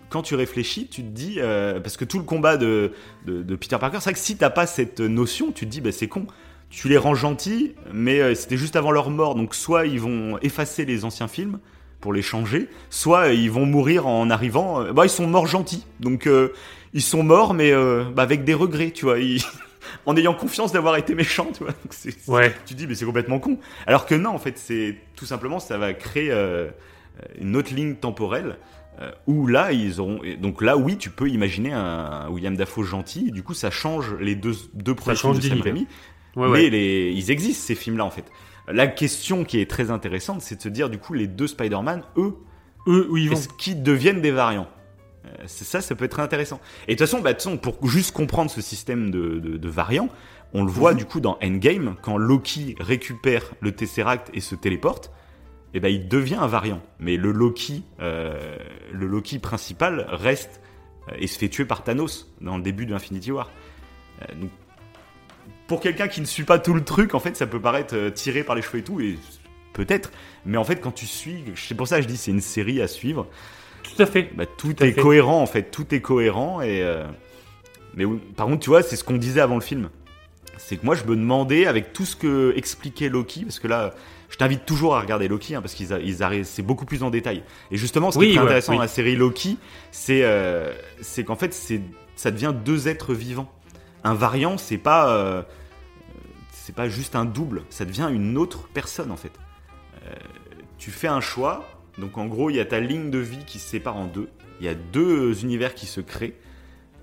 [0.08, 1.38] quand tu réfléchis, tu te dis
[1.82, 2.92] parce que tout le combat de,
[3.26, 5.80] de, de Peter Parker, c'est vrai que si t'as pas cette notion, tu te dis
[5.82, 6.26] bah c'est con.
[6.68, 10.38] Tu les rends gentils, mais euh, c'était juste avant leur mort, donc soit ils vont
[10.42, 11.58] effacer les anciens films
[12.00, 14.82] pour les changer, soit euh, ils vont mourir en arrivant.
[14.82, 16.52] euh, bah ils sont morts gentils, donc euh,
[16.92, 19.42] ils sont morts, mais euh, bah, avec des regrets, tu vois, ils-
[20.06, 21.72] en ayant confiance d'avoir été méchants, tu vois.
[21.72, 21.94] Donc,
[22.26, 22.54] Ouais.
[22.66, 23.58] tu te dis mais c'est complètement con.
[23.86, 26.68] Alors que non, en fait, c'est tout simplement ça va créer euh,
[27.40, 28.56] une autre ligne temporelle
[29.26, 33.30] où là ils auront donc là oui tu peux imaginer un, William Dafoe gentil.
[33.30, 35.60] Du coup ça change les deux deux premiers de Sam.
[35.60, 35.86] Raimi.
[36.36, 36.70] Ouais, mais ouais.
[36.70, 38.24] les, ils existent ces films là en fait.
[38.68, 42.02] La question qui est très intéressante, c'est de se dire du coup les deux Spider-Man,
[42.16, 42.34] eux,
[42.88, 44.68] Eux, où ils vont est-ce qu'ils deviennent des variants
[45.26, 46.60] Euh, C'est ça, ça peut être intéressant.
[46.88, 50.08] Et de toute façon, bah, façon, pour juste comprendre ce système de, de, de variants,
[50.52, 50.98] on le voit Mhm.
[50.98, 55.10] du coup dans Endgame, quand Loki récupère le Tesseract et se téléporte,
[55.74, 56.80] et ben il devient un variant.
[57.00, 58.56] Mais le Loki, euh,
[58.92, 60.60] le Loki principal reste
[61.10, 63.50] euh, et se fait tuer par Thanos dans le début de Infinity War.
[64.22, 64.50] Euh, donc,
[65.66, 68.10] pour quelqu'un qui ne suit pas tout le truc, en fait, ça peut paraître euh,
[68.10, 69.18] tiré par les cheveux et tout, et
[69.72, 70.10] peut-être.
[70.44, 72.80] Mais en fait, quand tu suis, c'est pour ça que je dis c'est une série
[72.80, 73.26] à suivre.
[73.82, 74.30] Tout à fait.
[74.36, 75.00] Bah, tout est fait.
[75.00, 77.04] cohérent en fait, tout est cohérent et euh,
[77.94, 78.04] mais
[78.36, 79.88] par contre tu vois c'est ce qu'on disait avant le film,
[80.58, 83.94] c'est que moi je me demandais avec tout ce que expliquait Loki parce que là
[84.28, 87.10] je t'invite toujours à regarder Loki hein, parce qu'ils ils arrivent c'est beaucoup plus en
[87.10, 88.78] détail et justement ce qui Oui, est ouais, intéressant oui.
[88.78, 89.56] dans la série Loki
[89.92, 91.80] c'est euh, c'est qu'en fait c'est
[92.16, 93.50] ça devient deux êtres vivants,
[94.06, 95.42] un variant c'est pas euh,
[96.52, 99.32] c'est pas juste un double, ça devient une autre personne en fait.
[100.06, 100.14] Euh,
[100.78, 101.64] tu fais un choix,
[101.98, 104.28] donc en gros il y a ta ligne de vie qui se sépare en deux,
[104.60, 106.34] il y a deux univers qui se créent,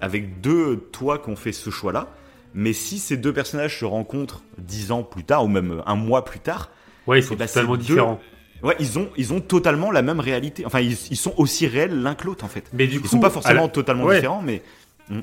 [0.02, 2.08] avec deux toi qui ont fait ce choix-là,
[2.54, 6.26] mais si ces deux personnages se rencontrent dix ans plus tard, ou même un mois
[6.26, 6.70] plus tard,
[7.08, 8.20] Ouais, ils sont Eh ben, totalement deux- différents.
[8.64, 12.02] ouais, ils ont, ils ont totalement la même réalité, enfin ils, ils sont aussi réels
[12.02, 12.66] l'un que l'autre en fait.
[12.74, 14.16] Mais du Ils coup, sont pas forcément la- totalement ouais.
[14.16, 14.62] différents, mais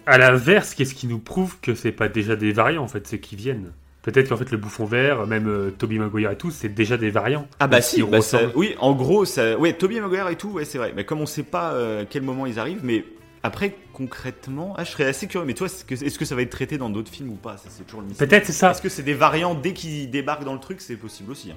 [0.06, 3.16] À l'inverse, qu'est-ce qui nous prouve que c'est pas déjà des variants en fait, ceux
[3.16, 3.72] qui viennent?
[4.02, 7.10] Peut-être qu'en fait le bouffon vert, même euh, Toby Maguire et tout, c'est déjà des
[7.10, 7.46] variants.
[7.58, 10.64] Ah bah si, bah ça- oui, en gros, ça, ouais, Toby Maguire et tout, ouais,
[10.64, 10.92] c'est vrai.
[10.96, 13.04] Mais comme on sait pas euh, quel moment ils arrivent, mais
[13.42, 15.46] après concrètement, ah, je serais assez curieux.
[15.46, 17.56] Mais toi, est-ce que, ça va être traité dans d'autres films ou pas?
[17.58, 18.26] Ça, c'est toujours le mystère.
[18.26, 18.70] Peut-être c'est ça.
[18.70, 21.50] Est-ce que c'est des variants dès qu'ils débarquent dans le truc C'est possible aussi.
[21.50, 21.56] hein.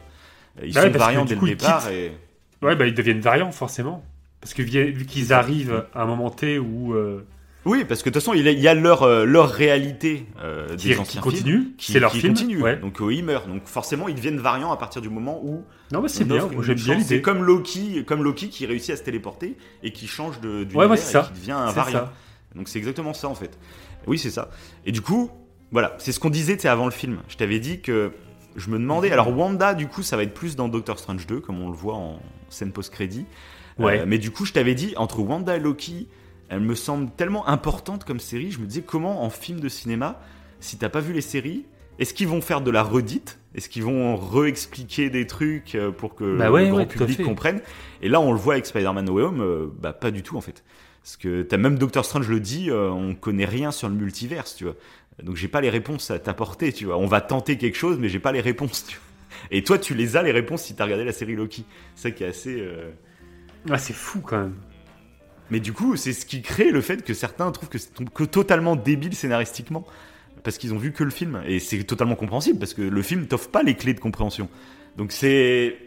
[0.64, 2.12] Ils Bah sont variants dès coup, le départ et
[2.62, 4.04] Ouais, bah ils deviennent variants forcément.
[4.42, 7.26] Parce que vu qu'ils arrivent à un moment T où euh,
[7.66, 10.88] oui, parce que de toute façon, il y a- leur euh, leur réalité euh, qui,
[10.90, 12.34] des qui anciens films qui, c'est leur qui film.
[12.34, 12.62] continue.
[12.62, 12.76] Ouais.
[12.78, 13.48] Donc euh, ils meurent.
[13.48, 16.50] Donc forcément, ils deviennent variants à partir du moment où Non, mais c'est bien.
[16.62, 17.04] J'aime bien chance.
[17.08, 17.22] C'est l'idée.
[17.22, 20.86] comme Loki, comme Loki qui réussit à se téléporter et qui change de d'univers Ouais,
[20.88, 21.30] ouais, et ça.
[21.34, 22.00] qui devient un variant.
[22.00, 22.14] ça.
[22.56, 23.58] Donc c'est exactement ça en fait.
[24.08, 24.50] Oui, c'est ça.
[24.86, 25.32] Et du coup,
[25.72, 27.20] voilà, c'est ce qu'on disait avant le film.
[27.30, 28.12] Je t'avais dit que
[28.58, 29.10] je me demandais.
[29.12, 31.76] Alors Wanda, du coup, ça va être plus dans Doctor Strange 2, comme on le
[31.76, 33.26] voit en scène post-crédit.
[33.80, 34.02] Ouais.
[34.02, 36.08] Euh, mais du coup, je t'avais dit, entre Wanda et Loki,
[36.54, 38.52] elle me semble tellement importante comme série.
[38.52, 40.22] Je me disais, comment en film de cinéma,
[40.60, 41.66] si t'as pas vu les séries,
[42.00, 43.40] est-ce qu'ils vont faire de la redite?
[43.56, 47.22] Est-ce qu'ils vont re-expliquer des trucs euh, pour que Bah ouais, le grand ouais, public
[47.24, 47.62] comprenne?
[48.02, 50.36] Et là, on le voit avec Spider-Man No Way Home, euh, bah pas du tout
[50.38, 50.64] en fait.
[51.04, 54.56] Parce que t'as même Doctor Strange le dit, euh, on connaît rien sur le multiverse,
[54.56, 54.76] tu vois.
[55.22, 56.98] Donc j'ai pas les réponses à t'apporter, tu vois.
[56.98, 59.48] On va tenter quelque chose, mais j'ai pas les réponses, tu vois.
[59.52, 61.66] Et toi, tu les as les réponses si t'as regardé la série Loki.
[61.96, 62.56] C'est ça qui est assez.
[62.60, 62.90] euh,
[63.70, 64.56] Ah, c'est fou quand même.
[65.54, 68.24] Mais du coup, c'est ce qui crée le fait que certains trouvent que c'est que
[68.26, 69.86] totalement débile scénaristiquement.
[70.44, 71.42] Parce qu'ils ont vu que le film.
[71.48, 74.50] Et c'est totalement compréhensible, parce que le film t'offre pas les clés de compréhension.
[74.98, 75.78] Donc c'est.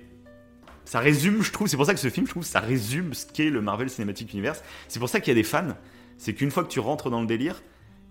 [0.86, 3.26] Ça résume, je trouve, c'est pour ça que ce film, je trouve, ça résume ce
[3.26, 4.62] qu'est le Marvel Cinematic Universe.
[4.88, 5.74] C'est pour ça qu'il y a des fans.
[6.16, 7.60] C'est qu'une fois que tu rentres dans le délire,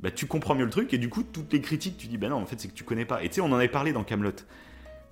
[0.03, 2.27] bah, tu comprends mieux le truc, et du coup, toutes les critiques, tu dis, bah
[2.27, 3.23] non, en fait, c'est que tu connais pas.
[3.23, 4.33] Et tu sais, on en avait parlé dans Camelot.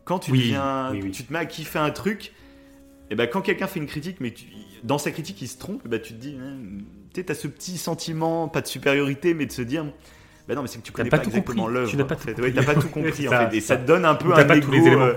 [0.03, 1.11] Quand tu, Oui, deviens- oui, oui.
[1.11, 2.33] tu te mets à kiffer un truc,
[3.09, 4.45] et ben quand quelqu'un fait une critique, mais tu-
[4.83, 6.57] dans sa critique il se trompe, bah tu te dis, hein,
[7.13, 9.85] tu t'as ce petit sentiment, pas de supériorité, mais de se dire,
[10.47, 11.89] Bah non, mais c'est que tu connais pas pas, tout exactement l'œuvre.
[11.89, 12.33] Tu n'as pas en tout fait.
[12.33, 12.49] compris.
[12.49, 13.57] Ouais, t'as pas tout Ouais, compris c'est en ça, fait.
[13.57, 13.77] Et ça ça.
[13.77, 14.65] te donne un peu un pas ego.
[14.65, 15.03] tous les éléments.
[15.05, 15.13] euh,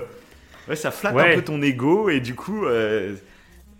[0.69, 1.31] Ouais, ça flatte Ouais.
[1.33, 3.15] un peu ton ego et du coup, euh,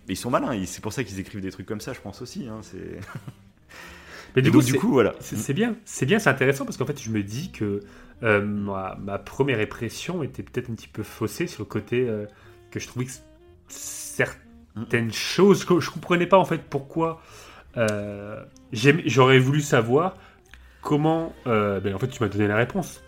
[0.08, 0.58] ils sont malins.
[0.66, 2.48] C'est pour ça qu'ils écrivent des trucs comme ça, je pense aussi.
[2.48, 2.98] Hein, c'est...
[4.36, 5.14] Mais du donc, coup, du coup, voilà.
[5.20, 7.80] c'est bien, c'est bien, c'est intéressant parce qu'en fait, je me dis que
[8.22, 12.06] euh, ma, ma première impression était peut-être un petit peu faussée sur le côté
[12.70, 13.10] que je trouvais que
[13.68, 17.20] certaines choses, que je comprenais pas en fait pourquoi.
[17.76, 18.42] euh,
[18.72, 20.14] J'aurais voulu savoir
[20.82, 21.32] comment.
[21.46, 23.02] euh, ben, en fait, tu m'as donné la réponse.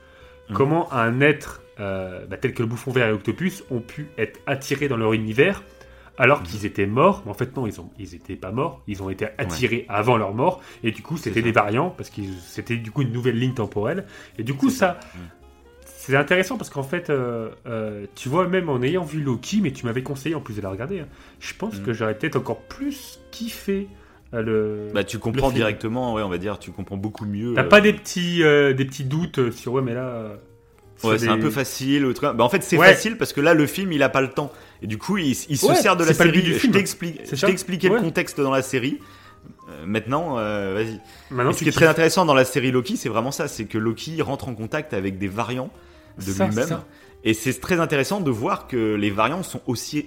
[0.49, 0.57] Mhm.
[0.57, 4.41] Comment un être euh, bah, tel que le bouffon vert et l'octopus ont pu être
[4.47, 5.63] attirés dans leur univers
[6.19, 7.23] alors qu'ils étaient morts.
[7.25, 8.83] Mais en fait, non, ils ont, ils étaient pas morts.
[8.87, 10.61] Ils ont été attirés avant leur mort.
[10.83, 14.05] Et du coup, c'était des variants parce que c'était du coup une nouvelle ligne temporelle.
[14.39, 15.19] Et du coup, ça, Mm.
[16.11, 19.71] C'est intéressant parce qu'en fait, euh, euh, tu vois, même en ayant vu Loki, mais
[19.73, 21.07] tu m'avais conseillé en plus de la regarder, hein,
[21.41, 21.83] je pense Mm.
[21.85, 23.89] que j'aurais peut-être encore plus kiffé
[24.35, 24.93] euh, le.
[24.95, 27.55] Bah, tu comprends directement, ouais, on va dire, tu comprends beaucoup mieux.
[27.55, 30.05] T'as euh, pas des petits, euh, des petits doutes sur ouais, mais là.
[30.05, 30.37] euh,
[31.03, 32.05] Ouais, c'est des- un peu facile.
[32.05, 32.37] Ou truc.
[32.37, 32.87] Bah, en fait, c'est Ouais.
[32.93, 34.53] facile parce que là, le film, il a pas le temps.
[34.83, 36.31] Et du coup, il, il se Ouais, sert de la série.
[36.31, 38.99] but du Je t'ai expliqué le contexte dans la série.
[39.87, 41.01] Maintenant, vas-y.
[41.55, 44.21] Ce qui est très intéressant dans la série Loki, c'est vraiment ça, c'est que Loki
[44.21, 45.71] rentre en contact avec des variants
[46.25, 46.81] de lui-même.
[47.23, 50.07] Et c'est très intéressant de voir que les variants sont aussi,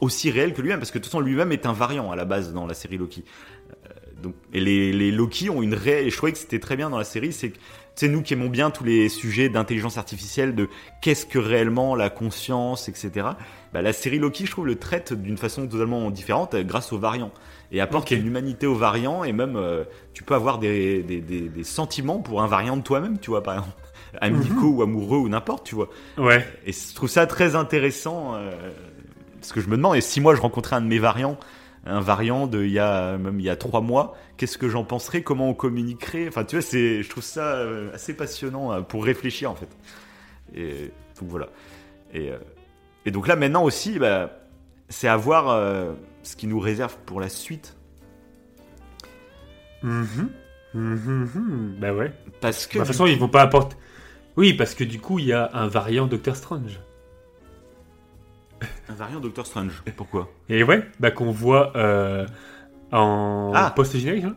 [0.00, 2.24] aussi réels que lui-même, parce que de toute façon, lui-même est un variant à la
[2.24, 3.22] base dans la série Loki.
[3.70, 3.88] Euh,
[4.22, 6.88] donc, et les, les Loki ont une réelle, et je trouvais que c'était très bien
[6.88, 7.58] dans la série, c'est que
[7.94, 10.68] c'est nous qui aimons bien tous les sujets d'intelligence artificielle, de
[11.02, 13.26] qu'est-ce que réellement la conscience, etc.
[13.74, 16.98] Bah, la série Loki, je trouve, le traite d'une façon totalement différente euh, grâce aux
[16.98, 17.32] variants.
[17.72, 18.18] Et apporte Ok.
[18.18, 19.84] une humanité aux variants, et même euh,
[20.14, 23.42] tu peux avoir des, des, des, des sentiments pour un variant de toi-même, tu vois,
[23.42, 23.72] par exemple.
[24.20, 25.88] Amicaux ou amoureux ou n'importe, tu vois.
[26.16, 26.46] Ouais.
[26.66, 28.34] Et je trouve ça très intéressant.
[28.34, 28.50] euh,
[29.40, 31.38] parce que je me demande, et si moi je rencontrais un de mes variants,
[31.86, 34.84] un variant de il y a même il y a trois mois, qu'est-ce que j'en
[34.84, 35.22] penserais?
[35.22, 36.26] Comment on communiquerait?
[36.28, 39.68] Enfin, tu vois, c'est, je trouve ça euh, assez passionnant euh, pour réfléchir en fait.
[40.54, 40.90] Et
[41.20, 41.48] donc voilà.
[42.12, 42.38] Et, euh,
[43.06, 44.30] et donc là maintenant aussi, bah,
[44.88, 45.92] c'est à voir euh,
[46.24, 47.76] ce qui nous réserve pour la suite.
[49.82, 50.30] Mhm.
[50.74, 51.76] Mhm, mhm.
[51.80, 52.12] Bah ouais.
[52.40, 53.76] Parce que Bah, de toute façon, ils vont pas apporter.
[54.38, 56.78] Oui, parce que du coup, il y a un variant Doctor Strange.
[58.88, 59.82] un variant Doctor Strange.
[59.96, 60.30] Pourquoi?
[60.48, 62.24] Et ouais, bah qu'on voit euh,
[62.92, 63.72] en Ah.
[63.74, 64.24] post-générique.
[64.24, 64.36] hein.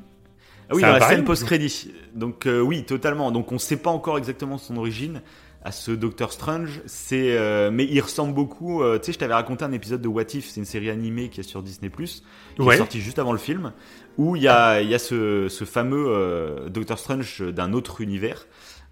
[0.70, 1.92] Ah oui, C'est dans un la variant, scène post-crédit.
[2.16, 3.32] Donc euh, oui, totalement.
[3.32, 5.22] Donc on sait pas encore exactement son origine
[5.64, 6.82] à ce Doctor Strange.
[6.88, 8.82] C'est, euh, mais il ressemble beaucoup.
[8.82, 10.50] euh, tu sais, je t'avais raconté un épisode de What If.
[10.50, 12.74] C'est une série animée qui est sur Disney qui Ouais.
[12.74, 13.72] est sortie juste avant le film,
[14.18, 18.48] où il y a, il y a ce, ce fameux Doctor Strange d'un autre univers.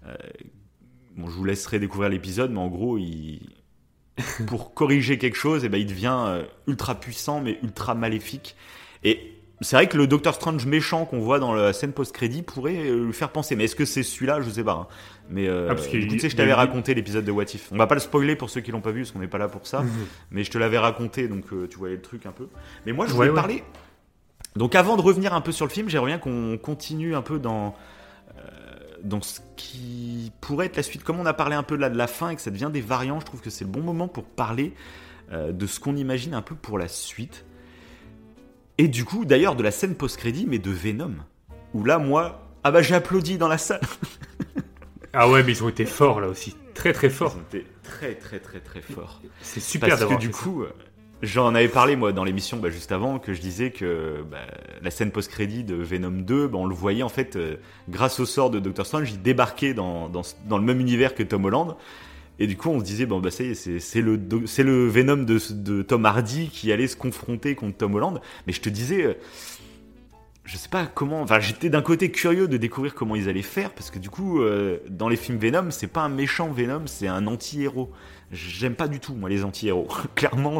[0.06, 0.14] Euh,
[1.20, 3.40] bon, je vous laisserai découvrir l'épisode, mais en gros, il
[4.46, 8.54] pour corriger quelque chose, et ben, il devient euh, ultra puissant, mais ultra maléfique.
[9.02, 12.76] Et c'est vrai que le Doctor Strange méchant qu'on voit dans la scène post-crédit pourrait
[12.76, 13.56] euh, lui faire penser.
[13.56, 14.40] Mais est-ce que c'est celui-là?
[14.40, 14.72] Je sais pas.
[14.72, 14.86] hein.
[15.30, 17.70] Mais euh, Ah, du coup, tu sais, je t'avais raconté l'épisode de What If.
[17.72, 19.38] On va pas le spoiler pour ceux qui l'ont pas vu, parce qu'on n'est pas
[19.38, 19.80] là pour ça.
[19.82, 19.90] Mhm.
[20.32, 22.48] Mais je te l'avais raconté, donc euh, tu voyais le truc un peu.
[22.86, 23.34] Mais moi, je voulais ouais.
[23.34, 23.62] parler.
[24.56, 27.38] Donc, avant de revenir un peu sur le film, j'aimerais bien qu'on continue un peu
[27.38, 27.74] dans
[29.04, 31.04] dans ce qui pourrait être la suite.
[31.04, 32.80] Comme on a parlé un peu là de la fin et que ça devient des
[32.80, 34.74] variants, je trouve que c'est le bon moment pour parler
[35.32, 37.44] euh, de ce qu'on imagine un peu pour la suite.
[38.78, 41.14] Et du coup, d'ailleurs, de la scène post-crédit, mais de Venom.
[41.74, 43.80] Où là, moi, ah bah j'ai applaudi dans la salle.
[45.12, 46.56] Ah ouais, mais ils ont été forts là aussi.
[46.72, 47.34] Très très forts.
[47.34, 49.20] Ils ont été très très très très forts.
[49.42, 50.38] C'est super Parce que du ça.
[51.22, 54.38] J'en avais parlé moi dans l'émission bah, juste avant que je disais que bah,
[54.82, 57.56] la scène post-crédit de Venom 2, bah, on le voyait en fait euh,
[57.88, 61.76] grâce au sort de Doctor Strange, il débarquait dans, le même univers que Tom Holland.
[62.42, 65.38] Et du coup, on se disait, bon, bah, ça y est, c'est le, Venom de,
[65.52, 68.18] de Tom Hardy qui allait se confronter contre Tom Holland.
[68.46, 69.14] Mais je te disais, euh,
[70.50, 71.20] je sais pas comment.
[71.22, 74.40] Enfin, j'étais d'un côté curieux de découvrir comment ils allaient faire, parce que du coup,
[74.40, 77.92] euh, dans les films Venom, c'est pas un méchant Venom, c'est un anti-héros.
[78.30, 79.88] J'aime pas du tout, moi, les anti-héros.
[80.14, 80.58] Clairement,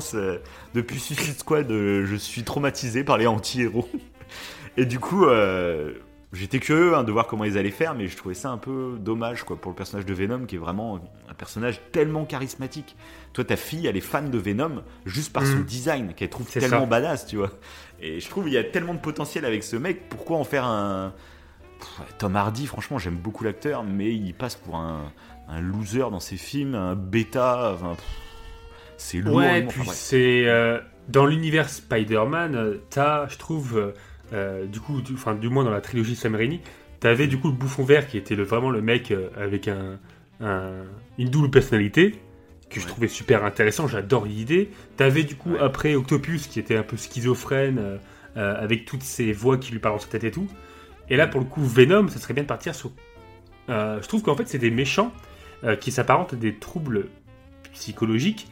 [0.75, 3.89] depuis Suicide Squad, euh, je suis traumatisé par les anti-héros.
[4.77, 5.93] Et du coup, euh,
[6.33, 8.97] j'étais curieux hein, de voir comment ils allaient faire, mais je trouvais ça un peu
[8.99, 12.97] dommage quoi, pour le personnage de Venom, qui est vraiment un personnage tellement charismatique.
[13.33, 15.64] Toi, ta fille, elle est fan de Venom juste par son Mhm.
[15.64, 16.87] design, qu'elle trouve tellement ça.
[16.87, 17.51] badass, tu vois.
[18.01, 20.64] Et je trouve il y a tellement de potentiel avec ce mec, pourquoi en faire
[20.64, 21.12] un...
[21.81, 25.12] Pff, Tom Hardy, franchement, j'aime beaucoup l'acteur, mais il passe pour un,
[25.51, 27.96] un loser dans ses films, un bêta, enfin,
[28.96, 29.36] c'est lourd.
[29.36, 30.78] Ouais, puis c'est euh,
[31.09, 33.92] dans l'univers Spider-Man, t'as, je trouve, euh,
[34.32, 36.61] euh, du coup, du, enfin, du moins dans la trilogie Sam Raimi,
[37.01, 39.98] t'avais du coup le bouffon vert qui était le, vraiment le mec avec un,
[40.40, 40.84] un-
[41.18, 42.14] une double personnalité
[42.68, 43.88] que je trouvais super intéressant.
[43.88, 44.70] J'adore l'idée.
[44.96, 45.59] T'avais du coup Ouais.
[45.61, 47.98] après Octopus qui était un peu schizophrène
[48.36, 50.46] euh, avec toutes ces voix qui lui parlent dans sa tête et tout.
[51.09, 52.92] Et là, pour le coup, Venom, ça serait bien de partir sur
[53.68, 55.12] je trouve qu'en fait, c'est des méchants
[55.80, 57.06] qui s'apparentent à des troubles
[57.72, 58.48] psychologiques.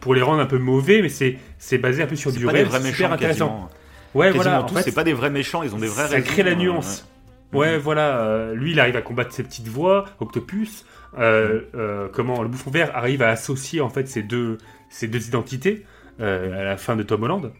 [0.00, 2.68] pour les rendre un peu mauvais, mais c'est basé un peu sur du réel.
[2.70, 3.68] C'est super intéressant.
[4.14, 4.64] Ouais, voilà.
[4.64, 6.08] En fait, c'est pas des vrais méchants, ils ont des vrais.
[6.08, 7.06] Ça crée la nuance.
[7.52, 8.52] Ouais, voilà.
[8.54, 10.84] lui, il arrive à combattre ses petites voix, Octopus.
[11.14, 15.84] comment le bouffon vert arrive à associer en fait ces deux, ces deux identités
[16.18, 17.52] à la fin de Tom Holland.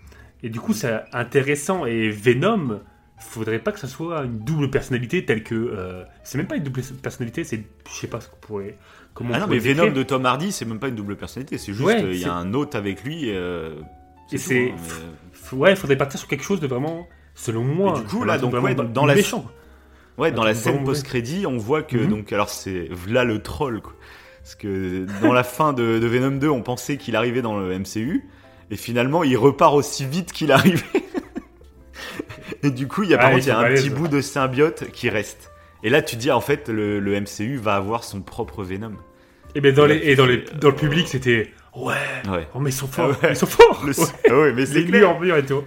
[0.42, 1.86] Et du coup, c'est intéressant.
[1.86, 2.80] Et Venom,
[3.20, 5.54] faudrait pas que ça soit une double personnalité telle que.
[5.54, 7.64] Euh, c'est même pas une double personnalité, c'est.
[7.88, 8.76] Je sais pas ce qu'on pourrait.
[9.14, 11.72] Comment ah non, mais Venom de Tom Hardy, c'est même pas une double personnalité, c'est
[11.72, 11.98] juste.
[12.02, 13.24] Il y a un autre avec lui.
[13.26, 13.74] Euh,
[14.32, 14.72] et c'est.
[14.72, 17.08] Hein, ouais, il faudrait partir sur quelque chose de vraiment.
[17.34, 17.98] Selon moi.
[17.98, 18.52] du coup, là, donc,
[18.92, 19.14] dans, la.
[19.14, 19.46] Méchant.
[20.18, 21.96] Ouais, dans la scène post-crédit, on voit que.
[21.96, 22.08] Mhm.
[22.08, 22.88] Donc, alors, c'est.
[23.08, 23.94] Là le troll, quoi.
[24.42, 27.78] Parce que dans la fin de, de Venom 2, on pensait qu'il arrivait dans le
[27.78, 28.24] MCU.
[28.70, 30.82] Et finalement, il repart aussi vite qu'il arrivait.
[32.62, 34.20] et du coup, il y a, par contre, il y a un petit bout de
[34.20, 35.50] symbiote qui reste.
[35.82, 38.92] Et là, tu dis, en fait, le, MCU va avoir son propre Venom.
[39.54, 41.94] Et, ben dans, les, et dans, les, dans le public, c'était ouais,
[42.54, 43.84] Oh, mais ils sont forts, ils sont forts.
[44.28, 44.52] Ah ouais.
[44.52, 45.10] mais c'est clair.
[45.10, 45.64] en et tout.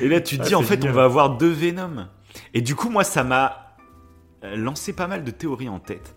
[0.00, 2.08] Et là, tu te dis, en fait, on va avoir deux Venom.
[2.54, 3.76] Et du coup, moi, ça m'a
[4.54, 6.14] lancé pas mal de théories en tête.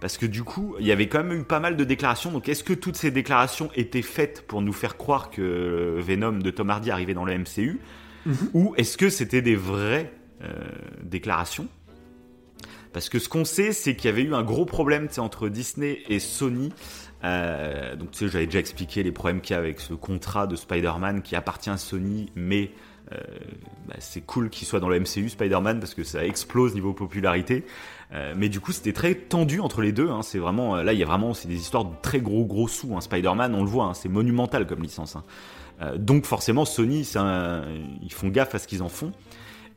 [0.00, 2.32] Parce que du coup, il y avait quand même eu pas mal de déclarations.
[2.32, 6.50] Donc, est-ce que toutes ces déclarations étaient faites pour nous faire croire que Venom de
[6.50, 7.80] Tom Hardy arrivait dans le MCU
[8.26, 8.36] mhm.
[8.54, 10.12] Ou est-ce que c'était des vraies
[10.42, 10.48] euh,
[11.02, 11.68] déclarations?
[12.92, 16.00] Parce que ce qu'on sait, c'est qu'il y avait eu un gros problème entre Disney
[16.08, 16.72] et Sony.
[17.24, 20.46] Euh, donc, tu sais, j'avais déjà expliqué les problèmes qu'il y a avec ce contrat
[20.46, 22.70] de Spider-Man qui appartient à Sony, mais
[23.12, 23.16] euh,
[23.88, 27.64] bah, c'est cool qu'il soit dans le MCU Spider-Man parce que ça explose niveau popularité.
[28.36, 30.10] Mais du coup, c'était très tendu entre les deux.
[30.10, 30.20] Hein.
[30.20, 32.94] C'est vraiment là, il y a vraiment c'est des histoires de très gros gros sous.
[32.94, 33.00] Hein.
[33.00, 35.16] Spider-Man, on le voit, hein, c'est monumental comme licence.
[35.96, 39.12] Donc forcément, Sony, ils font gaffe à ce qu'ils en font.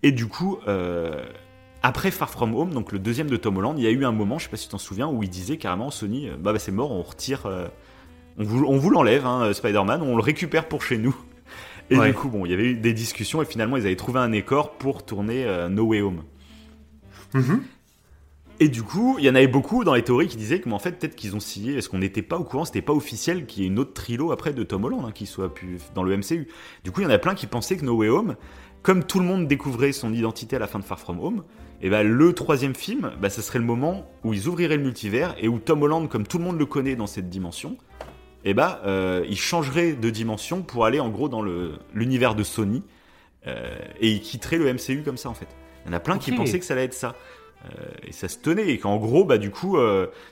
[0.03, 0.59] Et du coup,
[1.81, 4.11] après Far From Home, donc le deuxième de Tom Holland, il y a eu un
[4.11, 6.59] moment, je sais pas si tu t'en souviens, où il disait carrément Sony, bah, bah
[6.59, 7.47] c'est mort, on retire,
[8.37, 11.15] on vous, on vous l'enlève, Spider-Man, on le récupère pour chez nous.
[11.89, 14.19] Et du coup, bon, il y avait eu des discussions et finalement, ils avaient trouvé
[14.19, 16.23] un accord pour tourner euh, No Way Home.
[17.33, 17.63] Mhm.
[18.59, 20.79] Et du coup, il y en avait beaucoup dans les théories qui disaient que, en
[20.79, 23.63] fait, peut-être qu'ils ont signé, est-ce qu'on n'était pas au courant, c'était pas officiel qu'il
[23.63, 26.15] y ait une autre trilo après de Tom Holland hein, qui soit plus dans le
[26.15, 26.47] MCU.
[26.83, 28.35] Du coup, il y en a plein qui pensaient que No Way Home,
[28.81, 31.43] comme tout le monde découvrait son identité à la fin de Far From Home,
[31.81, 34.83] et eh ben le troisième film, bah, ce serait le moment où ils ouvriraient le
[34.83, 37.77] multivers et où Tom Holland, comme tout le monde le connaît dans cette dimension,
[38.45, 41.43] et eh bah, euh, il changerait de dimension pour aller en gros dans
[41.93, 42.83] l'univers de Sony
[43.47, 45.47] euh, et il quitterait le MCU comme ça en fait.
[45.83, 47.15] Il y en a plein qui pensaient que ça allait être ça.
[47.65, 49.77] Euh, et ça se tenait et qu'en gros bah du coup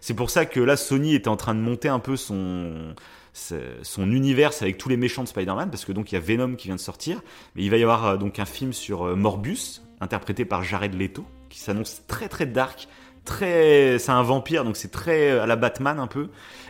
[0.01, 2.93] c'est pour ça que là Sony était en train de monter un peu son
[3.33, 6.55] son univers avec tous les méchants de Spider-Man parce que donc il y a Venom
[6.55, 7.21] qui vient de sortir
[7.55, 11.59] mais il va y avoir donc un film sur Morbus interprété par Jared Leto qui
[11.59, 12.87] s'annonce très très dark
[13.25, 16.29] très c'est un vampire donc c'est très à la Batman un peu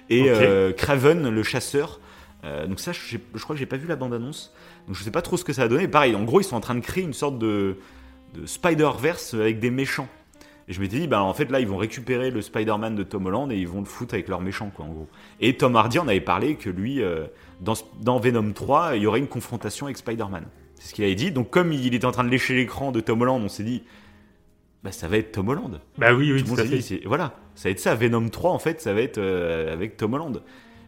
[0.09, 1.99] et euh, Craven, le chasseur.
[2.43, 4.53] Euh, donc ça, je, crois que j'ai pas vu la bande-annonce.
[4.87, 5.87] Donc je sais pas trop ce que ça a donné.
[5.87, 7.77] Pareil, en gros, ils sont en train de créer une sorte de,
[8.45, 10.09] Spider-Verse avec des méchants.
[10.67, 13.25] Et je m'étais dit, bah en fait là, ils vont récupérer le Spider-Man de Tom
[13.25, 15.07] Holland et ils vont le foutre avec leurs méchants, quoi, en gros.
[15.41, 17.25] Et Tom Hardy en avait parlé que lui, euh,
[17.59, 20.45] dans, dans, Venom 3, il y aurait une confrontation avec Spider-Man.
[20.75, 21.31] C'est ce qu'il avait dit.
[21.31, 23.83] Donc comme il était en train de lécher l'écran de Tom Holland, on s'est dit,
[24.83, 25.79] bah, ça va être Tom Holland.
[25.97, 27.01] Bah oui, oui, tout, à fait.
[27.05, 27.95] voilà, ça va être ça.
[27.95, 30.41] Venom 3, en fait, ça va être euh, avec Tom Holland.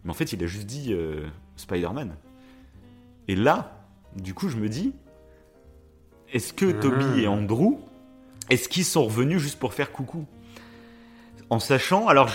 [0.04, 2.16] Mais en fait, il a juste dit euh, Spider-Man.
[3.28, 4.94] Et là, du coup, je me dis,
[6.34, 7.32] est-ce que Toby et ah.
[7.32, 7.80] Andrew,
[8.50, 10.26] est-ce qu'ils sont revenus juste pour faire coucou?
[11.50, 12.30] En sachant, alors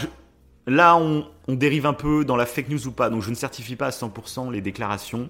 [0.66, 3.34] là, on, on, dérive un peu dans la fake news ou pas, donc je ne
[3.34, 5.28] certifie pas à 100% les déclarations.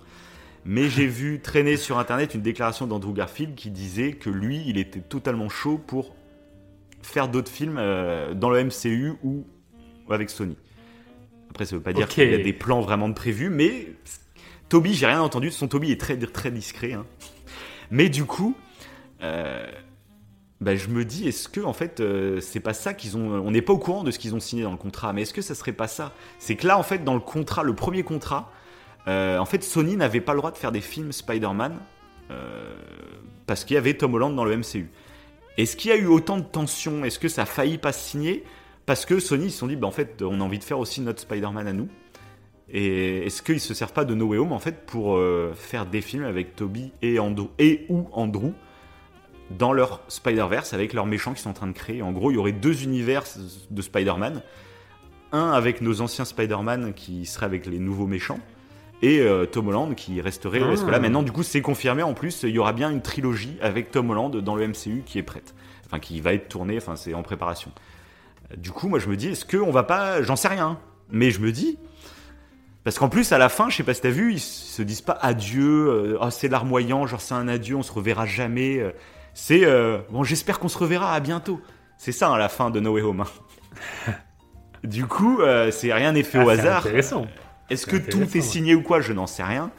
[0.65, 4.77] Mais j'ai vu traîner sur internet une déclaration d'Andrew Garfield qui disait que lui, il
[4.77, 6.15] était totalement chaud pour
[7.03, 9.47] faire d'autres films euh, dans le MCU ou
[10.11, 10.57] avec Sony.
[11.51, 13.89] Après, ça veut pas dire qu'il y a des plans vraiment de prévus, mais
[14.69, 15.51] Toby, j'ai rien entendu.
[15.51, 16.93] Son Toby est très très discret.
[16.93, 17.07] Hein.
[17.91, 18.55] Mais du coup,
[19.23, 19.67] euh,
[20.61, 23.51] bah, je me dis, est-ce que en fait, euh, c'est pas ça qu'ils ont On
[23.51, 25.43] n'est pas au courant de ce qu'ils ont signé dans le contrat, mais est-ce que
[25.43, 26.13] ça serait pas ça?
[26.39, 28.53] C'est que là, en fait, dans le contrat, le premier contrat,
[29.07, 31.79] en fait, Sony n'avait pas le droit de faire des films Spider-Man
[33.47, 34.89] parce qu'il y avait Tom Holland dans le MCU.
[35.57, 37.05] Est-ce qu'il y a eu autant de tensions?
[37.05, 38.45] Est-ce que ça a failli pas signer?
[38.87, 40.79] Parce que Sony, ils se sont dit, bah, en fait, on a envie de faire
[40.79, 41.89] aussi notre Spider-Man à nous.
[42.73, 45.87] Et est-ce qu'ils se servent pas de No Way Home, en fait, pour euh, faire
[45.87, 47.17] des films avec Toby et,
[47.59, 48.53] et ou Andrew?
[49.51, 52.35] Dans leur Spider-Verse avec leurs méchants qui sont en train de créer En gros, il
[52.35, 53.25] y aurait deux univers
[53.71, 54.43] de Spider-Man.
[55.33, 58.41] Un avec nos anciens Spider-Man qui seraient avec les nouveaux méchants
[59.03, 60.61] et euh, Tom Holland qui resterait.
[60.61, 62.03] Parce que là, maintenant, du coup, c'est confirmé.
[62.03, 65.19] En plus, il y aura bien une trilogie avec Tom Holland dans le MCU qui
[65.19, 65.55] est prête.
[65.87, 66.77] Enfin, qui va être tournée.
[66.77, 67.73] Enfin, c'est en préparation.
[68.57, 70.23] Du coup, moi, je me dis, est-ce qu'on va pas.
[70.23, 70.79] J'en sais rien.
[71.11, 71.79] Mais je me dis.
[72.85, 75.03] Parce qu'en plus, à la fin, je sais pas si t'as vu, ils se disent
[75.03, 78.83] pas adieu, euh, oh, c'est larmoyant, genre c'est un adieu, on se reverra jamais.
[79.43, 81.63] C'est euh, bon, j'espère qu'on se reverra à bientôt.
[81.97, 83.23] C'est ça, hein, la fin de No Way Home.
[83.23, 84.13] hein.
[84.85, 86.79] du coup, euh, c'est rien n'est fait Ah, au c'est hasard.
[86.87, 87.27] intéressant.
[87.71, 88.41] Est-ce que tout est ouais.
[88.43, 89.01] signé ou quoi?
[89.01, 89.71] Je n'en sais rien.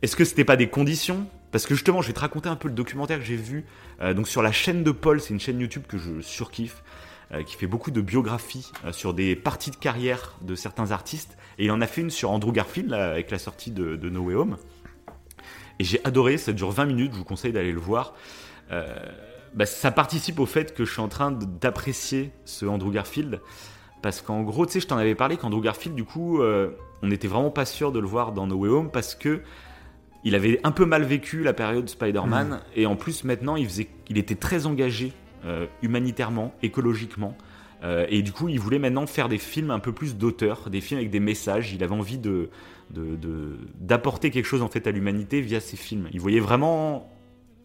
[0.00, 1.26] Est-ce que c'était pas des conditions?
[1.50, 3.64] Parce que justement, je vais te raconter un peu le documentaire que j'ai vu
[4.00, 5.20] euh, donc sur la chaîne de Paul.
[5.20, 6.84] C'est une chaîne YouTube que je surkiffe,
[7.32, 11.36] euh, qui fait beaucoup de biographies euh, sur des parties de carrière de certains artistes.
[11.58, 14.08] Et il en a fait une sur Andrew Garfield là, avec la sortie de, de
[14.08, 14.56] No Way Home.
[15.80, 16.38] Et j'ai adoré.
[16.38, 17.10] Ça dure 20 minutes.
[17.12, 18.14] Je vous conseille d'aller le voir.
[18.72, 18.86] Euh,
[19.54, 23.40] bah, ça participe au fait que je suis en train d'apprécier ce Andrew Garfield.
[24.02, 26.70] Parce qu'en gros, tu sais, je t'en avais parlé qu'Andrew Garfield, du coup, euh,
[27.02, 29.40] on n'était vraiment pas sûr de le voir dans No Way Home parce que
[30.24, 33.88] il avait un peu mal vécu la période Spider-Man et en plus maintenant il, faisait,
[34.08, 35.12] il était très engagé
[35.44, 37.36] euh, humanitairement, écologiquement
[37.82, 40.80] euh, et du coup il voulait maintenant faire des films un peu plus d'auteur, des
[40.80, 41.74] films avec des messages.
[41.74, 42.48] Il avait envie de-
[43.80, 46.08] d'apporter quelque chose en fait à l'humanité via ses films.
[46.12, 47.10] Il voyait vraiment,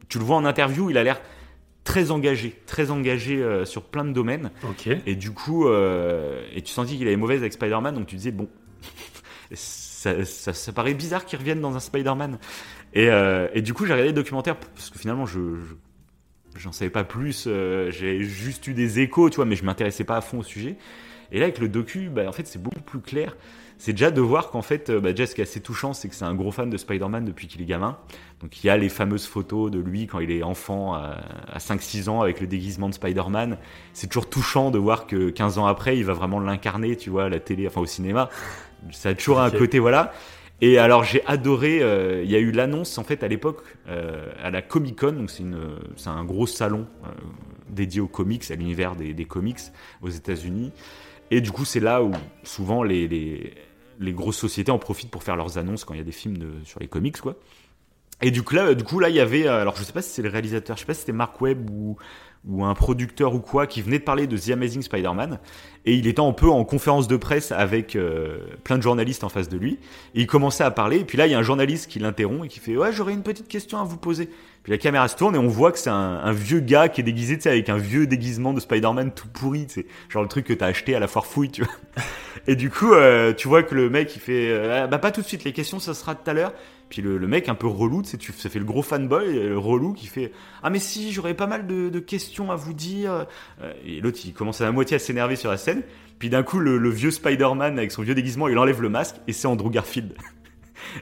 [0.09, 1.21] tu le vois en interview, il a l'air
[1.85, 4.51] très engagé, très engagé euh, sur plein de domaines.
[4.63, 4.87] Ok.
[5.05, 8.31] Et du coup, euh, et tu sentis qu'il avait mauvaise avec Spider-Man, donc tu disais,
[8.31, 8.47] bon,
[9.53, 12.37] ça, ça, ça paraît bizarre qu'il revienne dans un Spider-Man.
[12.93, 15.75] Et, euh, et du coup, j'ai regardé le documentaire, parce que finalement, je, je-
[16.59, 17.47] j'en savais pas plus,
[17.89, 20.75] j'ai juste eu des échos, tu vois, mais je m'intéressais pas à fond au sujet.
[21.31, 23.37] Et là, avec le docu, bah, en fait, c'est beaucoup plus clair.
[23.79, 26.09] C'est déjà de voir qu'en fait, euh, bah, déjà, ce qui est assez touchant, c'est
[26.09, 27.97] que c'est un gros fan de Spider-Man depuis qu'il est gamin.
[28.41, 31.17] Donc, il y a les fameuses photos de lui quand il est enfant, à,
[31.51, 33.57] à 5-6 ans, avec le déguisement de Spider-Man
[33.93, 37.25] c'est toujours touchant de voir que 15 ans après, il va vraiment l'incarner, tu vois,
[37.25, 38.29] à la télé, enfin au cinéma.
[38.91, 40.13] Ça a toujours un côté, voilà.
[40.61, 44.27] Et alors j'ai adoré, euh, il y a eu l'annonce en fait à l'époque euh,
[44.43, 45.57] à la Comic Con, donc c'est une,
[45.95, 47.11] c'est un gros salon euh,
[47.69, 49.59] dédié aux comics, à l'univers des, des comics
[50.01, 50.73] aux États-Unis.
[51.31, 52.11] Et du coup c'est là où
[52.43, 53.53] souvent les, les,
[53.99, 56.37] les grosses sociétés en profitent pour faire leurs annonces quand il y a des films
[56.37, 57.35] de, sur les comics quoi.
[58.21, 60.01] Et du coup là, du coup là il y avait, euh, alors je sais pas
[60.01, 61.97] si c'est le réalisateur, je sais pas si c'était Mark Webb ou
[62.47, 65.39] ou un producteur ou quoi qui venait de parler de The Amazing Spider-Man.
[65.85, 69.29] Et il était un peu en conférence de presse avec euh, plein de journalistes en
[69.29, 69.73] face de lui.
[70.15, 70.99] Et il commençait à parler.
[70.99, 73.13] Et puis là il y a un journaliste qui l'interrompt et qui fait ouais j'aurais
[73.13, 74.29] une petite question à vous poser
[74.69, 77.37] la caméra se tourne et on voit que c'est un, vieux gars qui est déguisé
[77.37, 80.53] tu avec un vieux déguisement de Spider-Man tout pourri tu sais genre le truc que
[80.53, 81.73] t'as acheté à la foire fouille tu vois
[82.47, 85.11] et du coup euh, tu vois que le mec il fait euh, Ah, bah pas
[85.11, 86.53] tout de suite les questions ça sera tout à l'heure
[86.89, 89.93] puis le, mec un peu relou, tu sais, ça fait le gros fanboy, euh, relou
[89.93, 90.31] qui fait
[90.63, 93.27] Ah mais si, j'aurais pas mal de, questions à vous dire.
[93.85, 95.83] Et l'autre il commence à la moitié à s'énerver sur la scène.
[96.17, 99.33] Puis d'un coup le vieux Spider-Man avec son vieux déguisement, il enlève le masque et
[99.33, 100.15] c'est Andrew Garfield.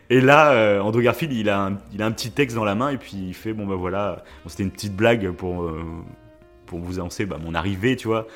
[0.10, 2.76] Et là, euh, Andrew Garfield, il a, un, il a un petit texte dans la
[2.76, 5.84] main et puis il fait bon bah voilà, c'était une petite blague pour euh,
[6.66, 8.28] pour vous annoncer bah, mon arrivée, tu vois.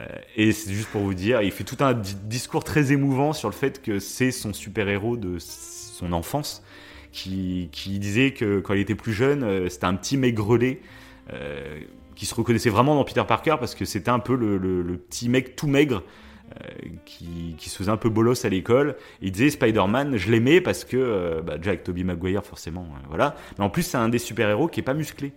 [0.00, 0.06] Euh,
[0.36, 3.48] et c'est juste pour vous dire, il fait tout un di- discours très émouvant sur
[3.48, 6.64] le fait que c'est son super-héros de son enfance
[7.12, 10.80] qui, qui disait que quand il était plus jeune, euh, c'était un petit mec grelé
[11.32, 11.80] euh,
[12.16, 15.28] qui se reconnaissait vraiment dans Peter Parker parce que c'était un peu le, le- petit
[15.28, 16.02] mec tout maigre
[17.04, 18.96] qui, qui se faisait un peu bolos à l'école.
[19.22, 23.06] Il disait Spider-Man, je l'aimais parce que, euh, bah, déjà avec Tobey Maguire forcément, euh,
[23.08, 23.34] voilà.
[23.58, 25.32] Mais en plus, c'est un des super-héros qui est pas musclé.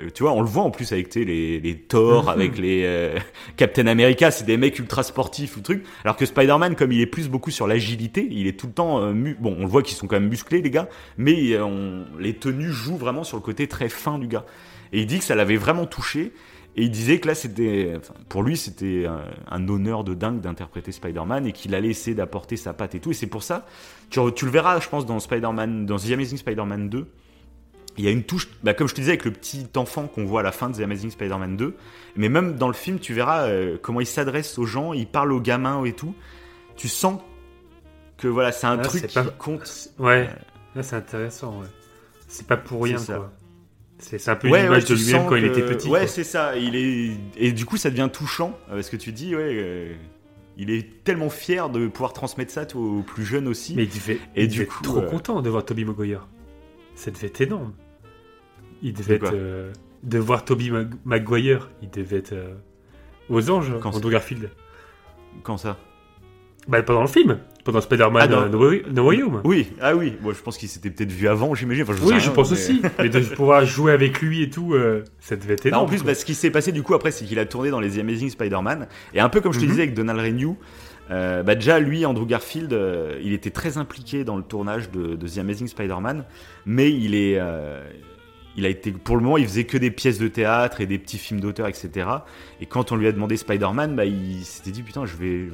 [0.00, 3.18] Euh, tu vois, on le voit en plus avec les, les Thor, avec les euh,
[3.56, 5.84] Captain America, c'est des mecs ultra sportifs ou truc.
[6.04, 9.00] Alors que Spider-Man, comme il est plus beaucoup sur l'agilité, il est tout le temps
[9.02, 11.64] euh, mu- bon, on le voit qu'ils sont quand même musclés les gars, mais euh,
[11.64, 14.44] on- les tenues jouent vraiment sur le côté très fin du gars.
[14.92, 16.32] Et il dit que ça l'avait vraiment touché.
[16.76, 20.40] Et il disait que là, c'était, enfin, pour lui, c'était un, un honneur de dingue
[20.40, 23.12] d'interpréter Spider-Man et qu'il allait essayer d'apporter sa patte et tout.
[23.12, 23.64] Et c'est pour ça,
[24.10, 27.06] tu, tu le verras, je pense, dans Spider-Man, dans The Amazing Spider-Man 2.
[27.96, 30.24] Il y a une touche, bah, comme je te disais, avec le petit enfant qu'on
[30.24, 31.76] voit à la fin de The Amazing Spider-Man 2.
[32.16, 35.30] Mais même dans le film, tu verras euh, comment il s'adresse aux gens, il parle
[35.32, 36.12] aux gamins et tout.
[36.76, 37.20] Tu sens
[38.18, 39.90] que voilà, c'est un Ah, truc c'est qui pas- compte.
[40.00, 40.28] Ouais,
[40.74, 41.60] là c'est intéressant.
[41.60, 41.68] Ouais.
[42.26, 43.32] C'est pas pour rien quoi.
[43.98, 45.88] C'est un peu Ouais, l'image ouais, de lui-même quand il était petit.
[45.88, 46.56] Ouais, c'est ça.
[46.56, 49.94] Il est et du coup, ça devient touchant euh, parce que tu dis, ouais, euh,
[50.56, 53.74] il est tellement fier de pouvoir transmettre ça aux plus jeunes aussi.
[53.76, 56.26] Mais il devait, Et il du coup, être trop euh, content de voir Toby Maguire.
[56.94, 57.72] Ça devait être énorme.
[58.82, 59.32] Il devait être.
[59.32, 59.72] euh,
[60.02, 62.34] de voir Toby Mag- Maguire, il devait être
[63.30, 64.50] aux anges, Quand Andrew Garfield.
[65.42, 65.78] Quand ça?
[66.66, 69.42] Bah, pendant le film, pendant Spider-Man Ah, dans- euh, No Way- No Home.
[69.44, 70.14] Oui, ah oui.
[70.22, 71.82] Moi, je pense qu'il s'était peut-être vu avant, j'imagine.
[71.82, 72.80] Enfin, Oui, rien, je pense mais- aussi.
[72.98, 75.84] Mais de pouvoir jouer avec lui et tout, euh, ça devait être Bah, énorme.
[75.84, 77.80] en plus, bah, ce qui s'est passé du coup après, c'est qu'il a tourné dans
[77.80, 78.86] les The Amazing Spider-Man.
[79.12, 79.70] Et un peu comme je te Mhm.
[79.70, 80.56] disais avec Donald Renew,
[81.10, 85.16] euh, bah, déjà lui, Andrew Garfield, euh, il était très impliqué dans le tournage de,
[85.16, 86.24] de The Amazing Spider-Man.
[86.64, 87.38] Mais il est,
[88.56, 90.98] il a été, pour le moment, il faisait que des pièces de théâtre et des
[90.98, 91.90] petits films d'auteur, etc.
[92.60, 95.48] Et quand on lui a demandé Spider-Man, bah, il s'était dit putain, je vais,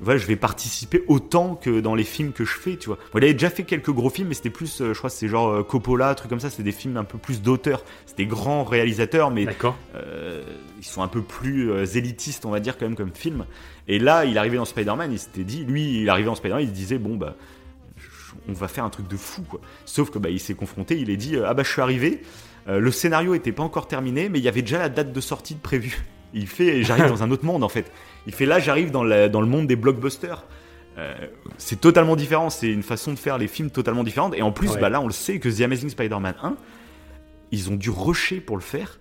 [0.00, 2.98] voilà, je vais participer autant que dans les films que je fais, tu vois.
[3.14, 5.48] il avait déjà fait quelques gros films, mais c'était plus, euh, je crois, c'est genre
[5.48, 6.50] euh, Coppola, trucs comme ça.
[6.50, 7.84] C'est des films un peu plus d'auteur.
[8.06, 9.46] C'est des grands réalisateurs, mais
[9.94, 10.42] euh,
[10.78, 13.44] ils sont un peu plus élitistes, on va dire, quand même, comme film.
[13.88, 16.68] Et là, il arrivait dans Spider-Man, il s'était dit, lui, il arrivait dans Spider-Man, il
[16.68, 17.34] se disait, bon, bah,
[18.48, 19.60] on va faire un truc de fou, quoi.
[19.84, 22.22] Sauf que, bah, il s'est confronté, il est dit, ah bah, je suis arrivé.
[22.66, 25.54] le scénario était pas encore terminé, mais il y avait déjà la date de sortie
[25.54, 26.04] de prévue.
[26.34, 27.90] Il fait, j'arrive dans un autre monde, en fait.
[28.26, 30.44] Il fait là, j'arrive dans, dans, le monde des blockbusters.
[30.98, 31.14] Euh,
[31.56, 34.34] c'est totalement différent, c'est une façon de faire les films totalement différente.
[34.36, 36.56] Et en plus, bah là, on le sait que The Amazing Spider-Man 1,
[37.52, 38.98] ils ont dû rusher pour le faire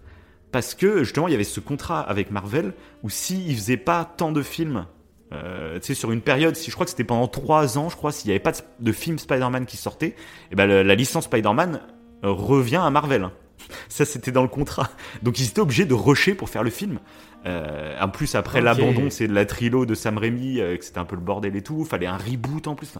[0.51, 2.73] parce que justement, il y avait ce contrat avec Marvel
[3.03, 4.85] où s'ils faisaient pas tant de films,
[5.33, 7.95] euh, tu sais, sur une période, si je crois que c'était pendant 3 ans, je
[7.95, 10.15] crois, s'il n'y avait pas de, film Spider-Man qui sortait, et
[10.51, 11.81] eh ben la, licence Spider-Man
[12.23, 13.29] euh, revient à Marvel.
[13.89, 14.89] Ça, c'était dans le contrat.
[15.23, 16.99] Donc, ils étaient obligés de rusher pour faire le film.
[17.45, 20.99] Euh, en plus, après l'abandon, c'est de la trilo de Sam Raimi, euh, que c'était
[20.99, 21.85] un peu le bordel et tout.
[21.85, 22.93] Fallait un reboot en plus.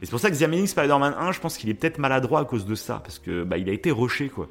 [0.00, 2.40] Et c'est pour ça que The Amazing Spider-Man 1, je pense qu'il est peut-être maladroit
[2.40, 4.48] à cause de ça, parce que bah, il a été rushé quoi.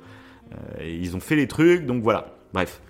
[0.54, 2.36] Euh, ils ont fait les trucs, donc voilà.
[2.54, 2.82] Bref.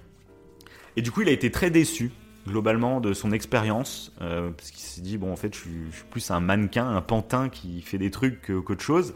[0.96, 2.12] Et du coup, il a été très déçu
[2.48, 6.40] globalement de son expérience, parce qu'il s'est dit bon en fait, je suis, plus un
[6.40, 9.14] mannequin, un pantin qui fait des trucs qu'autre chose.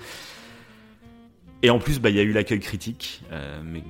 [1.64, 3.23] Et en plus, bah, il y a eu l'accueil critique,
[3.64, 3.82] mais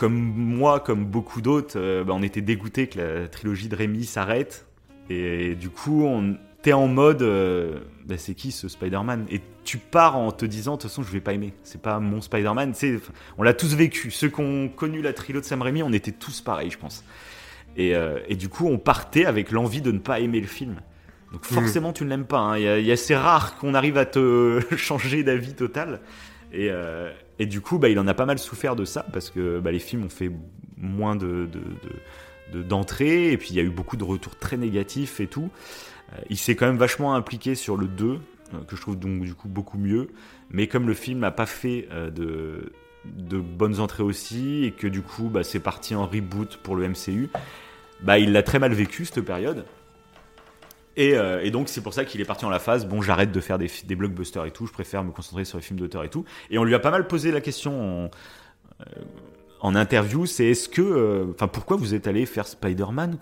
[0.00, 4.04] comme moi, comme beaucoup d'autres, euh, bah, on était dégoûté que la trilogie de Rémi
[4.04, 4.66] s'arrête.
[5.10, 9.26] Et, du coup, on t'es en mode, euh, bah, c'est qui ce Spider-Man?
[9.30, 11.52] Et tu pars en te disant, de toute façon, je vais pas aimer.
[11.64, 12.72] C'est pas mon Spider-Man.
[13.36, 14.10] On l'a tous vécu.
[14.10, 17.04] Ceux qui ont connu la trilogie de Sam Raimi, on était tous pareils, je pense.
[17.76, 20.76] Et, euh, du coup, on partait avec l'envie de ne pas aimer le film.
[21.30, 22.38] Donc forcément, tu ne l'aimes pas.
[22.38, 22.58] Hein.
[22.58, 26.00] Il y, a assez rare qu'on arrive à te changer d'avis total.
[26.52, 26.70] Et,
[27.38, 29.72] et du coup, bah, il en a pas mal souffert de ça, parce que bah,
[29.72, 30.30] les films ont fait
[30.76, 31.48] moins de,
[32.54, 35.50] d'entrées, et puis il y a eu beaucoup de retours très négatifs et tout.
[36.12, 38.18] Euh, il s'est quand même vachement impliqué sur le 2, euh,
[38.66, 40.08] que je trouve donc du coup beaucoup mieux,
[40.50, 42.72] mais comme le film n'a pas fait euh, de,
[43.04, 46.88] de bonnes entrées aussi, et que du coup bah, c'est parti en reboot pour le
[46.88, 47.30] MCU,
[48.02, 49.64] bah, il l'a très mal vécu cette période.
[50.98, 53.40] Euh, et, donc c'est pour ça qu'il est parti en la phase, bon j'arrête de
[53.40, 56.24] faire des, blockbusters et tout, je préfère me concentrer sur les films d'auteur et tout.
[56.50, 58.06] Et on lui a pas mal posé la question
[59.62, 63.18] en, euh, interview, c'est est-ce que, euh, enfin pourquoi vous êtes allé faire Spider-Man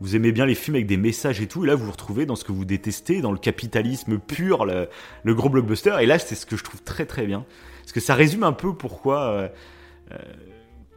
[0.00, 2.24] Vous aimez bien les films avec des messages et tout, et là vous vous retrouvez
[2.24, 4.88] dans ce que vous détestez, dans le capitalisme pur, le,
[5.22, 5.96] le gros blockbuster.
[6.00, 7.44] Et là c'est ce que je trouve très très bien,
[7.82, 9.50] parce que ça résume un peu pourquoi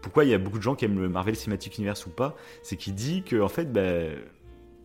[0.02, 2.38] pourquoi il y a beaucoup de gens qui aiment le Marvel Cinematic Universe ou pas,
[2.64, 4.16] c'est qu'il dit que en fait, ben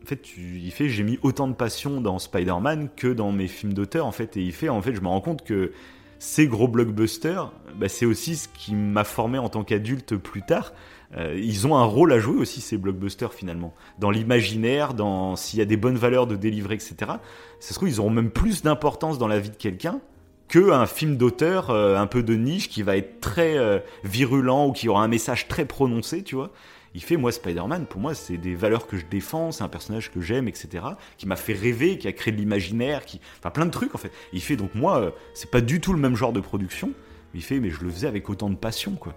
[0.05, 3.73] en fait, il fait j'ai mis autant de passion dans Spider-Man que dans mes films
[3.73, 5.73] d'auteur en fait et il fait en fait je me rends compte que
[6.19, 10.75] ces gros blockbusters bah, c'est aussi ce qui m'a formé en tant qu'adulte plus tard.
[11.17, 13.73] Euh, ils ont un rôle à jouer aussi ces blockbusters finalement.
[13.99, 17.13] Dans l'imaginaire dans s'il y a des bonnes valeurs de délivrer etc
[17.59, 20.01] ça se trouve ils auront même plus d'importance dans la vie de quelqu'un
[20.49, 24.67] que un film d'auteur euh, un peu de niche qui va être très euh, virulent
[24.67, 26.53] ou qui aura un message très prononcé tu vois
[26.95, 30.13] il fait, moi, Spider-Man, pour moi, c'est des valeurs que je défends, c'est un personnage
[30.13, 30.85] que j'aime, etc.,
[31.19, 33.21] qui m'a fait rêver, qui a créé de l'imaginaire, qui.
[33.39, 34.13] Enfin, plein de trucs, en fait.
[34.33, 36.89] il fait, donc, moi, euh, c'est pas du tout le même genre de production,
[37.33, 39.15] mais il fait, mais je le faisais avec autant de passion, quoi.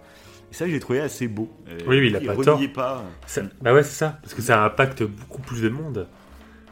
[0.51, 1.51] Et ça, j'ai trouvé assez beau.
[1.67, 2.59] Euh, oui, oui, il a pas tort.
[2.73, 3.03] Pas...
[3.61, 6.07] bah ouais, c'est ça, parce que ça impacte beaucoup plus de monde.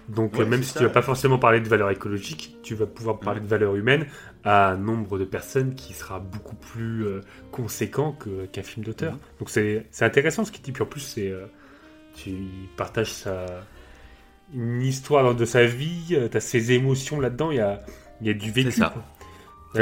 [0.08, 3.42] Donc même si tu vas pas forcément parler de valeurs écologiques, tu vas pouvoir parler
[3.42, 4.06] de valeurs humaines
[4.46, 8.16] à un nombre de personnes qui sera beaucoup plus euh, conséquent
[8.52, 9.14] qu'un film d'auteur.
[9.14, 9.20] Mhm.
[9.40, 10.72] Donc c'est intéressant ce qu'il dit.
[10.72, 11.48] Puis en plus, c'est euh,
[12.16, 12.32] tu
[12.78, 13.46] partages sa,
[14.54, 17.84] une histoire de sa vie, euh, tu as ses émotions là-dedans, il y a,
[18.22, 18.72] y a du vécu.
[18.72, 18.94] C'est ça.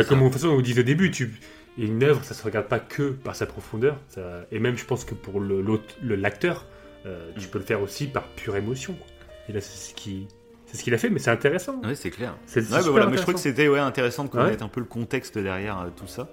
[0.07, 1.39] Comme toute façon on dit au début, tu,
[1.77, 3.99] une œuvre, ça se regarde pas que par sa profondeur.
[4.51, 6.65] et même, je pense que pour l'acteur,
[7.03, 7.49] le, tu mm.
[7.51, 8.95] peux le faire aussi par pure émotion.
[9.49, 10.27] Et là, c'est ce qui.
[10.73, 11.79] C'est ce qu'il a fait, mais c'est intéressant.
[11.83, 12.35] Oui, c'est clair.
[12.47, 14.79] C'est ouais, bah voilà, mais je crois que c'était ouais, intéressant de connaître un peu
[14.79, 16.29] le contexte derrière euh, tout ça.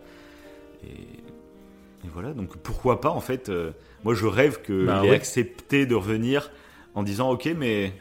[0.82, 2.08] Et...
[2.10, 3.50] voilà, donc pourquoi pas en fait.
[3.50, 3.72] Euh,
[4.02, 6.50] moi, je rêve qu'il bah, ait accepté de revenir
[6.94, 7.92] en disant Ok, mais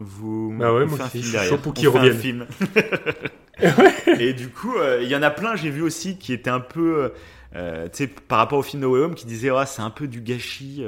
[0.00, 1.58] vous bah ouais, moi un film derrière.
[1.58, 2.46] pour qu'il revienne.
[2.48, 3.66] Un film.
[4.18, 6.58] et du coup, euh, il y en a plein, j'ai vu aussi, qui étaient un
[6.58, 7.12] peu,
[7.52, 7.60] tu
[7.92, 10.22] sais, par rapport au film No Way Home, qui disaient, oh, c'est un peu du
[10.22, 10.82] gâchis.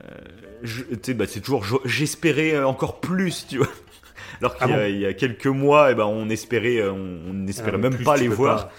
[0.00, 3.68] Euh, bah, c'est toujours j'espérais euh, encore plus, tu vois.
[4.40, 7.72] Alors qu'il ah y, a quelques mois, et eh ben, on espérait, euh, on n'espérait
[7.74, 8.70] ah, même pas les voir.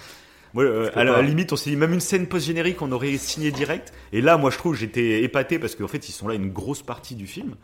[0.57, 3.93] à la limite, on s'est dit même une scène post-générique, on aurait signé direct.
[4.11, 6.81] Et là, moi, je trouve, j'étais épaté parce qu'en fait, ils sont là une grosse
[6.81, 7.55] partie du film.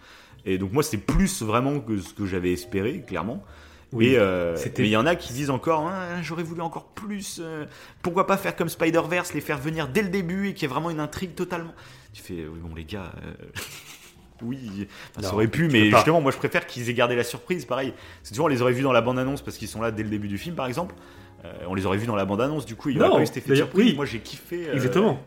[0.46, 3.44] Et donc, moi, c'est plus vraiment que ce que j'avais espéré, clairement.
[3.92, 7.40] Oui, euh, mais il y en a qui disent encore, Ah, j'aurais voulu encore plus.
[7.42, 7.66] euh,
[8.02, 10.74] pourquoi pas faire comme Spider-Verse, les faire venir dès le début et qu'il y ait
[10.74, 11.74] vraiment une intrigue totalement.
[12.14, 13.11] Tu fais, oui, bon, les gars.
[13.23, 13.34] euh,
[14.41, 17.65] Oui, enfin, ça aurait pu, mais justement, moi je préfère qu'ils aient gardé la surprise.
[17.65, 20.02] Pareil, c'est toujours on les aurait vus dans la bande-annonce parce qu'ils sont là dès
[20.02, 20.95] le début du film, par exemple.
[21.44, 23.26] Euh, on les aurait vus dans la bande-annonce, du coup, il n'y aurait pas eu
[23.26, 23.90] cet effet de surprise.
[23.90, 23.95] oui.
[23.98, 24.69] Moi j'ai kiffé.
[24.69, 25.22] euh, Exactement.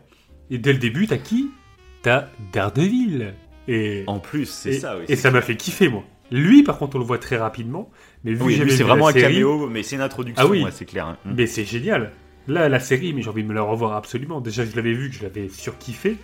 [0.49, 1.51] Et dès le début, t'as qui?
[2.01, 3.35] T'as Daredevil.
[3.67, 5.05] Et, En plus, c'est et, ça, oui.
[5.07, 6.03] et ça m'a fait kiffer, moi.
[6.31, 7.91] Lui, par contre, on le voit très rapidement.
[8.23, 10.63] Mais vu Oui, c'est vraiment un série, caméo, mais c'est une introduction, Ah oui.
[10.63, 11.05] ouais, c'est clair.
[11.05, 11.17] hein.
[11.25, 12.13] Mais c'est génial.
[12.47, 14.41] Là, la série, mais j'ai envie de me la revoir absolument.
[14.41, 16.17] Déjà, je l'avais vu, que je l'avais surkiffé.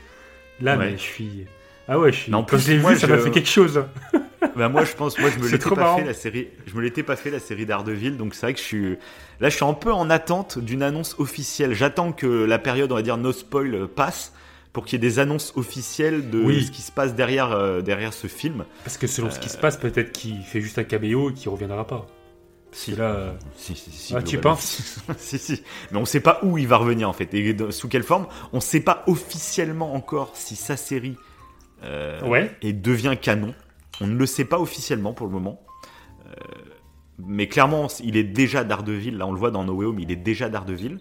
[0.62, 0.92] Là, Ouais.
[0.92, 1.46] mais je suis.
[1.88, 2.32] Ah ouais, je suis.
[2.32, 3.84] Mais en Quand plus, moi, vu, ça m'a fait quelque chose.
[4.56, 5.98] Bah moi je pense moi je me l'étais pas marrant.
[5.98, 8.60] fait la série je me l'étais pas fait la série Daredevil donc c'est vrai que
[8.60, 8.98] je suis
[9.42, 12.96] là je suis un peu en attente d'une annonce officielle j'attends que la période on
[12.96, 14.34] va dire no spoil euh, passe
[14.72, 16.64] pour qu'il y ait des annonces officielles de Oui.
[16.66, 19.58] ce qui se passe derrière euh, derrière ce film Parce que selon ce qui se
[19.58, 22.08] passe, peut-être qu'il fait juste un caméo et qu'il reviendra pas.
[22.72, 26.40] Si là, euh, si, si, si, Ah, tu penses si si mais on sait pas
[26.44, 30.32] où il va revenir en fait et sous quelle forme on sait pas officiellement encore
[30.36, 31.18] si sa série
[31.84, 32.56] euh, Ouais.
[32.62, 33.54] et devient canon.
[34.02, 35.62] On ne le sait pas officiellement pour le moment.
[36.26, 36.32] Euh,
[37.18, 39.18] mais clairement, il est déjà Daredevil.
[39.18, 41.00] Là, on le voit dans No Way Home, il est déjà Daredevil.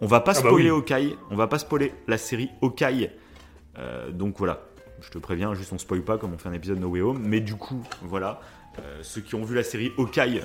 [0.00, 0.78] On va pas Ah bah spoiler oui.
[0.78, 1.16] Hawkeye.
[1.30, 3.10] On va pas spoiler la série Hawkeye.
[3.78, 4.62] Euh, donc voilà.
[5.00, 7.20] Je te préviens, juste on spoil pas comme on fait un épisode No Way Home.
[7.22, 8.40] Mais du coup, voilà.
[9.02, 10.40] Ceux qui ont vu la série Hawkeye,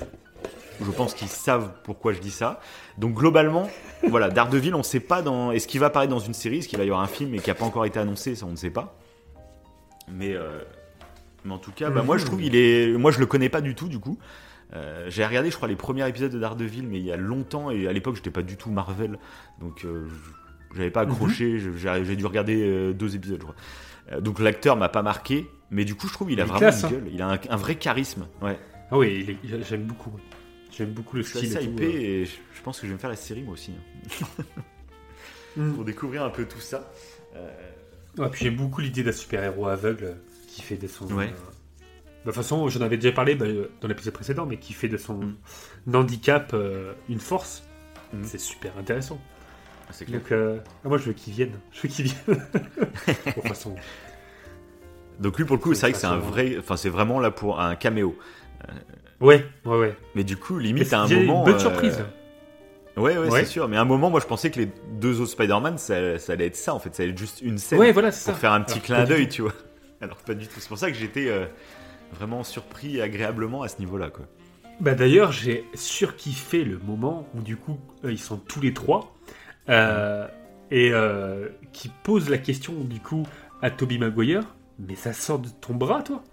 [0.85, 2.60] je pense qu'ils savent pourquoi je dis ça.
[2.97, 3.69] Donc globalement,
[4.07, 5.51] voilà, Daredevil, on sait pas dans.
[5.51, 6.60] Est-ce qu'il va apparaître dans une série?
[6.60, 8.35] Est-ce qu'il va y avoir un film et qui a pas encore été annoncé?
[8.35, 8.97] Ça, on ne sait pas.
[10.11, 10.60] Mais, euh,
[11.45, 12.91] mais en tout cas, bah, moi je trouve il est.
[12.97, 14.18] Moi je le connais pas du tout du coup.
[14.76, 17.69] Euh, j'ai regardé, je crois, les premiers épisodes de Daredevil, mais il y a longtemps
[17.69, 19.19] et à l'époque j'étais pas du tout Marvel,
[19.61, 21.60] donc euh, je- j'avais pas accroché.
[21.60, 24.22] je- J'ai j'ai dû regarder euh, deux épisodes, je crois.
[24.22, 26.81] Donc l'acteur m'a pas marqué, mais du coup je trouve il a Il vraiment classe,
[26.81, 26.91] une hein.
[26.91, 28.26] gueule, il a un, un vrai charisme.
[28.41, 28.57] Ouais.
[28.91, 29.38] Ah oui,
[29.69, 30.11] j'aime beaucoup.
[30.76, 31.58] J'aime beaucoup le Je suis style.
[31.58, 32.00] assez et tout, hypé euh.
[32.00, 34.44] et je, je pense que je vais me faire la série moi aussi, hein,
[35.56, 35.74] Mm.
[35.74, 36.91] pour découvrir un peu tout ça.
[37.36, 37.48] Euh,
[38.18, 40.18] Ouais, puis j'aime beaucoup l'idée d'un super-héros aveugle
[40.48, 41.06] qui fait de son.
[41.14, 41.26] Ouais.
[41.26, 43.45] euh, De toute façon, j'en avais déjà parlé bah,
[43.82, 45.20] dans l'épisode précédent, mais qui fait de son
[45.86, 45.95] Mm.
[45.95, 47.64] handicap euh, une force.
[48.14, 48.24] Mm.
[48.24, 49.20] C'est super intéressant.
[49.91, 50.20] c'est clair.
[50.22, 51.60] Donc, euh, ah, moi, je veux qu'il vienne.
[51.72, 52.18] Je veux qu'il vienne.
[52.28, 53.76] de toute façon,
[55.20, 57.30] Donc lui pour le coup, C'est vrai que c'est un vrai, enfin c'est vraiment là
[57.32, 58.18] pour un caméo.
[59.22, 59.95] Ouais, ouais, ouais.
[60.15, 61.40] Mais du coup, limite à un moment.
[61.40, 62.03] une bonne euh, surprise.
[62.95, 63.40] Ouais, ouais, Ouais.
[63.40, 63.68] c'est sûr.
[63.68, 64.69] Mais à un moment, moi, je pensais que les
[64.99, 66.94] deux autres Spider-Man, ça, ça allait être ça, en fait.
[66.94, 68.34] Ça allait être juste une scène Ouais, voilà, pour ça.
[68.34, 69.53] faire un petit Alors, clin d'œil, tu vois.
[70.02, 70.60] Alors pas du tout.
[70.60, 71.45] C'est pour ça que j'étais euh,
[72.11, 74.26] vraiment surpris agréablement à ce niveau-là, quoi.
[74.80, 79.15] Bah d'ailleurs, j'ai surkiffé le moment où du coup euh, ils sont tous les trois
[79.69, 80.27] euh,
[80.72, 80.91] et
[81.72, 83.26] qui pose la question du coup
[83.61, 84.44] à Toby Maguire.
[84.80, 86.23] Mais ça sort de ton bras, toi?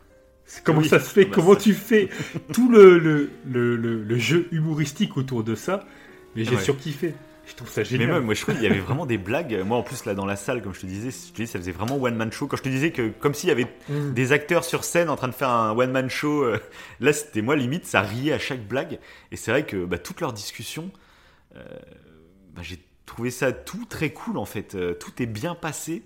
[0.64, 2.09] Comment Oui, ça se fait bah Comment ça- tu fais
[2.52, 5.86] tout le, le, le, le- jeu humoristique autour de ça
[6.36, 6.62] Mais j'ai Ouais.
[6.62, 7.14] surkiffé.
[7.47, 8.09] Je trouve ça Mais génial.
[8.12, 9.60] même, moi, je trouve qu'il y avait vraiment des blagues.
[9.66, 11.59] Moi, en plus, là, dans la salle, comme je te disais, je te dis, ça
[11.59, 12.47] faisait vraiment one-man show.
[12.47, 14.12] Quand je te disais que, comme s'il y avait Mm.
[14.12, 16.59] des acteurs sur scène en train de faire un one-man show, euh,
[17.01, 19.01] là, c'était moi, limite, ça riait à chaque blague.
[19.32, 20.93] Et c'est vrai que bah, toute leur discussion,
[21.56, 21.60] euh,
[22.55, 24.77] bah, j'ai trouvé ça tout très cool, en fait.
[24.77, 26.05] Euh, tout est bien passé.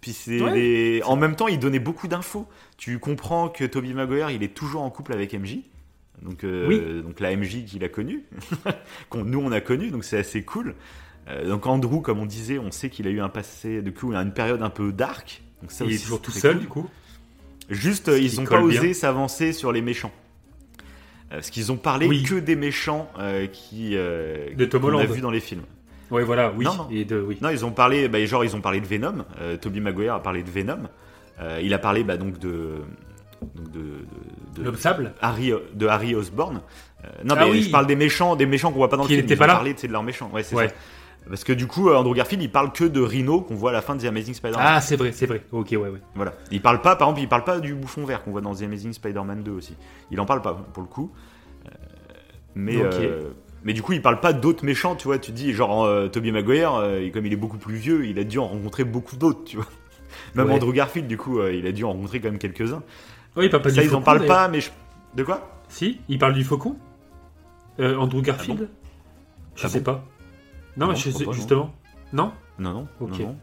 [0.00, 0.52] Puis c'est Ouais.
[0.52, 2.46] des- en même temps, il donnait beaucoup d'infos.
[2.78, 5.58] Tu comprends que Toby Maguire, il est toujours en couple avec MJ.
[6.22, 7.02] Donc, euh, Oui.
[7.02, 8.24] donc la MJ qu'il a connue,
[9.10, 10.74] qu'on nous on a connu, donc c'est assez cool.
[11.28, 14.12] Euh, donc Andrew, comme on disait, on sait qu'il a eu un passé, du coup,
[14.14, 15.42] une période un peu dark.
[15.62, 16.60] Donc ça il est toujours tout seul cool.
[16.62, 16.88] du coup.
[17.68, 18.80] Juste, euh, ils ont colle pas bien.
[18.80, 20.12] osé s'avancer sur les méchants.
[21.30, 22.22] Euh, parce qu'ils ont parlé Oui.
[22.22, 23.10] que des méchants
[23.52, 25.62] qui De Tom qu'on a vu dans les films.
[26.10, 26.64] Ouais, voilà, oui.
[26.64, 26.88] Non, non.
[26.90, 27.38] Et de oui.
[27.40, 29.24] Non, ils ont parlé, bah, genre ils ont parlé de Venom.
[29.40, 30.88] Euh, Toby Maguire a parlé de Venom.
[31.40, 32.74] Euh, il a parlé bah, donc de,
[33.54, 35.14] donc de, de- de- L'homme sable.
[35.20, 36.60] Harry, de Harry Osborn.
[37.04, 37.62] Euh, non, Ah mais oui.
[37.62, 39.32] je parle des méchants, des méchants qu'on voit pas dans Qui le film.
[39.32, 39.54] Ils pas ont là.
[39.54, 40.30] parlé, de leurs méchants.
[40.34, 40.68] Ouais, c'est Ouais.
[40.68, 40.74] ça.
[41.28, 43.72] Parce que du coup, euh, Andrew Garfield, il parle que de Rhino qu'on voit à
[43.74, 44.64] la fin de The Amazing Spider-Man.
[44.66, 45.42] Ah, c'est vrai, c'est vrai.
[45.52, 46.00] Ok, ouais, ouais.
[46.14, 46.32] Voilà.
[46.50, 48.62] Il parle pas, par exemple, il parle pas du bouffon vert qu'on voit dans The
[48.62, 49.76] Amazing Spider-Man 2 aussi.
[50.10, 51.12] Il en parle pas pour le coup.
[52.54, 52.76] Mais.
[53.64, 55.18] Mais du coup, il parle pas d'autres méchants, tu vois.
[55.18, 58.18] Tu dis genre euh, Tobey Maguire, euh, et comme il est beaucoup plus vieux, il
[58.18, 59.66] a dû en rencontrer beaucoup d'autres, tu vois.
[60.34, 60.54] Même Ouais.
[60.54, 62.82] Andrew Garfield, du coup, euh, il a dû en rencontrer quand même quelques-uns.
[63.36, 64.70] Oui, il parle pas Ça, du ils en parlent pas, mais je...
[65.14, 65.62] de quoi?
[65.68, 66.76] Si, il parle du faucon
[67.78, 68.68] Euh, Andrew Garfield?
[69.54, 69.84] Je Ah sais bon?
[69.84, 70.04] pas.
[70.76, 71.74] Non, Non, je sais, pas, justement.
[72.12, 72.32] Non?
[72.58, 72.88] Non, non.
[73.00, 73.10] Ok.
[73.10, 73.36] Non, non.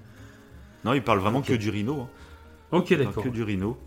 [0.85, 2.02] Non, il parle vraiment que du Rhino.
[2.02, 2.10] hein.
[2.72, 3.23] Ok, d'accord.
[3.23, 3.77] que du Rhino.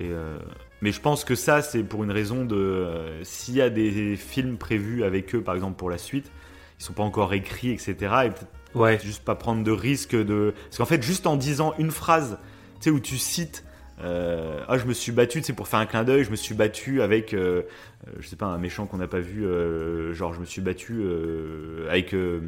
[0.00, 0.38] Et euh,
[0.80, 2.54] Mais je pense que ça, c'est pour une raison de.
[2.56, 6.30] euh, S'il y a des films prévus avec eux, par exemple, pour la suite,
[6.78, 7.94] ils sont pas encore écrits, etc.
[8.26, 8.98] Et peut-être Ouais.
[9.02, 10.54] juste pas prendre de risque de.
[10.66, 12.38] Parce qu'en fait, juste en disant une phrase,
[12.80, 13.64] tu sais, où tu cites
[14.00, 16.54] Euh, ah, je me suis battu, c'est pour faire un clin d'œil, je me suis
[16.54, 17.62] battu avec, euh,
[18.06, 19.42] euh, je sais pas, un méchant qu'on n'a pas vu,
[20.14, 21.02] genre je me suis battu
[21.90, 22.38] avec euh,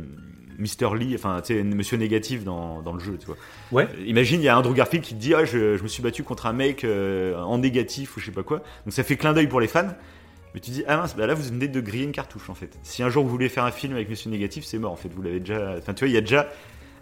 [0.60, 0.94] Mr.
[0.96, 3.36] Lee, enfin, tu sais, Monsieur Négatif dans, dans le jeu, tu vois.
[3.72, 3.88] Ouais.
[3.98, 6.02] Euh, Imagine, il y a Andrew Garfield qui te dit, ah, je, je me suis
[6.02, 8.58] battu contre un mec euh, en négatif ou je sais pas quoi.
[8.84, 9.88] Donc ça fait clin d'œil pour les fans.
[10.54, 12.76] Mais tu dis, ah mince, bah là vous venez de griller une cartouche en fait.
[12.82, 15.08] Si un jour vous voulez faire un film avec Monsieur Négatif, c'est mort en fait.
[15.14, 15.76] Vous l'avez déjà.
[15.78, 16.48] Enfin, tu vois, il y a déjà.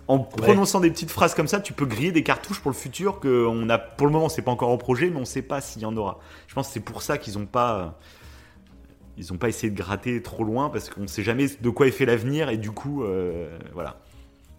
[0.06, 3.20] En prononçant des petites phrases comme ça, tu peux griller des cartouches pour le futur
[3.20, 3.76] que on a.
[3.76, 5.94] Pour le moment, c'est pas encore en projet, mais on sait pas s'il y en
[5.96, 6.18] aura.
[6.46, 7.98] Je pense que c'est pour ça qu'ils ont pas.
[9.18, 11.90] Ils ont pas essayé de gratter trop loin parce qu'on sait jamais de quoi est
[11.90, 14.00] fait l'avenir et du coup, euh, voilà.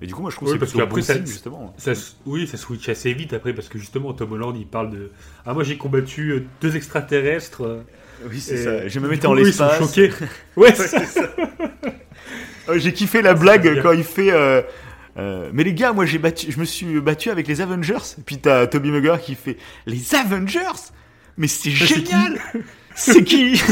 [0.02, 1.74] Mais du coup, moi je trouve Oui, que parce c'est plutôt bon ça- signe, justement.
[1.78, 4.92] Ça, s- oui, ça switch assez vite après parce que justement Tom Holland il parle
[4.92, 5.12] de
[5.46, 7.64] ah moi j'ai combattu euh, deux extraterrestres.
[7.66, 7.82] euh,
[8.30, 8.88] Oui, c'est ça.
[8.88, 9.80] J'ai même été en eux, ils sont l'espace.
[9.96, 10.12] choqués.
[10.58, 11.22] Ouais, c'est ça.
[12.70, 14.32] Euh, J'ai kiffé la blague quand il fait.
[14.32, 14.62] euh,
[15.18, 17.98] euh, mais les gars, moi j'ai battu, je me suis battu avec les Avengers.
[18.18, 20.92] Et puis t'as Toby Maguire qui fait les Avengers?
[21.38, 22.40] Mais c'est génial.
[23.00, 23.56] C'est qui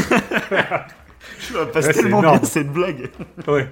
[1.40, 2.38] Je passe Ouais, tellement énorme.
[2.38, 3.10] bien cette blague.
[3.46, 3.68] Ouais.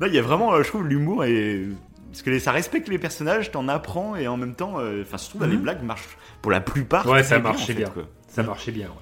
[0.00, 1.66] Là, il y a vraiment, euh, je trouve, l'humour et
[2.10, 5.38] parce que ça respecte les personnages, t'en apprends et en même temps, euh, enfin, surtout
[5.38, 5.62] bah, les Mhm.
[5.62, 7.06] blagues marchent pour la plupart.
[7.06, 8.06] Ouais, ça bien, marchait en fait, bien.
[8.28, 8.86] Ça marchait bien.
[8.88, 8.92] Ouais.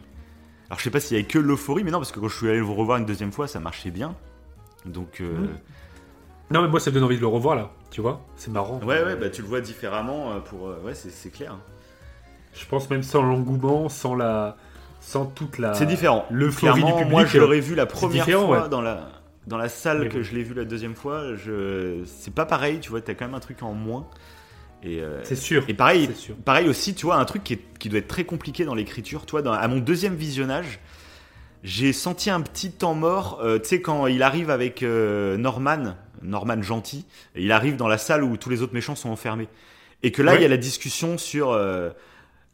[0.69, 2.37] Alors je sais pas s'il y avait que l'euphorie, mais non, parce que quand je
[2.37, 4.15] suis allé le revoir une deuxième fois, ça marchait bien.
[4.87, 5.49] Donc euh, Mhm.
[6.51, 7.71] Non mais moi ça me donne envie de le revoir là.
[7.91, 8.79] Tu vois, c'est marrant.
[8.81, 11.57] ouais, ouais, bah tu le vois différemment euh, pour, ouais, c'est clair.
[12.55, 14.57] Je pense même sans l'engouement, sans la,
[15.03, 15.75] sans toute la.
[15.75, 16.25] C'est différent.
[16.31, 17.11] Du Clairement, public.
[17.11, 18.69] moi je euh, l'aurais vu la première fois ouais.
[18.71, 19.09] dans la
[19.47, 21.35] dans la salle Mais que je l'ai vu la deuxième fois.
[21.35, 24.07] Je c'est pas pareil, tu vois, t'as quand même un truc en moins.
[24.85, 25.65] Et euh, C'est sûr.
[25.69, 26.35] et pareil, sûr.
[26.45, 29.27] Pareil aussi, tu vois, un truc qui, est- qui doit être très compliqué dans l'écriture.
[29.27, 30.81] Toi, dans- à mon deuxième visionnage,
[31.63, 33.41] j'ai senti un petit temps mort.
[33.43, 37.05] euh, tu sais, quand il arrive avec euh, Norman, Norman gentil,
[37.37, 39.49] il arrive dans la salle où tous les autres méchants sont enfermés.
[40.05, 40.39] Et que là, Ouais.
[40.39, 41.53] il y a la discussion sur.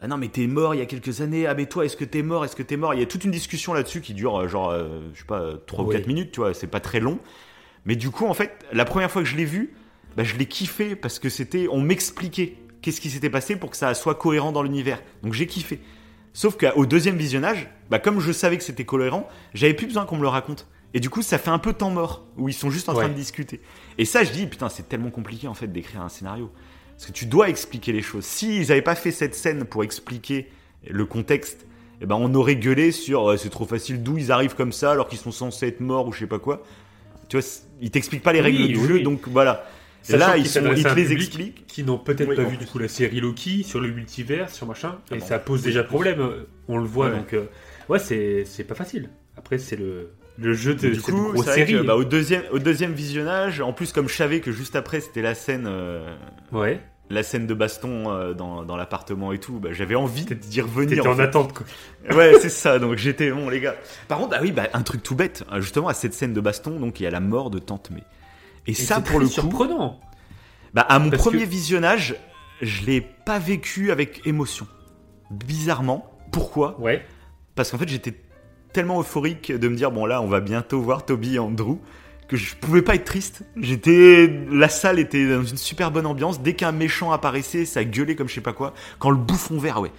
[0.00, 1.46] Ah non, mais t'es mort il y a quelques années.
[1.46, 2.44] Ah, mais toi, est-ce que t'es mort?
[2.44, 2.94] Est-ce que t'es mort?
[2.94, 5.54] Il y a toute une discussion là-dessus qui dure, euh, genre, euh, je sais pas,
[5.66, 5.96] 3 ou Oui.
[5.96, 7.18] 4 minutes, tu vois, c'est pas très long.
[7.84, 9.74] Mais du coup, en fait, la première fois que je l'ai vu,
[10.16, 11.66] bah, je l'ai kiffé parce que c'était.
[11.70, 15.02] On m'expliquait qu'est-ce qui s'était passé pour que ça soit cohérent dans l'univers.
[15.22, 15.80] Donc j'ai kiffé.
[16.32, 20.16] Sauf qu'au deuxième visionnage, bah, comme je savais que c'était cohérent, j'avais plus besoin qu'on
[20.16, 20.68] me le raconte.
[20.94, 23.08] Et du coup, ça fait un peu temps mort, où ils sont juste en train
[23.08, 23.60] de discuter.
[23.98, 26.50] Et ça, je dis, putain, c'est tellement compliqué en fait d'écrire un scénario.
[26.98, 28.24] Parce que tu dois expliquer les choses.
[28.24, 30.48] S'ils n'avaient pas fait cette scène pour expliquer
[30.86, 31.64] le contexte,
[32.00, 34.90] eh ben, on aurait gueulé sur euh, c'est trop facile, d'où ils arrivent comme ça
[34.92, 36.64] alors qu'ils sont censés être morts ou je sais pas quoi.
[37.28, 37.46] Tu vois,
[37.80, 39.02] ils t'expliquent pas les règles Oui, du oui, jeu, oui.
[39.04, 39.64] donc voilà.
[40.02, 41.66] Sachant là, ils, sont, te les expliquent.
[41.66, 42.64] Qui n'ont peut-être Oui, pas vu plus.
[42.64, 45.26] du coup la série Loki sur le multivers, sur machin, Ah et bon.
[45.26, 46.24] ça pose déjà problème.
[46.68, 47.16] On le voit Ouais.
[47.16, 47.32] donc.
[47.34, 47.44] euh,
[47.88, 49.10] ouais, c'est c'est pas facile.
[49.36, 50.10] Après, c'est le
[50.40, 51.72] le jeu de Du cette coup, grosse série.
[51.72, 55.00] que, bah, au, deuxième, au deuxième visionnage, en plus, comme je savais que juste après
[55.00, 56.14] c'était la scène, euh,
[56.52, 56.80] Ouais.
[57.10, 60.89] La scène de baston euh, dans, dans l'appartement et tout, bah, j'avais envie d'y revenir.
[60.98, 61.22] T'étais en en fait.
[61.22, 61.66] attente quoi.
[62.16, 62.78] Ouais, c'est ça.
[62.78, 63.74] Donc j'étais bon, les gars.
[64.09, 65.44] Par contre, ah oui, bah, un truc tout bête.
[65.52, 67.90] euh, Justement, à cette scène de baston, donc il y a la mort de Tante
[67.90, 68.02] May.
[68.66, 70.01] Et, Et ça, pour le coup, surprenant.
[70.74, 72.14] bah, à mon Parce premier que- visionnage,
[72.60, 74.66] je l'ai pas vécu avec émotion.
[75.30, 76.10] Bizarrement.
[76.32, 76.78] Pourquoi?
[76.80, 77.05] Ouais.
[77.55, 78.14] Parce qu'en fait, j'étais
[78.72, 81.78] tellement euphorique de me dire bon là, on va bientôt voir Toby et Andrew
[82.28, 83.42] que je pouvais pas être triste.
[83.56, 86.40] J'étais, la salle était dans une super bonne ambiance.
[86.42, 88.74] Dès qu'un méchant apparaissait, ça gueulait comme je sais pas quoi.
[88.98, 89.90] Quand le bouffon vert, ouais.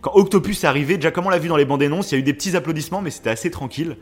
[0.00, 2.16] Quand Octopus est arrivé, déjà comme on l'a vu dans les bandes annonces, il y
[2.16, 3.96] a eu des petits applaudissements, mais c'était assez tranquille.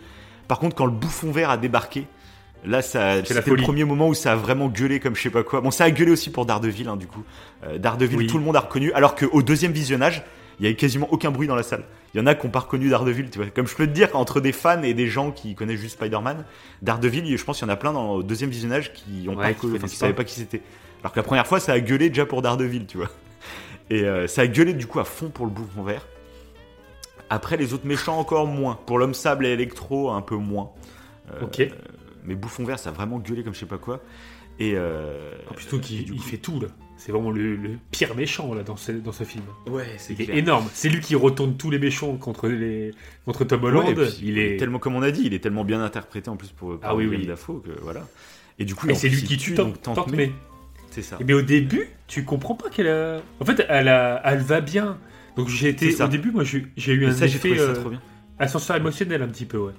[0.49, 2.07] Par contre, quand le bouffon vert a débarqué,
[2.65, 5.43] là, ça, c'était le premier moment où ça a vraiment gueulé comme je sais pas
[5.43, 5.61] quoi.
[5.61, 7.23] Bon, ça a gueulé aussi pour Daredevil, hein, du coup.
[7.65, 8.27] Euh, Daredevil, Oui.
[8.27, 10.25] tout le monde a reconnu, alors qu'au deuxième visionnage,
[10.59, 11.85] il y avait quasiment aucun bruit dans la salle.
[12.15, 13.49] Il y en a qui n'ont pas reconnu Daredevil, tu vois.
[13.49, 16.45] Comme je peux te dire, entre des fans et des gens qui connaissent juste Spider-Man,
[16.83, 19.53] Daredevil, je pense qu'il y en a plein dans le deuxième visionnage qui ont Ouais,
[19.53, 20.25] pas qui enfin, qui savaient pas.
[20.25, 20.63] qui c'était.
[21.03, 23.09] Alors que la première fois, ça a gueulé déjà pour Daredevil, tu vois.
[23.91, 26.07] Et euh, ça a gueulé du coup à fond pour le bouffon vert.
[27.31, 28.79] Après, les autres méchants, encore moins.
[28.87, 30.71] Pour l'homme sable et Electro, un peu moins.
[31.33, 31.67] Euh, Ok.
[32.25, 34.01] Mais bouffon vert, ça a vraiment gueulé comme je sais pas quoi.
[34.59, 34.75] Et.
[34.77, 36.69] Euh, plus, donc, et il, fait tout là.
[36.97, 39.43] C'est vraiment le, le pire méchant là dans ce, dans ce film.
[39.67, 40.37] Ouais, c'est Il est clair.
[40.37, 40.69] énorme.
[40.73, 42.93] C'est lui qui retourne tous les méchants contre les
[43.25, 43.99] contre Tom Holland.
[43.99, 46.51] Ouais, il est tellement comme on a dit, il est tellement bien interprété en plus
[46.51, 47.27] pour, par Ah oui, oui.
[47.27, 48.07] Dafoe que voilà.
[48.59, 50.17] Et du coup, et c'est lui qui tue donc Tante May.
[50.17, 50.33] May.
[50.91, 51.19] C'est ça.
[51.27, 53.21] Mais au début, tu comprends pas qu'elle a.
[53.41, 54.21] En fait, elle, a...
[54.25, 54.99] elle va bien.
[55.37, 56.01] Donc j'ai été.
[56.03, 58.03] Au début, moi, j'ai eu un ça, effet ça euh, trop bien.
[58.39, 59.73] ascenseur émotionnel un petit peu, ouais.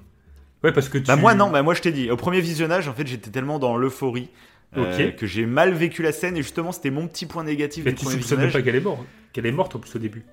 [0.63, 1.03] Ouais, parce que tu.
[1.05, 3.59] Bah moi non, bah moi je t'ai dit, au premier visionnage, en fait, j'étais tellement
[3.59, 4.29] dans l'euphorie
[4.77, 5.15] euh, Ok.
[5.15, 7.97] que j'ai mal vécu la scène et justement, c'était mon petit point négatif Mais du
[7.97, 9.01] tu premier soupçonnes pas qu'elle est morte.
[9.31, 10.23] Qu'elle est morte en plus au début.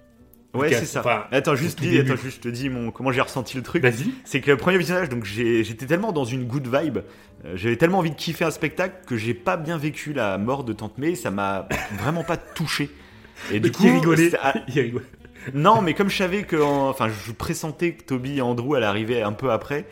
[0.53, 1.01] Ouais, c'est ça.
[1.01, 3.63] enfin, attends, au juste dis, attends, juste je te dis mon comment j'ai ressenti le
[3.63, 3.83] truc.
[3.83, 4.11] Vas-y.
[4.25, 6.99] C'est que le premier visionnage, donc j'étais tellement dans une good vibe,
[7.45, 10.65] euh, j'avais tellement envie de kiffer un spectacle que j'ai pas bien vécu la mort
[10.65, 11.69] de Tante May, ça m'a
[12.03, 12.91] vraiment pas touché.
[13.53, 15.03] Et du coup, ah, rigolait.
[15.55, 19.23] non, mais comme je savais que, enfin, je pressentais que Toby et Andrew allaient arriver
[19.23, 19.87] un peu après.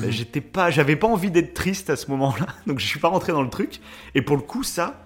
[0.00, 3.08] Bah, j'étais pas, j'avais pas envie d'être triste à ce moment-là, donc je suis pas
[3.08, 3.80] rentré dans le truc.
[4.14, 5.04] Et pour le coup, ça,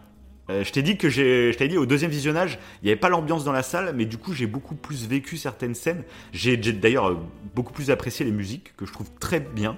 [0.50, 3.00] euh, je t'ai dit que j'ai, je t'ai dit au deuxième visionnage, il y avait
[3.00, 6.04] pas l'ambiance dans la salle, mais du coup j'ai beaucoup plus vécu certaines scènes.
[6.32, 7.18] J'ai, d'ailleurs euh,
[7.54, 9.76] beaucoup plus apprécié les musiques que je trouve très bien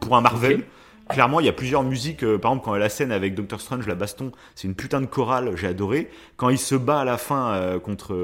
[0.00, 0.64] pour un Marvel.
[1.08, 2.22] Clairement, il y a plusieurs musiques.
[2.22, 5.06] euh, par exemple, quand la scène avec Doctor Strange, la baston, c'est une putain de
[5.06, 6.08] chorale, j'ai adoré.
[6.36, 8.14] Quand il se bat à la fin euh, contre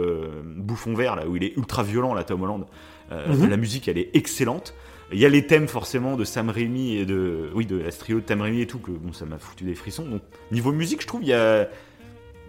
[0.57, 2.67] Bouffon Vert, là où il est ultra violent, là, Tom Holland,
[3.11, 3.49] Mhm.
[3.49, 4.75] la musique, elle est excellente.
[5.11, 8.21] Il y a les thèmes forcément de Sam Raimi et de, oui, de la trio
[8.21, 10.05] de Sam Raimi et tout, que bon, ça m'a foutu des frissons.
[10.05, 10.23] Donc,
[10.53, 11.69] niveau musique, je trouve, il y a,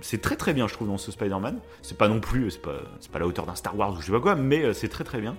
[0.01, 1.59] c'est très très bien, je trouve, dans ce Spider-Man.
[1.81, 4.07] C'est pas non plus, c'est pas, c'est pas la hauteur d'un Star Wars ou je
[4.07, 5.37] sais pas quoi, mais euh, c'est très très bien.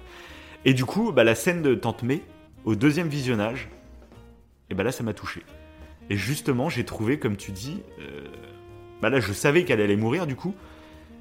[0.65, 2.23] Et du coup, bah, la scène de Tante May,
[2.65, 3.69] au deuxième visionnage,
[4.71, 5.43] et bah là, ça m'a touché.
[6.11, 8.25] Et justement, j'ai trouvé, comme tu dis, euh,
[9.01, 10.55] bah là, je savais qu'elle allait mourir, du coup.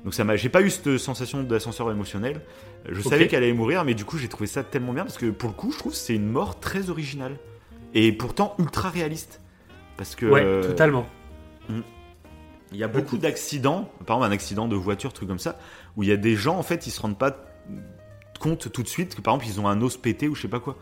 [0.03, 2.41] Donc ça m'a, j'ai pas eu cette sensation d'ascenseur émotionnel.
[2.89, 5.29] Je savais qu'elle allait mourir, mais du coup, j'ai trouvé ça tellement bien parce que
[5.29, 7.37] pour le coup, je trouve que c'est une mort très originale
[7.93, 9.41] et pourtant ultra réaliste.
[9.97, 11.05] Parce que Ouais, euh, totalement.
[12.71, 15.59] il y a beaucoup d'accidents, par exemple un accident de voiture, truc comme ça,
[15.97, 17.35] où il y a des gens en fait ils se rendent pas
[18.39, 20.47] compte tout de suite que par exemple ils ont un os pété ou je sais
[20.47, 20.77] pas quoi.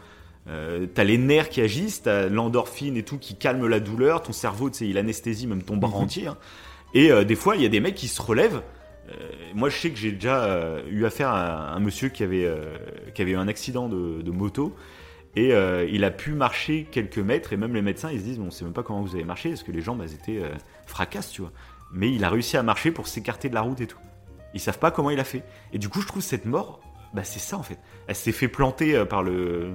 [0.50, 4.32] Euh, t'as les nerfs qui agissent, t'as l'endorphine et tout qui calme la douleur, ton
[4.34, 6.04] cerveau tu sais il anesthésie même ton bras Mhm.
[6.04, 6.28] entier.
[6.28, 6.38] hein.
[6.94, 8.62] Et euh, des fois il y a des mecs qui se relèvent.
[9.10, 12.46] Euh, moi je sais que j'ai déjà euh, eu affaire à un monsieur qui avait,
[12.46, 12.78] euh,
[13.14, 14.76] qui eu un accident de, moto.
[15.36, 15.54] Et
[15.92, 18.64] il a pu marcher quelques mètres, et même les médecins ils se disent, on sait
[18.66, 20.50] même pas comment vous avez marché, parce que les jambes elles étaient euh,
[20.88, 21.52] fracasses, tu vois
[21.94, 24.00] mais il a réussi à marcher pour s'écarter de la route et tout.
[24.54, 25.44] Ils savent pas comment il a fait.
[25.72, 26.82] Et du coup, je trouve cette mort,
[27.14, 27.80] bah c'est ça en fait.
[28.08, 29.72] Elle s'est fait planter par le,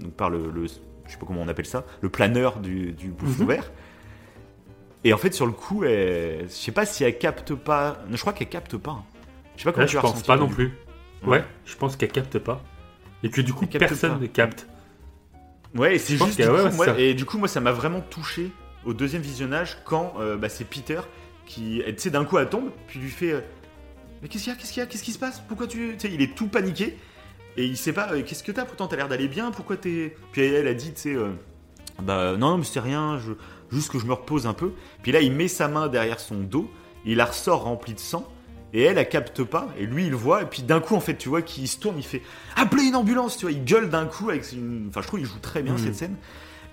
[0.00, 0.66] donc par je
[1.12, 3.60] sais pas comment on appelle ça, le planeur du, du bouffon Mhm.
[5.04, 7.98] Et en fait, sur le coup, elle, je sais pas si elle capte pas.
[8.10, 8.92] Je crois qu'elle capte pas.
[8.92, 9.04] hein.
[9.56, 10.72] Je sais pas comment Là, tu je pense pas non plus.
[11.22, 11.38] Ouais.
[11.38, 12.62] Ouais, je pense qu'elle capte pas.
[13.22, 14.18] Et que du coup, Elle capte personne pas.
[14.18, 14.66] ne capte.
[15.74, 16.40] Ouais, et c'est juste.
[16.40, 18.50] Du coup, ouais, moi, et du coup, moi, ça m'a vraiment touché
[18.84, 21.00] au deuxième visionnage quand euh, bah, c'est Peter
[21.46, 23.40] qui, tu sais, d'un coup, elle tombe, puis lui fait euh,
[24.22, 25.42] Mais qu'est-ce qu'il y a Qu'est-ce qu'il y a Qu'est-ce qui se passe?
[25.48, 25.94] Pourquoi tu.
[25.98, 26.96] Tu sais, il est tout paniqué
[27.56, 28.64] et il sait pas euh, Qu'est-ce que t'as?
[28.64, 29.50] Pourtant, t'as l'air d'aller bien.
[29.50, 30.16] Pourquoi t'es.
[30.32, 31.30] Puis elle a dit, tu sais, euh,
[32.02, 33.32] Bah, non, non, mais c'est rien, je...
[33.74, 34.72] juste que je me repose un peu.
[35.02, 36.70] Puis là, il met sa main derrière son dos,
[37.04, 38.26] il la ressort remplie de sang.
[38.76, 41.00] Et elle, elle capte pas, et lui, il le voit, et puis d'un coup, en
[41.00, 42.22] fait, tu vois qu'il se tourne, il fait
[42.56, 44.86] Appelez une ambulance, tu vois, il gueule d'un coup avec une.
[44.88, 46.16] Enfin, je trouve qu'il joue très bien cette scène.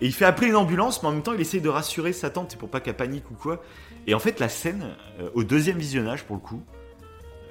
[0.01, 2.31] Et il fait appeler une ambulance, mais en même temps, il essaye de rassurer sa
[2.31, 3.61] tante, pour pas qu'elle panique ou quoi.
[4.07, 6.63] Et en fait, la scène, euh, au deuxième visionnage, pour le coup,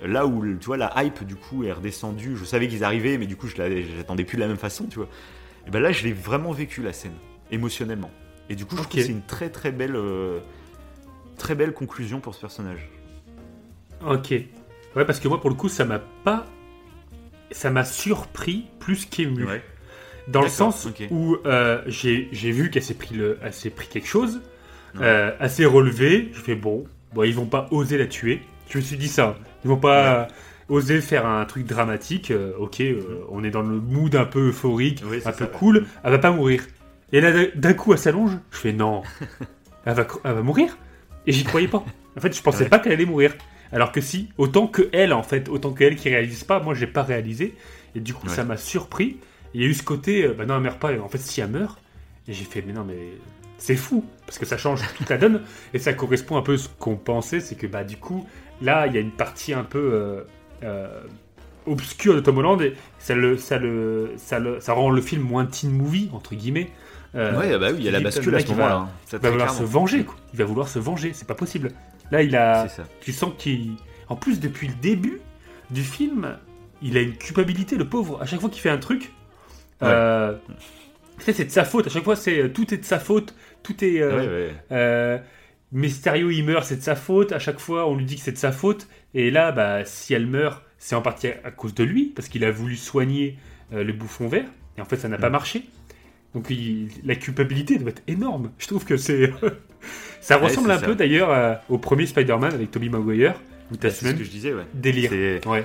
[0.05, 3.27] là où, tu vois, la hype, du coup, est redescendue, je savais qu'ils arrivaient, mais
[3.27, 5.09] du coup, je la- j'attendais plus de la même façon, tu vois.
[5.69, 7.15] Et ben là, je l'ai vraiment vécu, la scène,
[7.53, 8.11] émotionnellement.
[8.51, 10.41] Et du coup, je trouve que c'est une très très belle, euh,
[11.39, 12.89] très belle conclusion pour ce personnage.
[14.07, 14.31] Ok.
[14.97, 16.45] Ouais, parce que moi, pour le coup, ça m'a pas.
[17.53, 19.47] Ça m'a surpris plus qu'ému.
[20.29, 24.07] Dans le sens où euh, j'ai vu qu'elle s'est pris, le, elle s'est pris quelque
[24.07, 24.41] chose,
[25.01, 28.43] euh, elle s'est relevée, je fais bon, bon, ils vont pas oser la tuer.
[28.69, 30.29] Je me suis dit ça, ils vont pas
[30.69, 32.31] oser faire un truc dramatique.
[32.31, 35.51] euh, ok, euh, on est dans le mood un peu euphorique, Oui, un peu ça.
[35.51, 36.63] cool, elle va pas mourir.
[37.13, 39.03] Et là, d'un coup, elle s'allonge, je fais non,
[39.85, 40.77] elle va, elle va mourir
[41.27, 41.85] Et j'y croyais pas.
[42.17, 42.69] En fait, je pensais Ouais.
[42.69, 43.35] pas qu'elle allait mourir.
[43.73, 46.75] Alors que si, autant que elle, en fait, autant que elle qui réalise pas, moi
[46.75, 47.55] j'ai pas réalisé.
[47.95, 48.35] Et du coup, Ouais.
[48.35, 49.19] ça m'a surpris.
[49.55, 50.93] Il y a eu ce côté, euh, bah non, elle meurt pas.
[50.93, 51.81] Et en fait, si elle meurt,
[52.29, 52.99] et j'ai fait, mais non, mais
[53.59, 55.43] c'est fou, parce que ça change toute la donne.
[55.75, 58.27] Et ça correspond un peu à ce qu'on pensait, c'est que bah du coup,
[58.63, 60.23] là, il y a une partie un peu euh,
[60.63, 61.01] euh,
[61.67, 65.23] obscure de Tom Holland, et ça, le, ça, le, ça, le, ça rend le film
[65.23, 66.71] moins teen movie, entre guillemets.
[67.15, 68.75] Euh, ouais, bah oui, il y a la bascule le à ce il va- moment-là.
[68.77, 68.89] hein.
[69.05, 70.17] Ça, Il va très vouloir se venger, quoi.
[70.33, 71.73] Il va vouloir se venger, c'est pas possible.
[72.13, 72.69] Là, il a.
[72.69, 72.85] Ça.
[73.01, 73.73] Tu sens qu'il.
[74.09, 75.21] En plus, depuis le début
[75.71, 76.37] du film,
[76.83, 78.21] il a une culpabilité, le pauvre.
[78.23, 79.13] À chaque fois qu'il fait un truc,
[79.83, 79.89] Ouais.
[79.89, 80.35] euh,
[81.19, 81.87] c'est de sa faute.
[81.87, 83.35] À chaque fois, c'est euh, tout est de sa faute.
[83.63, 84.01] Tout est.
[84.01, 85.23] euh, Ouais, ouais.
[85.73, 87.31] Mysterio, il meurt, c'est de sa faute.
[87.33, 88.89] À chaque fois, on lui dit que c'est de sa faute.
[89.15, 92.45] Et là, bah, si elle meurt, c'est en partie à cause de lui, parce qu'il
[92.45, 93.39] a voulu soigner
[93.71, 94.47] le bouffon vert.
[94.77, 95.33] Et en fait, ça n'a pas Mm.
[95.33, 95.65] marché.
[96.35, 98.51] Donc, il- la culpabilité doit être énorme.
[98.59, 99.33] Je trouve que c'est.
[100.21, 100.87] ça ressemble un ça.
[100.87, 103.35] peu d'ailleurs au premier Spider-Man avec Tobey Maguire,
[103.73, 104.65] où t'as Bah, ce c'est ce même que je disais, ouais.
[104.75, 105.11] délire.
[105.11, 105.65] C'est- Ouais.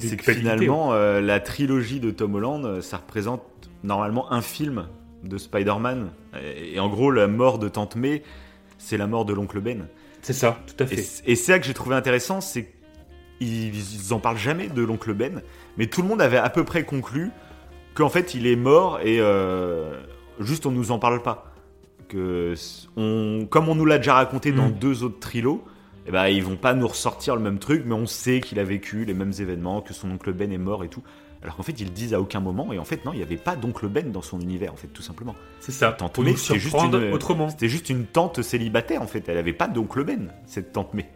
[0.00, 3.42] Que finalement, euh, la trilogie de Tom Holland, euh, ça représente
[3.84, 4.88] normalement un film
[5.22, 6.10] de Spider-Man.
[6.42, 8.24] Et, et en gros, la mort de Tante May,
[8.76, 9.86] c'est la mort de l'oncle Ben.
[10.22, 10.96] C'est ça, tout à fait.
[10.96, 12.72] et c'est ça que j'ai trouvé intéressant, c'est
[13.38, 15.42] qu'ils ils en parlent jamais de l'oncle Ben,
[15.78, 17.30] mais tout le monde avait à peu près conclu
[17.94, 20.00] qu'en fait il est mort et euh,
[20.40, 21.50] juste on nous en parle pas.
[22.08, 22.54] Que
[22.96, 24.72] on, comme on nous l'a déjà raconté dans Mm.
[24.78, 25.64] deux autres trilos,
[26.06, 28.64] eh ben, ils vont pas nous ressortir le même truc, mais on sait qu'il a
[28.64, 31.02] vécu les mêmes événements, que son oncle Ben est mort et tout.
[31.42, 33.22] Alors qu'en fait, ils le disent à aucun moment, et en fait, non, il n'y
[33.22, 35.34] avait pas d'oncle Ben dans son univers, en fait, tout simplement.
[35.60, 35.92] C'est ça.
[36.24, 36.30] C'était
[36.60, 36.70] juste,
[37.68, 39.26] juste une tante célibataire, en fait.
[39.28, 41.08] Elle avait pas d'oncle Ben, cette tante May.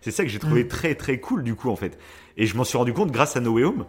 [0.00, 0.68] C'est ça que j'ai trouvé Mm.
[0.68, 1.98] très très cool, du coup, en fait.
[2.36, 3.84] Et je m'en suis rendu compte grâce à No Way Home.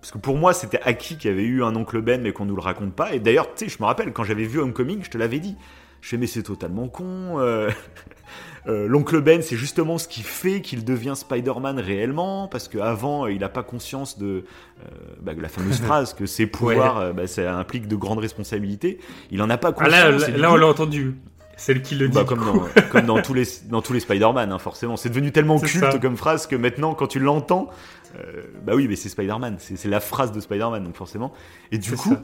[0.00, 2.44] Parce que pour moi, c'était acquis qu'il y avait eu un oncle Ben, mais qu'on
[2.44, 3.12] nous le raconte pas.
[3.14, 5.56] Et d'ailleurs, tu sais, je me rappelle, quand j'avais vu Homecoming, je te l'avais dit.
[6.00, 7.40] Je fais, mais c'est totalement con.
[7.40, 7.70] euh,
[8.68, 13.40] euh, L'oncle Ben, c'est justement ce qui fait qu'il devient Spider-Man réellement, parce qu'avant, il
[13.40, 14.44] n'a pas conscience de
[14.84, 14.88] euh,
[15.20, 19.00] bah, la fameuse phrase que ses pouvoirs, euh, bah, ça implique de grandes responsabilités.
[19.32, 20.20] Il en a pas Ah conscience.
[20.22, 21.16] là, et là, on l'a entendu.
[21.56, 22.14] Celle qui le dit.
[22.14, 22.62] bah, du comme, dans,
[22.92, 24.96] comme dans tous les, dans tous les Spider-Man, hein, forcément.
[24.96, 25.98] C'est devenu tellement culte ça.
[25.98, 27.68] comme phrase que maintenant, quand tu l'entends,
[28.16, 29.56] euh, bah oui, mais c'est Spider-Man.
[29.58, 31.32] C'est la phrase de Spider-Man, donc forcément.
[31.72, 32.22] Et du coup, ça.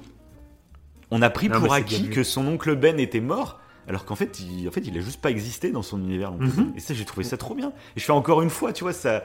[1.10, 3.60] on a pris Non, pour acquis que son oncle Ben était mort.
[3.86, 6.32] Alors qu'en fait, il, en fait, il a juste pas existé dans son univers.
[6.32, 6.72] Mhm.
[6.76, 7.72] Et ça, j'ai trouvé ça trop bien.
[7.96, 9.24] Et je fais encore une fois, tu vois, ça,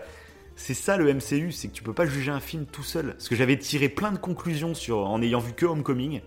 [0.56, 3.14] c'est ça le MCU, c'est que tu peux pas juger un film tout seul.
[3.14, 6.22] Parce que j'avais tiré plein de conclusions sur, en ayant vu que Homecoming.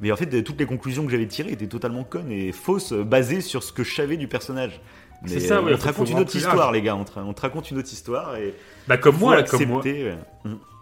[0.00, 3.40] Mais en fait, toutes les conclusions que j'avais tirées étaient totalement connes et fausses, basées
[3.40, 4.82] sur ce que je savais du personnage.
[5.24, 6.74] C'est ça, ouais, on te raconte une autre histoire, large.
[6.74, 6.94] les gars.
[6.96, 8.54] On te, on te raconte une autre histoire et
[8.86, 9.78] Bah, comme moi, là, comme moi.
[9.78, 10.12] accepter.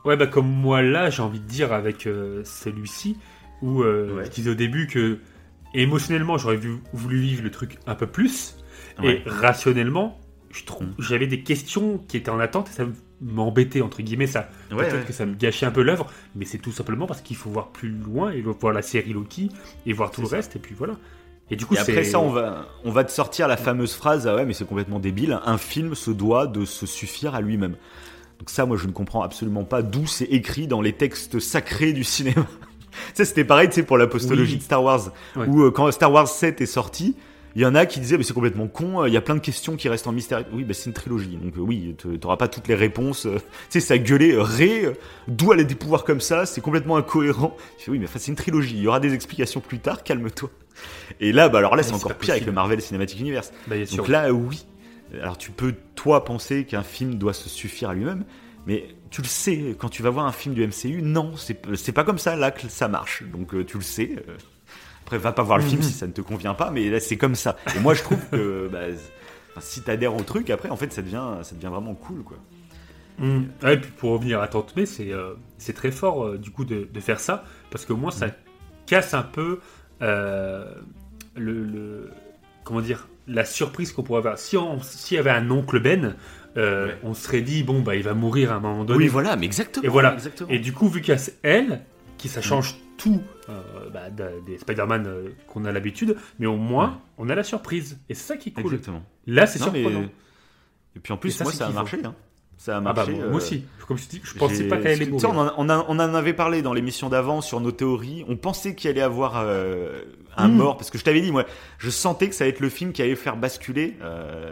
[0.04, 0.16] ouais.
[0.16, 3.16] Bah comme moi là, j'ai envie de dire avec euh, celui-ci,
[3.62, 4.24] où euh, Ouais.
[4.26, 5.18] je disais au début que
[5.72, 6.58] émotionnellement, j'aurais
[6.92, 8.56] voulu vivre le truc un peu plus,
[9.02, 9.22] Ouais.
[9.26, 10.18] et rationnellement,
[10.80, 10.84] Mm.
[11.00, 12.84] j'avais des questions qui étaient en attente, et ça
[13.20, 16.06] m'embêtait entre guillemets, ça peut-être que ça me gâchait un peu l'œuvre,
[16.36, 19.50] mais c'est tout simplement parce qu'il faut voir plus loin et voir la série Loki
[19.84, 20.36] et voir tout le ça.
[20.36, 20.94] reste, et puis voilà.
[21.50, 24.26] Et du coup, Et après ça, on va, on va te sortir la fameuse phrase
[24.26, 25.38] Ah ouais, mais c'est complètement débile.
[25.44, 27.76] Un film se doit de se suffire à lui-même.
[28.38, 31.92] Donc, ça, moi, je ne comprends absolument pas d'où c'est écrit dans les textes sacrés
[31.92, 32.46] du cinéma.
[32.90, 34.58] tu sais, c'était pareil, tu sais, pour la postologie Oui.
[34.58, 35.12] de Star Wars.
[35.36, 35.46] Ouais.
[35.46, 37.14] Où, euh, quand Star Wars 7 est sorti,
[37.56, 39.36] il y en a qui disaient, mais c'est complètement con, euh, il y a plein
[39.36, 40.44] de questions qui restent en mystère.
[40.52, 41.36] Oui, bah, c'est une trilogie.
[41.36, 43.26] Donc, euh, oui, tu n'auras pas toutes les réponses.
[43.26, 43.36] euh,
[43.70, 44.92] tu sais, ça gueulait, Ré,
[45.28, 47.54] d'où elle a des pouvoirs comme ça, c'est complètement incohérent.
[47.86, 48.74] Oui, mais enfin, c'est une trilogie.
[48.76, 50.50] Il y aura des explications plus tard, calme-toi.
[51.20, 53.52] Et là, bah, alors là, Ouais, c'est encore pire avec le Marvel Cinematic Universe.
[53.66, 53.98] Bah, sûr.
[53.98, 54.66] Donc là, oui.
[55.22, 58.24] Alors tu peux, toi, penser qu'un film doit se suffire à lui-même,
[58.66, 62.02] mais tu le sais, quand tu vas voir un film du MCU, non, c'est pas
[62.04, 63.22] comme ça là que ça marche.
[63.32, 64.10] Donc euh, tu le sais.
[64.28, 64.36] euh.
[65.02, 65.86] Après, va pas voir le film Mhm.
[65.86, 67.56] si ça ne te convient pas, mais là, c'est comme ça.
[67.76, 68.80] Et moi, je trouve que bah,
[69.60, 72.38] si t'adhères au truc, après, en fait, ça devient, ça devient vraiment cool, quoi.
[73.20, 75.34] Ouais, et puis pour revenir à Tante May, c'est euh,
[75.74, 78.32] très fort euh, du coup de, de faire ça parce que moi ça Mm.
[78.86, 79.60] casse un peu
[80.04, 80.72] euh,
[81.36, 82.10] le, le-
[82.62, 84.38] comment dire la surprise qu'on pourrait avoir.
[84.38, 86.14] Si on s'il y avait un oncle Ben,
[86.56, 86.98] euh, Ouais.
[87.02, 88.98] on serait dit bon bah il va mourir à un moment donné.
[88.98, 89.84] Oui, voilà, mais exactement.
[89.84, 90.12] Et voilà.
[90.14, 90.50] Exactement.
[90.50, 91.80] Et du coup vu a elle
[92.18, 96.56] qui ça change tout euh, bah, de- des Spider-Man euh, qu'on a l'habitude, mais au
[96.56, 96.94] moins Ouais.
[97.18, 98.66] on a la surprise et c'est ça qui est cool.
[98.66, 99.02] Exactement.
[99.26, 100.08] Là c'est Non, mais- surprenant.
[100.96, 101.98] Et puis en Et plus, ça, moi, ça a marché.
[102.04, 102.14] Hein.
[102.64, 103.12] Ça a Ah marché.
[103.12, 103.64] bah moi, euh, moi aussi.
[103.86, 105.28] Comme je dis, je pensais pas qu'elle allait mourir.
[105.30, 108.24] on, en- on en- on en avait parlé dans l'émission d'avant sur nos théories.
[108.26, 110.00] On pensait qu'il allait avoir euh,
[110.38, 110.56] un Mm.
[110.56, 111.44] mort parce que je t'avais dit, moi,
[111.76, 114.50] je sentais que ça allait être le film qui allait faire basculer euh,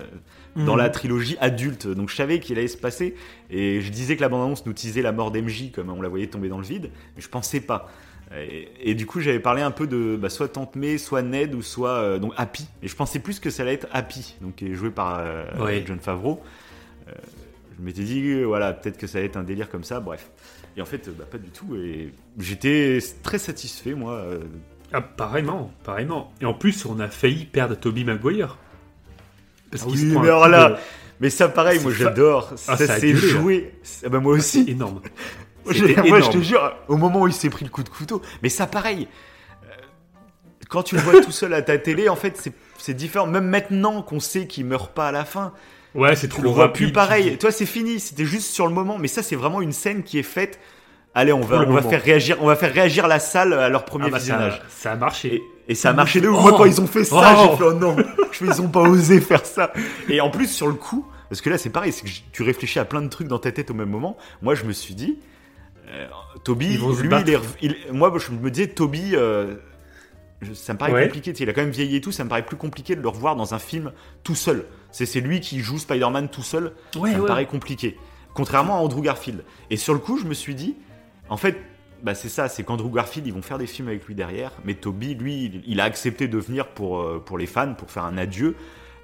[0.57, 0.79] dans Mhm.
[0.79, 1.87] la trilogie adulte.
[1.87, 3.15] Donc je savais qu'il allait se passer
[3.49, 6.27] et je disais que la bande-annonce nous teasait la mort d'MJ comme on la voyait
[6.27, 7.89] tomber dans le vide, mais je pensais pas.
[8.37, 11.55] Et, et du coup, j'avais parlé un peu de bah, soit Tante May, soit Ned
[11.55, 12.67] ou soit euh, donc Happy.
[12.83, 15.81] Et je pensais plus que ça allait être Happy, donc qui est joué par euh.
[15.87, 16.43] John Favreau.
[17.09, 17.13] Euh,
[17.79, 20.31] je m'étais dit, euh, voilà, peut-être que ça allait être un délire comme ça, bref.
[20.77, 21.75] Et en fait, euh, bah, pas du tout.
[21.77, 24.13] Et j'étais très satisfait, moi.
[24.15, 24.41] euh.
[24.93, 26.33] Ah, pareillement, pareillement.
[26.41, 28.59] Et en plus, on a failli perdre Toby Maguire.
[29.71, 30.77] Parce Ah qu'il oui, se prend mais un alors coup là, de-
[31.21, 32.51] Mais ça, pareil, moi j'adore.
[32.69, 33.19] Ah, ça s'est là.
[33.19, 33.75] joué.
[34.05, 34.65] Ah bah, moi aussi.
[34.65, 35.01] C'est énorme.
[35.65, 38.49] Moi, je te jure, au moment où il s'est pris le coup de couteau, mais
[38.49, 39.07] ça, pareil.
[40.69, 43.27] Quand tu le vois tout seul à ta télé, en fait, c'est- c'est différent.
[43.27, 45.53] Même maintenant qu'on sait qu'il meurt pas à la fin,
[45.95, 46.87] Ouais, c'est trop vois rapide.
[46.87, 47.37] plus pareil.
[47.39, 48.01] Toi, c'est fini.
[48.01, 48.99] C'était juste sur le moment.
[48.99, 50.59] Mais ça, c'est vraiment une scène qui est faite.
[51.15, 53.83] Allez, on va, on va faire réagir, on va faire réagir la salle à leur
[53.83, 54.63] Ah premier bah, visionnage.
[54.69, 55.35] ça, ça a marché.
[55.69, 56.37] Et, et ça a marché de ouf.
[56.39, 56.43] Oh.
[56.43, 57.49] Moi, quand ils ont fait ça, Oh.
[57.53, 57.97] j'ai fait oh non.
[58.33, 59.73] Je ils ont pas osé faire ça.
[60.09, 62.79] Et en plus, sur le coup, parce que là, c'est pareil, c'est que tu réfléchis
[62.79, 64.17] à plein de trucs dans ta tête au même moment.
[64.41, 65.19] Moi, je me suis dit,
[65.91, 66.07] euh,
[66.45, 69.57] Toby, lui, il est, il- moi, je me disais, Toby, euh,
[70.55, 71.05] ça me paraît Ouais.
[71.05, 71.33] compliqué.
[71.35, 72.11] tu sais, Il a quand même vieilli et tout.
[72.13, 73.93] Ça me paraît plus compliqué de le revoir dans un film
[74.25, 74.65] tout seul.
[74.93, 76.73] C'est lui qui joue Spider-Man tout seul.
[76.97, 77.29] Ouais, ça me ouais.
[77.29, 77.99] paraît compliqué.
[78.35, 79.45] Contrairement à Andrew Garfield.
[79.71, 80.77] Et sur le coup, je me suis dit,
[81.29, 81.57] en fait,
[82.03, 84.53] bah c'est ça, c'est qu'Andrew Garfield, ils vont faire des films avec lui derrière.
[84.65, 88.05] Mais Toby, lui, il, a accepté de venir pour, euh, pour les fans, pour faire
[88.05, 88.57] un adieu.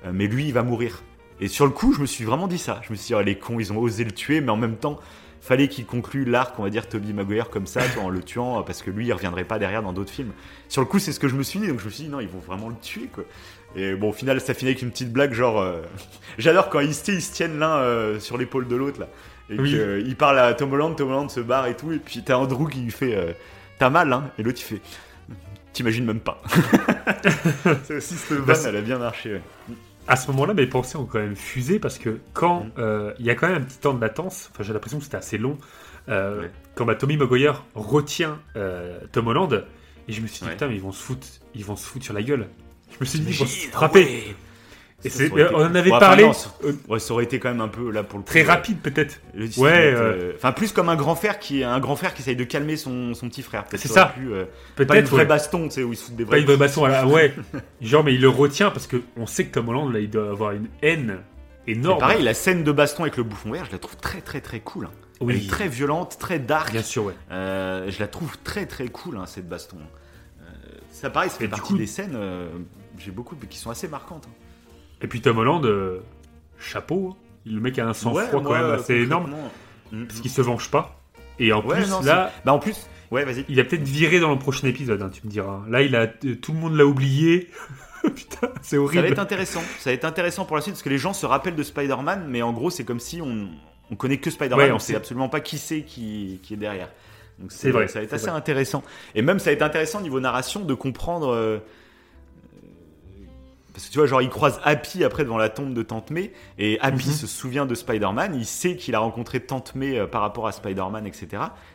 [0.04, 1.02] Euh, mais lui, il va mourir.
[1.40, 2.80] Et sur le coup, je me suis vraiment dit ça.
[2.82, 4.76] Je me suis dit, oh, les cons, ils ont osé le tuer, mais en même
[4.76, 4.98] temps,
[5.40, 8.82] fallait qu'il conclue l'arc, on va dire, Toby Maguire comme ça, en le tuant, parce
[8.82, 10.32] que lui, il reviendrait pas derrière dans d'autres films.
[10.68, 12.10] Sur le coup, c'est ce que je me suis dit, donc je me suis dit,
[12.10, 13.24] non, ils vont vraiment le tuer, quoi.
[13.76, 15.60] Et bon, au final, ça finit avec une petite blague, genre.
[15.60, 15.80] euh,
[16.38, 19.08] J'adore quand ils, se- ils se tiennent l'un euh, sur l'épaule de l'autre, là.
[19.50, 19.70] Et Oui.
[20.04, 22.68] qu'il parle à Tom Holland, Tom Holland se barre et tout, et puis t'as Andrew
[22.68, 23.32] qui lui fait euh,
[23.78, 24.80] T'as mal, hein Et l'autre, il fait
[25.72, 26.42] T'imagines même pas.
[27.84, 29.42] c'est aussi cette Bah, vanne, elle a bien marché, ouais.
[30.06, 32.70] À ce moment-là, mes pensées ont quand même fusé parce que quand Mm.
[32.78, 35.04] euh, il y a quand même un petit temps de latence, enfin j'ai l'impression que
[35.04, 35.58] c'était assez long,
[36.08, 36.50] euh, Ouais.
[36.74, 39.64] quand bah, Tommy Maguire retient euh, Tom Holland,
[40.08, 40.52] et je me suis dit Ouais.
[40.52, 42.48] putain mais ils vont se foutre, ils vont se foutre sur la gueule.
[42.98, 44.06] Je me suis dit ils vont se T'imagines, frapper.
[44.08, 44.36] ah ouais.
[45.04, 46.32] Et Ça, c'est- ça aurait été on en avait parlé non,
[46.64, 48.48] euh, Ouais, ça aurait été quand même un peu là pour le coup, très euh,
[48.48, 49.20] rapide peut-être.
[49.56, 52.42] Ouais, euh, Enfin, plus comme un grand frère qui un grand frère qui essaye de
[52.42, 53.64] calmer son, son petit frère.
[53.64, 54.44] Peut-être C'est ça euh,
[54.74, 55.26] pas une Peut-être vraie ouais.
[55.26, 56.40] baston, tu sais, où ils se foutent des Pas vrais.
[56.40, 57.32] une vraie baston, ouais.
[57.80, 60.30] Genre mais il le retient parce que on sait que Tom Holland là il doit
[60.30, 61.18] avoir une haine
[61.68, 62.00] Et énorme.
[62.00, 64.58] pareil, la scène de baston avec le bouffon vert, je la trouve très très très
[64.58, 64.86] cool.
[64.86, 64.90] hein.
[65.20, 65.34] Oui.
[65.36, 66.72] Elle est très violente, très dark.
[66.72, 67.14] Bien sûr ouais.
[67.30, 69.76] Euh, je la trouve très très cool hein, cette baston.
[70.90, 72.16] Ça pareil, ça fait Et partie coup- des scènes,
[72.98, 74.26] j'ai beaucoup qui sont assez marquantes.
[74.28, 74.34] hein.
[75.02, 76.00] Et puis Tom Holland, euh,
[76.58, 77.16] chapeau, hein.
[77.46, 79.30] le mec a un sang-froid Ouais, quand même assez énorme.
[79.92, 81.00] mm, parce qu'il se venge pas.
[81.38, 83.44] Et en Ouais, plus, non, là, Bah en plus, ouais, vas-y.
[83.48, 85.62] il a peut-être viré dans le prochain épisode, hein, tu me diras.
[85.68, 87.48] Là, il a, euh, tout le monde l'a oublié.
[88.02, 89.06] Putain, c'est Ça va horrible.
[89.06, 89.60] être intéressant.
[89.78, 92.26] Ça va être intéressant pour la suite parce que les gens se rappellent de Spider-Man,
[92.28, 93.48] mais en gros, c'est comme si on,
[93.90, 96.58] on connaît que Spider-Man, Ouais, on on sait absolument pas qui c'est qui, qui est
[96.58, 96.90] derrière.
[97.38, 98.36] Donc C'est vrai, Ça va être assez vrai.
[98.36, 98.82] intéressant.
[99.14, 101.28] Et même, ça va être intéressant niveau narration de comprendre.
[101.32, 101.58] euh,
[103.78, 106.32] parce que tu vois, genre, il croise Happy après devant la tombe de Tante May,
[106.58, 107.14] et Happy Mhm.
[107.14, 110.52] se souvient de Spider-Man, il sait qu'il a rencontré Tante May euh, par rapport à
[110.52, 111.26] Spider-Man, etc.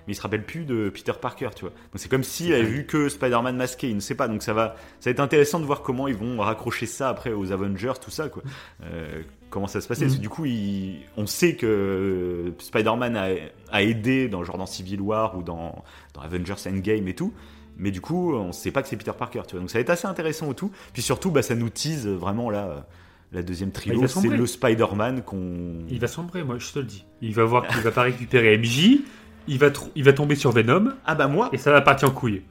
[0.05, 1.69] Mais il se rappelle plus de Peter Parker, tu vois.
[1.71, 4.27] Donc c'est comme s'il avait vu que Spider-Man masqué, il ne sait pas.
[4.27, 7.31] Donc ça va, ça va être intéressant de voir comment ils vont raccrocher ça après
[7.31, 8.43] aux Avengers, tout ça, quoi.
[8.84, 10.01] Euh, comment ça se passait.
[10.01, 10.07] Mhm.
[10.09, 13.27] Parce que du coup, il- on sait que euh, Spider-Man a,
[13.71, 17.34] a aidé dans, genre dans Civil War ou dans, dans Avengers Endgame et tout.
[17.77, 19.59] Mais du coup, on sait pas que c'est Peter Parker, tu vois.
[19.61, 20.71] Donc ça va être assez intéressant au tout.
[20.93, 22.85] Puis surtout, bah, ça nous tease vraiment là.
[23.31, 25.79] La deuxième Bah, va c'est le Spider-Man qu'on.
[25.89, 27.03] Il va sombrer, moi, je te le dis.
[27.21, 28.99] Il va voir qu'il va pas récupérer MJ,
[29.47, 32.11] il va, il va tomber sur Venom, Ah bah moi, et ça va partir en
[32.11, 32.43] couille.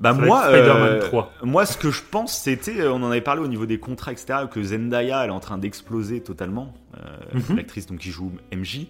[0.00, 1.32] bah ça moi, euh, 3.
[1.42, 4.10] moi, ce que je pense, c'était, euh, on en avait parlé au niveau des contrats,
[4.10, 7.00] etc., que Zendaya, elle est en train d'exploser totalement, euh,
[7.34, 7.56] Mhm.
[7.56, 8.86] l'actrice donc qui joue MJ.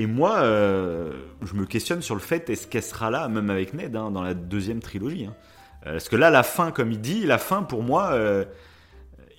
[0.00, 1.12] Et moi, euh,
[1.42, 4.22] je me questionne sur le fait, est-ce qu'elle sera là, même avec Ned, hein, dans
[4.22, 5.34] la deuxième trilogie hein.
[5.86, 8.46] Euh, Parce que là, la fin, comme il dit, la fin, pour moi, euh,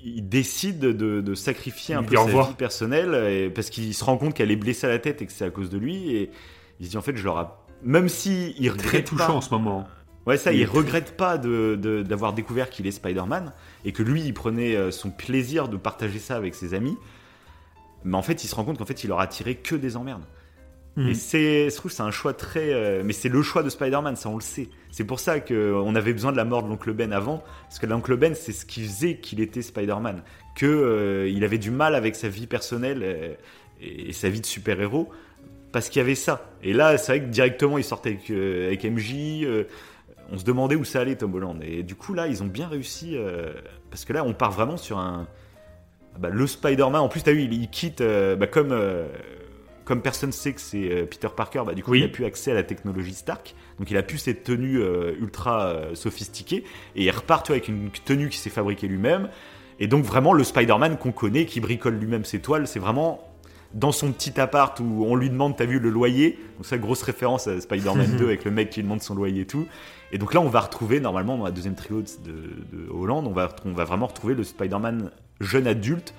[0.05, 2.47] il décide de, de sacrifier un Il peu sa revoir.
[2.49, 5.25] vie personnelle, et- parce qu'il se rend compte qu'elle est blessée à la tête et
[5.25, 6.29] que c'est à cause de lui, et
[6.79, 7.45] il se dit, en fait, je leur ai-
[7.83, 9.88] Même si il Très regrette touchant pas, en ce moment.
[10.27, 13.51] Ouais, ça, Il il regrette pas de- de- d'avoir découvert qu'il est Spider-Man
[13.83, 16.97] et que lui, il prenait son plaisir de partager ça avec ses amis.
[18.03, 19.97] Mais en fait, il se rend compte qu'en fait, il leur a tiré que des
[19.97, 20.23] emmerdes.
[20.97, 21.09] Mhm.
[21.09, 22.73] Et c'est, je c'est un choix très.
[22.73, 24.69] euh, mais c'est le choix de Spider-Man, ça on le sait.
[24.91, 27.85] C'est pour ça qu'on avait besoin de la mort de l'oncle Ben avant, parce que
[27.85, 30.22] l'oncle Ben, c'est ce qui faisait qu'il était Spider-Man.
[30.55, 33.34] Que euh, avait du mal avec sa vie personnelle euh,
[33.80, 35.09] et, sa vie de super-héros,
[35.72, 36.51] parce qu'il y avait ça.
[36.61, 39.47] Et là, c'est vrai que directement, il sortait avec, MJ.
[40.30, 41.63] on se demandait où ça allait, Tom Holland.
[41.63, 43.18] Et du coup, là, ils ont bien réussi,
[43.89, 45.26] parce que là, on part vraiment sur un.
[46.19, 48.76] bah, le Spider-Man, en plus, t'as vu, il, quitte, bah, comme,
[49.85, 51.99] comme personne sait que c'est euh, Peter Parker, bah, du coup, Oui.
[51.99, 53.55] il a plus accès à la technologie Stark.
[53.79, 56.63] Donc, il a plus cette tenue euh, ultra euh, sophistiquée.
[56.95, 59.29] Et il repart, tu vois, avec une tenue qui s'est fabriquée lui-même.
[59.79, 63.27] Et donc, vraiment, le Spider-Man qu'on connaît, qui bricole lui-même ses toiles, c'est vraiment
[63.73, 66.37] dans son petit appart où on lui demande, t'as vu, le loyer?
[66.57, 69.45] Donc, ça, grosse référence à Spider-Man 2 avec le mec qui demande son loyer et
[69.47, 69.65] tout.
[70.11, 73.31] Et donc là, on va retrouver, normalement, dans la deuxième trio de, de Hollande, on
[73.31, 75.09] va, on va vraiment retrouver le Spider-Man
[75.39, 76.13] jeune adulte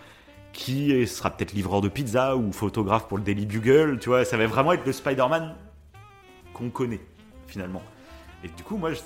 [0.53, 3.99] qui sera peut-être livreur de pizza ou photographe pour le Daily Bugle.
[4.01, 5.55] Tu vois, ça va vraiment être le Spider-Man
[6.55, 7.01] qu'on connaît,
[7.47, 7.83] finalement.
[8.45, 9.01] Et du coup, moi, je,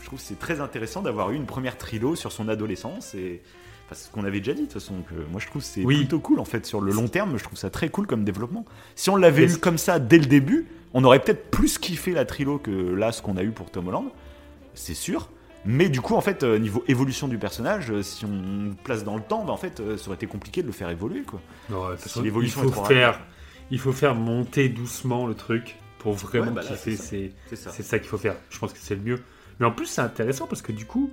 [0.00, 3.42] je trouve que c'est très intéressant d'avoir eu une première trilo sur son adolescence et.
[3.86, 4.94] Enfin, ce qu'on avait déjà dit de toute façon.
[5.08, 5.98] que moi, je trouve que c'est Oui.
[5.98, 7.36] plutôt cool en fait sur le long terme.
[7.36, 8.64] Je trouve ça très cool comme développement.
[8.94, 12.24] Si on l'avait eu comme ça dès le début, on aurait peut-être plus kiffé la
[12.24, 14.06] trilo que là ce qu'on a eu pour Tom Holland,
[14.74, 15.28] c'est sûr.
[15.64, 19.16] Mais du coup, en fait, euh, niveau évolution du personnage, euh, si on place dans
[19.16, 21.40] le temps, bah, en fait, euh, ça aurait été compliqué de le faire évoluer, quoi.
[21.70, 23.20] Non, Si il faut faire,
[23.70, 26.96] il faut faire monter doucement le truc pour vraiment Ouais, bah là, kiffer.
[27.48, 27.70] c'est ça.
[27.70, 27.98] Ça.
[28.00, 28.34] qu'il faut faire.
[28.50, 29.20] Je pense que c'est le mieux.
[29.60, 31.10] Mais en plus, c'est intéressant parce que du coup,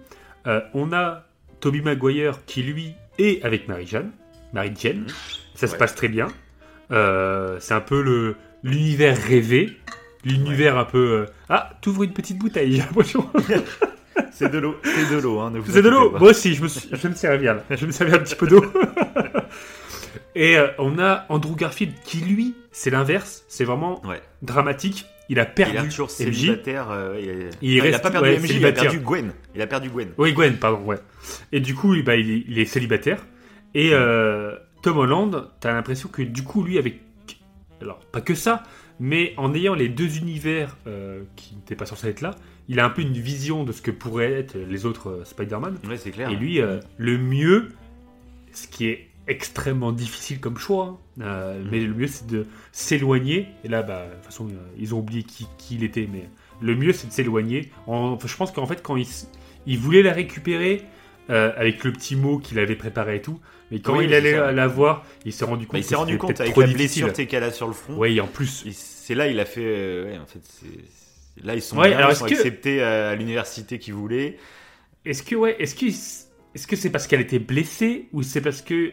[0.48, 1.26] euh, on a
[1.60, 4.10] Toby Maguire qui lui est avec Marie-Jeanne,
[4.54, 5.02] Marie-Jeanne.
[5.02, 5.08] Mhm.
[5.54, 6.28] Ça se passe très bien.
[6.92, 9.78] Euh, c'est un peu le l'univers rêvé,
[10.26, 10.98] l'univers un peu.
[10.98, 12.72] euh, Ah, t'ouvres une petite bouteille.
[12.78, 13.30] j'ai l'impression.
[14.32, 15.40] C'est de l'eau, c'est de l'eau.
[15.40, 16.12] Hein, C'est de l'eau.
[16.12, 17.64] Moi aussi, je me, suis- je me servir là.
[17.72, 18.64] Je me un petit peu d'eau.
[20.36, 23.44] Et euh, on a Andrew Garfield qui, lui, c'est l'inverse.
[23.48, 24.22] C'est vraiment Ouais.
[24.42, 25.06] dramatique.
[25.32, 26.90] Il a perdu Il est toujours célibataire.
[26.90, 29.32] euh, et- Il reste- a pas perdu ouais, MJ, il a perdu Gwen.
[29.54, 30.10] Il a perdu Gwen.
[30.18, 30.98] Oui, Gwen, pardon, ouais.
[31.52, 33.20] Et du coup, bah, il, est, il est célibataire.
[33.76, 37.00] Et euh, Tom Holland, t'as l'impression que du coup, lui, avec.
[37.82, 38.64] Alors, pas que ça,
[39.00, 42.32] mais en ayant les deux univers euh, qui n'étaient pas censés être là,
[42.70, 45.78] il a un peu une vision de ce que pourraient être les autres euh, Spider-Man.
[45.88, 46.30] Ouais, c'est clair.
[46.30, 47.70] Et lui, euh, le mieux,
[48.54, 53.48] ce qui est extrêmement difficile comme choix, hein, euh, mais le mieux c'est de s'éloigner.
[53.64, 54.48] Et là, bah, de toute façon,
[54.78, 56.30] ils ont oublié qui, qui il était, mais
[56.62, 57.70] le mieux c'est de s'éloigner.
[57.88, 59.08] Je pense qu'en fait, quand il,
[59.68, 60.84] il voulait la récupérer
[61.30, 63.40] euh, avec le petit mot qu'il avait préparé et tout,
[63.72, 65.74] mais quand Oui, il allait la voir, il s'est rendu compte.
[65.74, 67.94] Bah, il s'est rendu compte avec trop la blessure qu'elle a sur le front.
[67.98, 68.66] Oui, en plus.
[68.72, 69.62] C'est là il a fait.
[69.64, 70.42] euh, ouais, en fait,
[71.44, 74.38] là ils sont, Ouais, bien, alors ils est-ce sont que- acceptés à l'université qu'ils voulaient.
[75.06, 78.62] Est-ce que ouais, est-ce que est-ce que c'est parce qu'elle était blessée ou c'est parce
[78.62, 78.92] que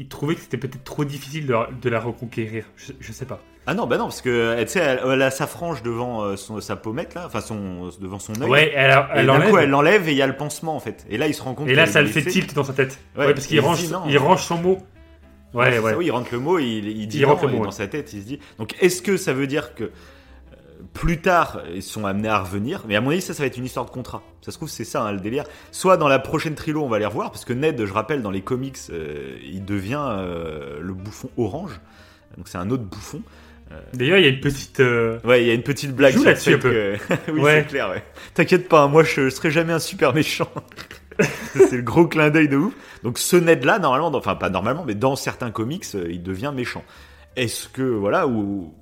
[0.00, 2.64] il trouvait que c'était peut-être trop difficile de, la- de la reconquérir?
[2.76, 3.40] Je, je sais pas.
[3.66, 6.36] Ah non, bah non, parce que tu sais, elle, elle a sa frange devant euh,
[6.36, 8.48] son- sa pommette là, enfin son devant son œil.
[8.48, 10.80] Ouais, elle, Et elle d'un coup, elle l'enlève et il y a le pansement en
[10.80, 11.04] fait.
[11.10, 11.68] Et là, il se rend compte.
[11.68, 12.98] Et là, ça le fait tilt dans sa tête.
[13.16, 14.02] Ouais, Ouais, parce il qu'il range, non.
[14.08, 14.78] il range son mot.
[15.54, 15.90] Ouais, ouais.
[15.92, 17.64] ça, oui, il rentre le mot, il, il dit Il non, rentre le mot, dans
[17.66, 17.70] ouais.
[17.72, 18.38] sa tête, il se dit.
[18.58, 19.90] Donc, est-ce que ça veut dire que euh,
[20.98, 23.56] plus tard, ils sont amenés à revenir Mais à mon avis, ça, ça va être
[23.56, 24.22] une histoire de contrat.
[24.42, 25.44] Ça se trouve, c'est ça hein, le délire.
[25.70, 28.30] Soit dans la prochaine trilo, on va les revoir, parce que Ned, je rappelle, dans
[28.30, 31.80] les comics, euh, il devient euh, le bouffon orange.
[32.36, 33.22] Donc, c'est un autre bouffon.
[33.92, 34.80] D'ailleurs, il y a une petite.
[34.80, 36.96] euh, Ouais, il y a une petite blague sur là-dessus un fait que-
[37.32, 37.60] oui, Ouais.
[37.62, 38.02] c'est clair, ouais.
[38.32, 40.48] T'inquiète pas, hein, moi je serai jamais un super méchant.
[41.54, 42.72] c'est le gros clin d'œil de ouf.
[43.02, 46.50] Donc ce Ned-là, normalement, dans- enfin pas normalement, mais dans certains comics, euh, il devient
[46.54, 46.82] méchant.
[47.36, 48.72] Est-ce que, voilà, ou,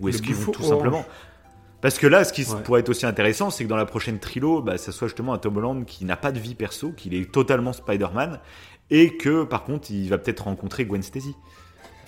[0.00, 0.76] ou est-ce qu'ils vont tout orange.
[0.76, 1.04] simplement...
[1.80, 2.60] Parce que là, ce qui Ouais.
[2.62, 5.38] pourrait être aussi intéressant, c'est que dans la prochaine trilo, bah, ça soit justement un
[5.38, 8.38] Tom Holland qui n'a pas de vie perso, qu'il est totalement Spider-Man,
[8.90, 11.34] et que par contre, il va peut-être rencontrer Gwen Stacy.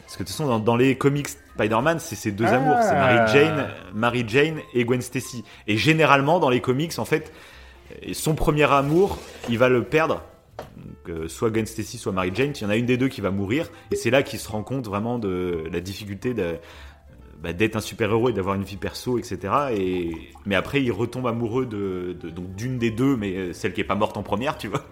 [0.04, 2.56] Parce que de toute façon, dans, dans les comics Spider-Man, c'est ces deux Ah.
[2.56, 5.42] amours, c'est Mary Jane, Mary Jane et Gwen Stacy.
[5.66, 7.32] Et généralement, dans les comics, en fait,
[8.12, 9.18] son premier amour,
[9.48, 10.22] il va le perdre.
[10.76, 12.52] Donc, euh, soit Gwen Stacy, soit Mary Jane.
[12.54, 14.48] Il y en a une des deux qui va mourir, et c'est là qu'il se
[14.50, 16.56] rend compte vraiment de la difficulté de-
[17.42, 19.38] bah, d'être un super-héros et d'avoir une vie perso, etc.
[19.76, 20.12] Et...
[20.46, 23.80] Mais après, il retombe amoureux de, de- donc d'une des deux, mais euh, celle qui
[23.80, 24.84] est pas morte en première, tu vois.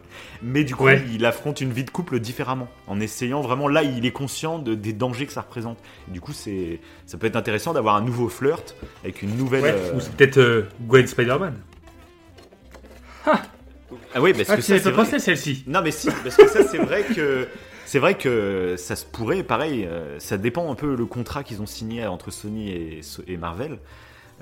[0.42, 1.02] Mais du coup, Ouais.
[1.12, 4.74] il affronte une vie de couple différemment, en essayant vraiment, là, il est conscient de-
[4.74, 5.78] des dangers que ça représente.
[6.08, 8.74] Du coup, c'est, ça peut être intéressant d'avoir un nouveau flirt
[9.04, 9.62] avec une nouvelle.
[9.62, 11.54] Ouais, euh, ou c'est peut-être euh, Gwen Spider-Man.
[14.14, 15.64] Ah oui, parce Ah, que ça, c'est pensé celle-ci.
[15.66, 17.46] Non, mais si, parce que ça, c'est vrai que.
[17.90, 21.60] C'est vrai que ça se pourrait, pareil, euh, ça dépend un peu le contrat qu'ils
[21.60, 23.80] ont signé entre Sony et, et Marvel.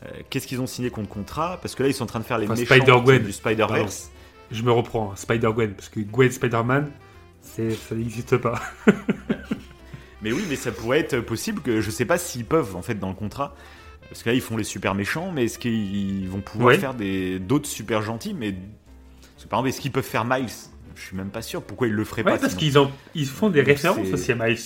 [0.04, 1.58] Euh, Qu'est-ce qu'ils ont signé contre contrat?
[1.62, 3.22] Parce que là, ils sont en train de faire les Enfin, méchants Spider-Gwen.
[3.22, 4.10] du Spider-Verse.
[4.50, 6.90] Je me reprends, hein, Spider-Gwen, parce que Gwen Spider-Man,
[7.40, 7.62] ça
[7.94, 8.60] n'existe pas.
[10.20, 12.96] Mais oui, mais ça pourrait être possible que je sais pas s'ils peuvent en fait
[12.96, 13.54] dans le contrat.
[14.10, 16.78] Parce que là, ils font les super méchants, mais est-ce qu'ils vont pouvoir Ouais.
[16.78, 18.34] faire des d'autres super gentils?
[18.34, 18.52] Mais
[19.48, 20.48] par exemple, est-ce qu'ils peuvent faire Miles?
[20.98, 21.62] Je suis même pas sûr.
[21.62, 24.32] Pourquoi ils le feraient Ouais, pas parce qu'ils ont, ils font des Donc, références aussi
[24.32, 24.58] à Miles.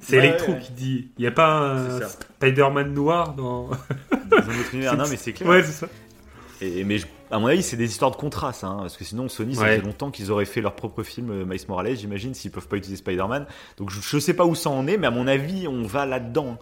[0.00, 0.58] C'est Ouais, Electro ouais.
[0.60, 1.10] qui dit.
[1.18, 2.00] Il n'y a pas un.
[2.40, 3.68] Spider-Man noir dans.
[3.68, 3.76] Dans
[4.36, 4.96] un autre univers.
[4.96, 5.48] Non, mais c'est clair.
[5.48, 5.88] Ouais, c'est ça.
[6.60, 8.66] Et, mais je- à mon avis, c'est des histoires de contrat, ça.
[8.68, 9.76] hein, parce que sinon, Sony, ça Ouais.
[9.76, 12.76] fait longtemps qu'ils auraient fait leur propre film euh, Miles Morales, j'imagine, s'ils peuvent pas
[12.76, 13.46] utiliser Spider-Man.
[13.78, 16.04] Donc je, je sais pas où ça en est, mais à mon avis, on va
[16.06, 16.58] là-dedans.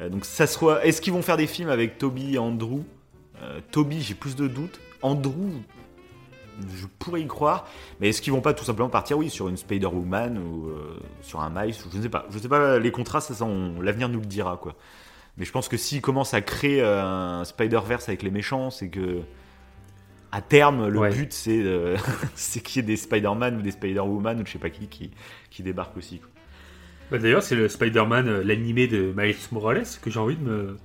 [0.00, 0.84] Euh, donc ça soit.
[0.86, 2.80] Est-ce qu'ils vont faire des films avec Toby et Andrew?
[3.42, 4.78] Euh, Toby, j'ai plus de doutes.
[5.02, 5.50] Andrew,
[6.74, 7.66] je pourrais y croire.
[8.00, 11.40] Mais est-ce qu'ils vont pas tout simplement partir, oui, sur une Spider-Woman ou euh, sur
[11.40, 12.26] un Miles ou Je ne sais pas.
[12.30, 13.34] Je sais pas, les contrats, ça,
[13.80, 14.74] l'avenir nous le dira, quoi.
[15.38, 18.88] Mais je pense que s'ils commencent à créer euh, un Spider-Verse avec les méchants, c'est
[18.88, 19.20] que.
[20.32, 21.10] À terme, le Ouais.
[21.10, 21.96] but, c'est euh,
[22.34, 25.10] c'est qu'il y ait des Spider-Man ou des Spider-Woman ou je sais pas qui qui,
[25.50, 26.20] qui débarquent aussi.
[27.10, 30.76] Bah, D'ailleurs, c'est le Spider-Man, euh, l'animé de Miles Morales, que j'ai envie de me,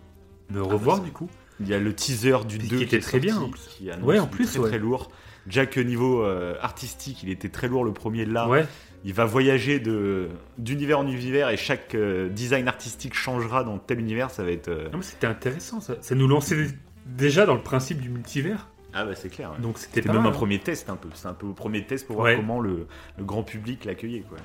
[0.51, 1.29] me revoir bah, du coup.
[1.59, 3.67] Il y a le teaser du Puis 2 qui était très bien, en plus.
[3.67, 4.69] qui annonce Ouais, en plus, très, ouais.
[4.69, 5.11] très lourd.
[5.47, 8.47] Jack niveau euh, artistique, il était très lourd le premier là.
[8.47, 8.65] Ouais,
[9.03, 13.99] Il va voyager de d'univers en univers et chaque euh, design artistique changera dans tel
[13.99, 14.29] univers.
[14.29, 14.67] Ça va être.
[14.69, 15.95] euh, Non, mais c'était intéressant ça.
[16.01, 16.67] Ça nous lançait
[17.05, 18.67] déjà dans le principe du multivers.
[18.93, 19.51] Ah bah c'est clair.
[19.51, 19.59] ouais.
[19.61, 20.31] Donc c'était C'était pas même un hein.
[20.31, 21.09] premier test un peu.
[21.15, 22.35] C'est un peu au premier test pour voir Ouais.
[22.35, 22.85] comment le,
[23.17, 24.37] le grand public l'accueillait quoi.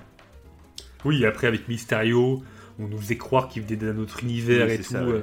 [1.05, 2.43] Oui, après avec Mysterio,
[2.78, 4.93] on nous faisait croire qu'il venait d'un autre univers Oui, et c'est tout.
[4.93, 5.20] ça, euh.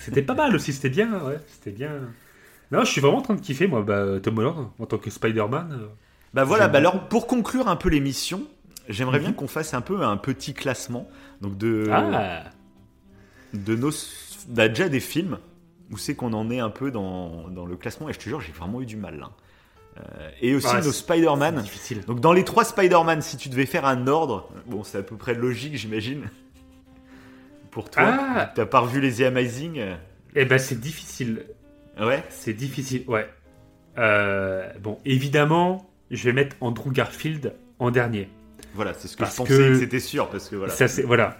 [0.00, 1.38] C'était pas mal aussi, c'était bien, ouais.
[1.46, 1.90] C'était bien.
[2.72, 5.10] Non, je suis vraiment en train de kiffer, moi, bah, Tom Holland, en tant que
[5.10, 5.78] Spider-Man.
[5.80, 5.86] euh.
[6.34, 8.42] Bah voilà, bah alors pour conclure un peu l'émission,
[8.88, 9.36] j'aimerais bien Mhm.
[9.36, 11.08] qu'on fasse un peu un petit classement
[11.40, 12.42] donc de, Ah
[13.54, 13.90] de nos
[14.48, 15.38] bah, déjà des films
[15.90, 18.40] où c'est qu'on en est un peu dans, dans le classement et je te jure
[18.40, 19.30] j'ai vraiment eu du mal là.
[19.98, 21.62] Euh, et aussi Ouais, nos Spider-Man.
[21.62, 22.02] difficile.
[22.04, 25.16] Donc dans les trois Spider-Man, si tu devais faire un ordre, bon c'est à peu
[25.16, 26.24] près logique j'imagine.
[27.70, 29.94] pour toi Ah T'as pas revu les The Amazing euh,
[30.34, 31.46] Eh ben, c'est difficile.
[32.00, 32.22] Ouais.
[32.28, 33.28] C'est difficile, ouais.
[33.98, 38.28] Euh, bon, évidemment, je vais mettre Andrew Garfield en dernier.
[38.74, 40.72] Voilà, c'est ce que Parce je pensais que- que c'était sûr parce que voilà.
[40.72, 41.38] Ça, c'est voilà.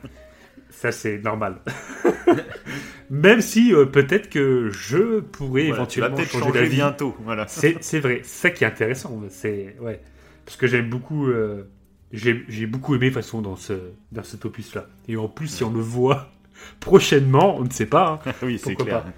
[0.70, 1.56] Ça, c'est normal.
[3.10, 7.14] Même si euh, peut-être que je pourrais Voilà, tu vas éventuellement changer changer bientôt.
[7.24, 7.46] Voilà.
[7.46, 8.20] C'est vrai.
[8.24, 9.20] C'est ça qui est intéressant.
[9.30, 10.00] C'est ouais.
[10.44, 11.26] Parce que j'aime beaucoup.
[11.28, 11.68] euh,
[12.12, 13.74] j'ai beaucoup aimé de toute façon dans ce
[14.12, 14.86] dans cet opus là.
[15.08, 16.30] Et en plus, si on le voit
[16.80, 18.22] prochainement, on ne sait pas.
[18.26, 18.32] hein.
[18.42, 19.02] oui, c'est Pourquoi clair.
[19.04, 19.10] pas.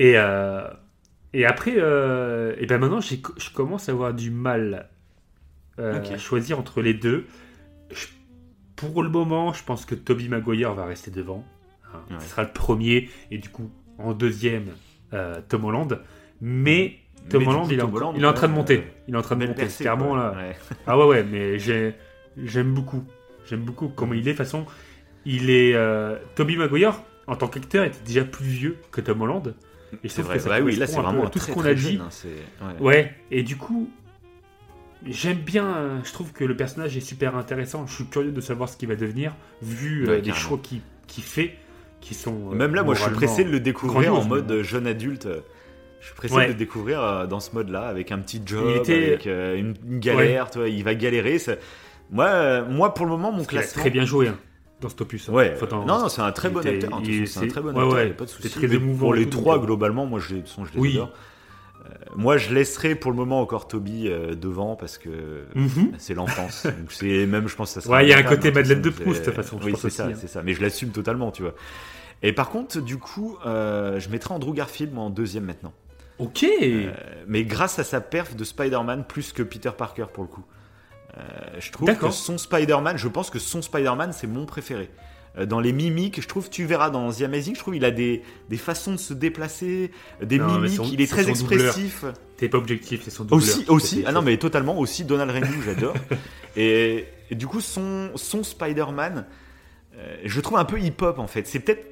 [0.00, 0.62] Et euh,
[1.32, 3.16] et après, euh, et ben maintenant, je
[3.54, 4.88] commence à avoir du mal
[5.78, 7.26] euh, à choisir entre les deux.
[7.90, 8.06] Je-
[8.76, 11.44] pour le moment, je pense que Toby Maguire va rester devant.
[11.92, 11.98] hein.
[12.10, 12.16] Ouais.
[12.20, 14.68] Ce sera le premier, et du coup, en deuxième,
[15.48, 16.00] Tom Holland.
[16.40, 16.96] Mais
[17.28, 18.82] Tom Mais Holland, coup, il, est Tom en- Holland, il est en train de monter.
[19.06, 19.60] Il est en train de monter.
[19.62, 20.32] percée, Clairement, là.
[20.34, 20.56] Ouais.
[20.86, 21.94] Ah ouais, ouais, mais j'ai-
[22.42, 23.04] j'aime beaucoup.
[23.46, 24.22] J'aime beaucoup comment il est.
[24.22, 24.64] De toute façon,
[25.26, 25.76] il est.
[26.34, 29.54] Toby Maguire, en tant qu'acteur, était déjà plus vieux que Tom Holland.
[30.04, 30.36] Et C'est vrai.
[30.36, 31.92] que ça Bah oui, là c'est un vraiment tout ce qu'on a dit.
[31.98, 32.00] jeune,
[32.62, 32.86] hein, ouais.
[32.86, 33.90] Ouais, et du coup,
[35.06, 35.66] j'aime bien.
[35.66, 37.86] euh, Je trouve que le personnage est super intéressant.
[37.86, 40.80] Je suis curieux de savoir ce qu'il va devenir, vu euh, Ouais, les choix qu'il
[41.06, 41.56] qu'il fait,
[42.00, 42.52] qui sont.
[42.52, 45.28] euh, Même là, moi, je suis pressé de le découvrir en mode jeune adulte.
[46.00, 46.44] Je suis pressé Ouais.
[46.46, 50.50] de le découvrir dans ce mode-là, avec un petit job, était- avec une, galère.
[50.50, 51.38] tu vois, il va galérer.
[51.38, 51.56] ça-
[52.10, 53.82] Moi, moi, pour le moment, mon classement.
[53.82, 54.38] très bien joué hein,
[54.80, 55.28] dans cet opus.
[55.28, 55.32] hein.
[55.32, 55.56] Ouais.
[55.72, 57.00] Non, non, c'est un très bon était- acteur.
[57.26, 57.92] C'est un très bon ouais, acteur.
[57.92, 58.08] ouais.
[58.10, 58.48] pas de souci.
[58.50, 60.92] très émouvant Pour les trois, globalement, moi, je, façon, je les Oui.
[60.96, 61.12] adore.
[61.86, 65.92] Euh, moi, je laisserai pour le moment encore Toby euh, devant parce que Mhm.
[65.98, 66.66] c'est l'enfance.
[66.90, 68.90] C'est même, je pense, que ça sera Ouais, il y a un côté Madeleine de
[68.90, 70.12] Proust, de toute façon, Oui, c'est ça, hein.
[70.14, 70.42] c'est ça.
[70.42, 71.54] Mais je l'assume totalement, tu vois.
[72.22, 75.72] Et par contre, du coup, euh, je mettrai Andrew Garfield moi en deuxième maintenant.
[76.18, 76.44] Ok.
[77.26, 80.44] Mais grâce à sa perf de Spider-Man plus que Peter Parker pour le coup.
[81.16, 81.20] Euh,
[81.58, 84.88] je trouve que son Spider-Man, je pense que son Spider-Man c'est mon préféré.
[85.38, 87.90] Euh, Dans les mimiques, je trouve, tu verras dans The Amazing, je trouve il a
[87.90, 89.90] des, des façons de se déplacer,
[90.22, 92.04] des Non, mimiques, son- il est très expressif.
[92.36, 93.38] T'es pas objectif, c'est son doubleur.
[93.38, 95.94] Aussi, aussi, ah non mais totalement, aussi Donald Renew, j'adore.
[96.56, 99.26] et, et du coup, son, son Spider-Man,
[99.96, 101.46] euh, je trouve un peu hip-hop en fait.
[101.46, 101.86] C'est peut-être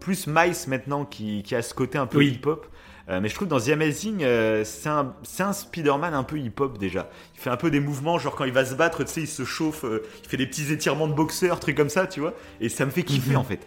[0.00, 2.28] plus Miles maintenant qui, qui a ce côté un peu Oui.
[2.32, 2.66] hip-hop.
[3.10, 6.38] Euh, mais je trouve que dans The Amazing, euh, c'est un, un Spider-Man un peu
[6.38, 7.10] hip-hop déjà.
[7.34, 9.26] Il fait un peu des mouvements, genre quand il va se battre, tu sais, il
[9.28, 12.32] se chauffe, euh, il fait des petits étirements de boxeur, trucs comme ça, tu vois.
[12.62, 13.36] Et ça me fait kiffer Mhm.
[13.36, 13.66] en fait.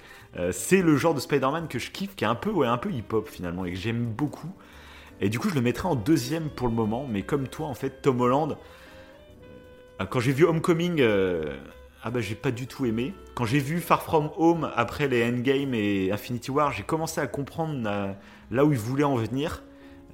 [0.52, 2.92] C'est le genre de Spider-Man que je kiffe, qui est un peu, ouais, un peu
[2.92, 4.52] hip-hop finalement, et que j'aime beaucoup.
[5.20, 7.74] Et du coup, je le mettrai en deuxième pour le moment, mais comme toi, en
[7.74, 8.56] fait, Tom Holland,
[10.12, 11.02] quand j'ai vu Homecoming,
[12.04, 13.16] ah bah j'ai pas du tout aimé.
[13.34, 17.26] Quand j'ai vu Far From Home après les Endgame et Infinity War, j'ai commencé à
[17.26, 18.16] comprendre
[18.52, 19.64] là où il voulait en venir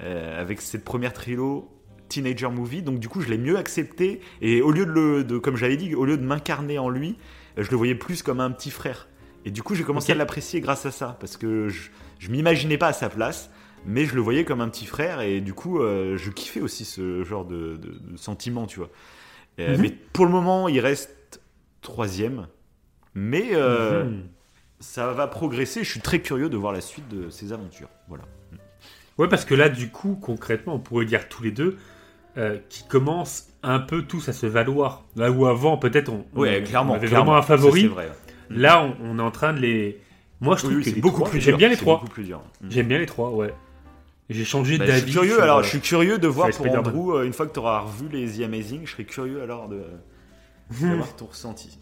[0.01, 1.69] euh, avec cette première trilo
[2.09, 2.81] Teenager Movie.
[2.81, 5.77] Donc du coup, je l'ai mieux accepté et au lieu de, le, de comme j'avais
[5.77, 7.17] dit, au lieu de m'incarner en lui,
[7.57, 9.07] euh, je le voyais plus comme un petit frère.
[9.45, 11.89] Et du coup, j'ai commencé à l'apprécier grâce à ça parce que je,
[12.19, 13.49] je m'imaginais pas à sa place.
[13.85, 16.85] Mais je le voyais comme un petit frère et du coup, euh, je kiffais aussi
[16.85, 18.89] ce genre de, de- de sentiment, tu vois.
[19.59, 19.81] Euh, Mhm.
[19.81, 21.41] Mais pour le moment, il reste
[21.81, 22.47] troisième.
[23.13, 24.23] Mais euh, Mhm.
[24.83, 25.83] Ça va progresser.
[25.83, 27.89] Je suis très curieux de voir la suite de ses aventures.
[28.07, 28.23] Voilà.
[29.17, 31.77] Ouais, parce que là, du coup, concrètement, on pourrait dire tous les deux
[32.37, 35.03] euh, qui commencent un peu tous à se valoir.
[35.15, 36.93] Là où avant, peut-être, on, Ouais, on- clairement.
[36.93, 37.25] on avait clairement.
[37.25, 37.87] vraiment un favori.
[37.87, 38.11] vrai.
[38.49, 40.01] Là, on, on est en train de les.
[40.41, 42.03] Moi, je trouve Oui, oui, que beaucoup trois- plus J'aime bien les trois.
[42.03, 42.69] Mm.
[42.69, 43.53] J'aime bien les trois, ouais.
[44.29, 45.01] J'ai changé Bah, je d'avis.
[45.03, 46.65] suis curieux sur, alors, euh, je suis curieux de voir pour.
[46.75, 49.69] Andrew euh, une fois que tu auras revu les The Amazing, je serai curieux alors
[49.69, 49.83] de
[50.81, 51.77] d'avoir ton ressenti.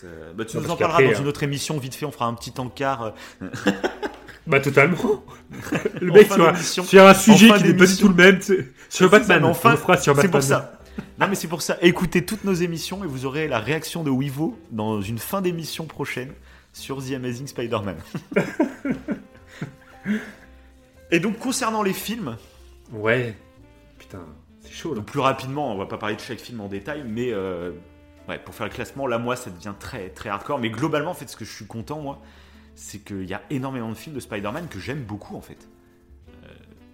[0.00, 1.20] C'est- Bah, tu Non, nous en parleras dans hein.
[1.20, 3.12] une autre émission vite fait, on fera un petit encart
[3.42, 3.46] euh,
[4.46, 5.22] Bah, totalement.
[6.00, 8.42] le mec, fin sur sur un sujet fin qui n'est pas du tout le même.
[8.42, 8.56] Sur
[8.88, 10.30] C'est ça, Batman, mais enfin, on le fera sur C'est Batman.
[10.32, 10.72] pour ça.
[11.18, 11.78] Non mais c'est pour ça.
[11.80, 15.86] Écoutez toutes nos émissions et vous aurez la réaction de Wivo dans une fin d'émission
[15.86, 16.32] prochaine
[16.72, 17.96] sur The Amazing Spider-Man.
[21.10, 22.36] et donc concernant les films,
[22.92, 23.34] Ouais.
[23.98, 24.20] Putain,
[24.60, 24.96] c'est chaud là.
[24.96, 27.70] donc plus rapidement, on va pas parler de chaque film en détail, mais euh,
[28.28, 30.58] ouais, pour faire le classement, là moi ça devient très très hardcore.
[30.58, 32.20] Mais globalement, en fait, ce que je suis content moi,
[32.74, 35.68] c'est qu'il y a énormément de films de Spider-Man que j'aime beaucoup en fait.
[36.44, 36.48] Euh,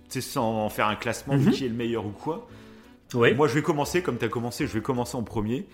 [0.08, 1.50] tu sais, sans faire un classement de Mhm.
[1.52, 2.48] qui est le meilleur ou quoi.
[3.14, 3.32] Ouais.
[3.34, 5.66] Moi, je vais commencer, comme tu as commencé, je vais commencer en premier.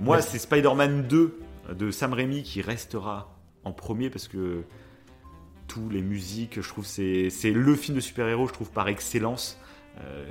[0.00, 0.22] Moi, Ouais.
[0.22, 1.38] c'est Spider-Man 2
[1.74, 3.34] de Sam Raimi qui restera
[3.64, 4.64] en premier parce que
[5.68, 9.58] tous les musiques, je trouve, c'est c'est le film de super-héros, je trouve, par excellence.
[10.00, 10.28] Euh,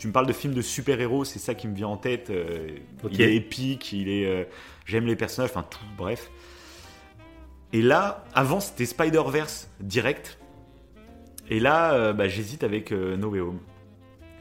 [0.00, 2.30] tu me parles de film de super-héros, c'est ça qui me vient en tête.
[2.30, 2.70] Euh.
[3.10, 4.24] Il est épique, il est.
[4.24, 4.44] euh,
[4.86, 6.30] J'aime les personnages, enfin tout, bref.
[7.74, 10.38] Et là, avant, c'était Spider-Verse direct.
[11.50, 13.58] Et là, euh, bah, j'hésite avec No Way Home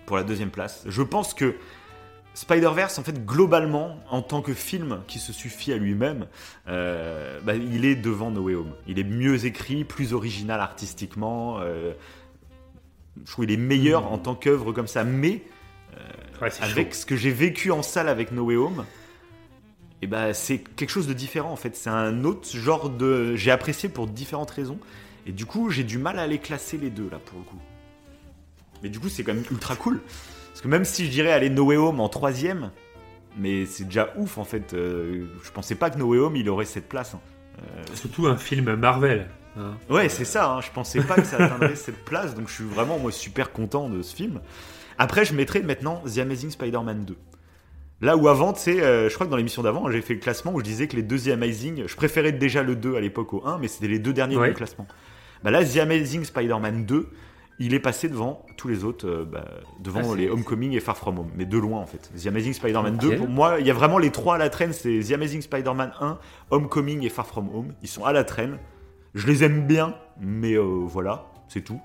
[0.06, 0.86] pour la deuxième place.
[0.88, 1.56] Je pense que
[2.36, 6.28] Spider-Verse, en fait, globalement, en tant que film qui se suffit à lui-même,
[6.68, 8.72] bah, il est devant No Way Home.
[8.88, 11.60] Il est mieux écrit, plus original artistiquement.
[13.20, 15.04] Euh, je trouve qu'il est meilleur en tant qu'œuvre comme ça.
[15.04, 15.42] Mais
[16.42, 17.02] Ouais, c'est avec chaud.
[17.02, 18.86] ce que j'ai vécu en salle avec No Way Home,
[20.02, 21.76] et bah, c'est quelque chose de différent en fait.
[21.76, 23.36] C'est un autre genre de.
[23.36, 24.80] J'ai apprécié pour différentes raisons.
[25.28, 27.60] Et du coup, j'ai du mal à les classer les deux là pour le coup.
[28.82, 30.00] Mais du coup, c'est quand même ultra cool.
[30.50, 32.72] Parce que même si je dirais aller No Way Home en troisième,
[33.38, 34.74] mais c'est déjà ouf en fait.
[34.74, 37.16] Euh, je pensais pas que No Way Home il aurait cette place.
[37.16, 37.20] hein.
[37.96, 39.28] Surtout un film Marvel.
[39.60, 39.78] Hein.
[39.90, 40.52] Ouais, c'est ça.
[40.54, 40.62] hein.
[40.62, 43.90] Je pensais pas que ça atteindrait cette place, donc je suis vraiment moi super content
[43.90, 44.40] de ce film.
[44.98, 47.18] Après, je mettrai maintenant The Amazing Spider-Man 2.
[48.02, 50.20] Là où avant, tu sais, euh, je crois que dans l'émission d'avant, j'ai fait le
[50.22, 53.02] classement où je disais que les deux The Amazing, je préférais déjà le 2 à
[53.02, 54.50] l'époque au 1, mais c'était les deux derniers Ouais.
[54.50, 54.88] du classement.
[55.44, 57.10] Bah là, The Amazing Spider-Man 2,
[57.62, 59.44] il est passé devant tous les autres, euh, bah,
[59.82, 62.10] devant Ah, les Homecoming et Far From Home, mais de loin en fait.
[62.18, 63.02] The Amazing Spider-Man Ok.
[63.02, 65.42] 2, pour moi, il y a vraiment les trois à la traîne, c'est The Amazing
[65.42, 66.18] Spider-Man 1,
[66.52, 67.74] Homecoming et Far From Home.
[67.82, 68.58] Ils sont à la traîne.
[69.16, 71.82] Je les aime bien, mais euh, voilà, c'est tout.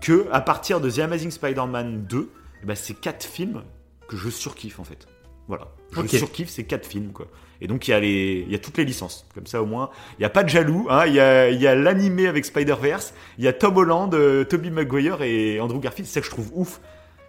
[0.00, 2.30] Que à partir de The Amazing Spider-Man 2,
[2.62, 3.62] eh ben, c'est quatre films
[4.08, 5.06] que je surkiffe en fait.
[5.46, 7.26] Voilà, je surkiffe ces quatre films quoi.
[7.60, 9.66] Et donc il y a les, il y a toutes les licences, comme ça au
[9.66, 10.86] moins, il y a pas de jaloux.
[10.90, 11.04] hein.
[11.06, 14.44] Il y a, il y a l'animé avec Spider-Verse, il y a Tom Holland, euh,
[14.44, 16.06] Tobey Maguire et Andrew Garfield.
[16.08, 16.80] C'est ça que je trouve ouf.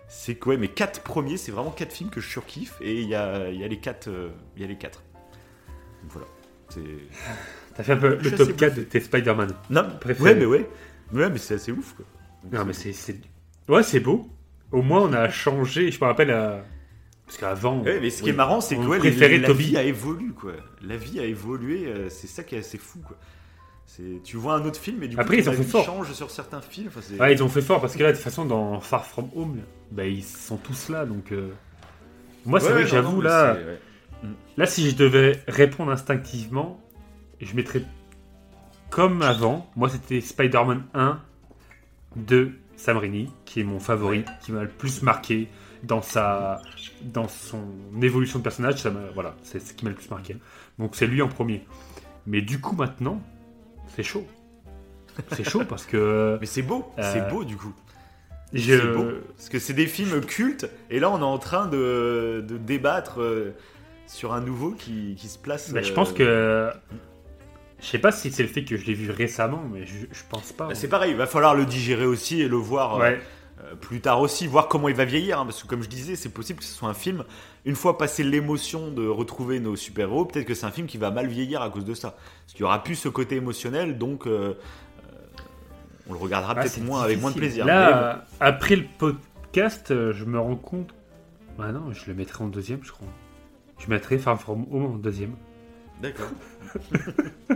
[0.07, 3.07] C'est que ouais, mes quatre premiers, c'est vraiment quatre films que je surkiffe et il
[3.09, 5.03] y a, il y a les quatre, euh, il y a les quatre.
[6.03, 6.27] Donc voilà.
[6.69, 6.81] C'est
[7.75, 9.53] T'as fait un peu le top 4 de tes Spider-Man.
[9.69, 10.29] non, Préféré.
[10.29, 10.69] ouais, mais ouais,
[11.13, 12.05] ouais, mais c'est assez ouf quoi.
[12.43, 12.93] Donc, Non, mais c'est.
[12.93, 13.19] c'est-
[13.67, 14.27] Ouais, c'est beau.
[14.71, 15.91] Au moins, on a changé.
[15.91, 16.31] Je me rappelle.
[16.31, 16.63] à-
[17.25, 17.81] Parce qu'avant.
[17.81, 19.63] Ouais, mais ce qui est marrant, c'est que ouais, les- la Toby.
[19.65, 20.53] vie a évolué, quoi.
[20.83, 23.17] La vie a évolué, euh, c'est ça qui est assez fou, quoi.
[23.87, 25.85] C'est, tu vois un autre film, et du coup, Après, ils ton ont fait fort.
[25.85, 26.89] change sur certains films.
[26.95, 29.29] Enfin, Ouais, ils ont fait fort parce que là, de toute façon, dans Far From
[29.35, 29.57] Home,
[29.91, 31.05] bah, ils sont tous là.
[31.05, 31.31] Donc.
[31.31, 31.49] euh,
[32.45, 33.57] Moi, c'est Ouais, vrai que j'avoue, là.
[34.57, 36.79] Là, si je devais répondre instinctivement,
[37.41, 37.81] je mettrais
[38.89, 39.69] comme avant.
[39.75, 41.19] Moi, c'était Spider-Man 1
[42.15, 45.47] de Sam Raimi, qui est mon favori, qui m'a le plus marqué
[45.83, 46.61] dans sa,
[47.01, 47.63] dans son
[48.01, 48.81] évolution de personnage.
[48.81, 50.37] Ça voilà, c'est ce qui m'a le plus marqué.
[50.79, 51.65] Donc, c'est lui en premier.
[52.25, 53.21] Mais du coup, maintenant,
[53.95, 54.25] c'est chaud.
[55.31, 57.73] C'est chaud parce que Mais c'est beau, Euh, c'est beau, du coup.
[58.53, 59.05] je, C'est beau.
[59.37, 63.21] Parce que c'est des films cultes, et là, on est en train de, de débattre
[63.21, 63.55] euh,
[64.07, 65.71] sur un nouveau qui, qui se place.
[65.71, 66.71] bah, je euh, pense que,
[67.79, 70.21] je sais pas si c'est le fait que je l'ai vu récemment, mais je, je
[70.29, 70.67] pense pas.
[70.67, 73.21] bah, c'est pareil, il va falloir le digérer aussi et le voir euh, ouais.
[73.63, 76.15] Euh, plus tard aussi, voir comment il va vieillir, hein, parce que comme je disais,
[76.15, 77.23] c'est possible que ce soit un film,
[77.63, 81.09] une fois passé l'émotion de retrouver nos super-héros, peut-être que c'est un film qui va
[81.11, 82.11] mal vieillir à cause de ça.
[82.11, 84.55] Parce qu'il y aura plus ce côté émotionnel, donc euh,
[86.09, 87.63] on le regardera Ah, peut-être moins avec moins de plaisir.
[87.65, 87.71] Bon.
[87.71, 90.93] Là, après le podcast, je me rends compte.
[91.57, 93.07] Ah non, je le mettrai en deuxième, je crois.
[93.79, 95.35] Je mettrai Far From Home en deuxième.
[96.01, 96.29] D'accord.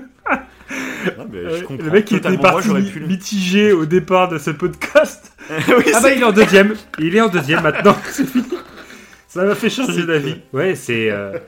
[1.18, 2.41] Non, mais je Euh, comprends le mec qui était totalement.
[2.41, 5.34] Moi, parti j'aurais pu le- mitigé au départ de ce podcast.
[5.49, 6.76] oui, Ah bah c'est- il est en deuxième.
[6.99, 7.95] Il est en deuxième maintenant.
[8.11, 8.45] C'est fini.
[9.28, 10.36] Ça m'a fait changer d'avis.
[10.53, 11.10] Ouais, c'est.
[11.10, 11.40] euh,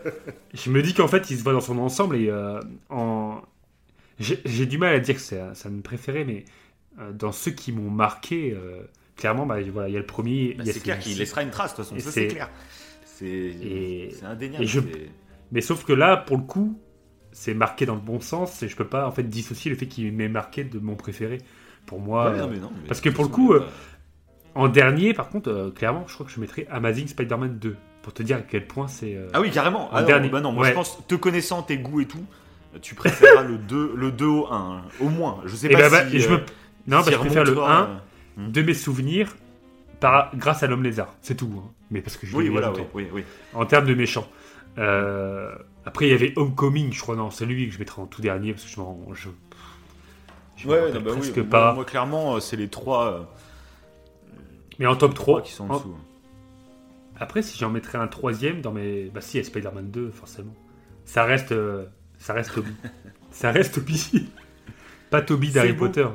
[0.53, 2.59] Je me dis qu'en fait, il se voit dans son ensemble et euh,
[2.89, 3.41] en.
[4.19, 6.45] J'ai j'ai du mal à dire que c'est un, c'est un de mes préférés, mais
[6.99, 8.81] euh, dans ceux qui m'ont marqué, euh,
[9.18, 10.53] clairement, bah, voilà, il y a le premier.
[10.57, 10.84] Bah, il y a c'est celui-ci.
[10.84, 12.49] clair qu'il laissera une trace, de toute façon, Et ça c'est- c'est clair.
[13.05, 14.63] C'est Et- c'est indéniable.
[14.63, 15.09] et je- c'est-
[15.52, 16.80] Mais sauf que là, pour le coup,
[17.32, 19.88] c'est marqué dans le bon sens et je peux pas en fait dissocier le fait
[19.88, 21.40] qu'il m'ait marqué de mon préféré.
[21.86, 23.65] Pour moi, Ouais, euh, non, mais non, mais parce que pour le coup, euh,
[24.56, 28.14] en dernier, par contre, euh, clairement, je crois que je mettrais Amazing Spider-Man 2 pour
[28.14, 29.15] te dire à quel point c'est.
[29.15, 29.88] euh, Ah oui, carrément.
[29.91, 30.30] En Ah non, dernier.
[30.30, 30.69] bah non, moi Ouais.
[30.69, 32.23] je pense, te connaissant tes goûts et tout,
[32.82, 35.41] tu préféreras le 2, le 2 au 1, hein, au moins.
[35.45, 36.19] Je sais et pas bah, bah, si.
[36.19, 36.38] je me...
[36.88, 37.82] Non, bah, je préfère le remontera,
[38.38, 39.36] 1 euh, de mes souvenirs
[39.99, 40.36] par...
[40.36, 41.15] grâce à l'homme lézard.
[41.22, 41.52] C'est tout.
[41.57, 41.69] hein.
[41.91, 43.23] Mais parce que je Oui, voilà, oui, oui, oui.
[43.53, 44.28] En termes de méchants.
[44.77, 45.53] Euh,
[45.85, 47.15] Après, il y avait Homecoming, je crois.
[47.15, 48.99] Non, c'est lui que je mettrais en tout dernier parce que je m'en.
[49.14, 49.30] Je...
[50.57, 51.73] je Ouais, non, bah presque pas.
[51.73, 53.30] Moi, clairement, euh, c'est les 3,
[54.80, 55.95] Mais en top 3, qui sont en en- dessous.
[57.19, 59.06] Après, si j'en mettrais un troisième dans mes.
[59.14, 60.53] Bah, si, Spider-Man 2, forcément.
[61.06, 61.52] Ça reste.
[61.52, 61.85] euh,
[62.18, 62.72] Ça reste Toby.
[63.31, 64.30] ça reste Toby.
[65.10, 65.73] Pas Toby d'Harry.
[65.73, 66.07] Potter.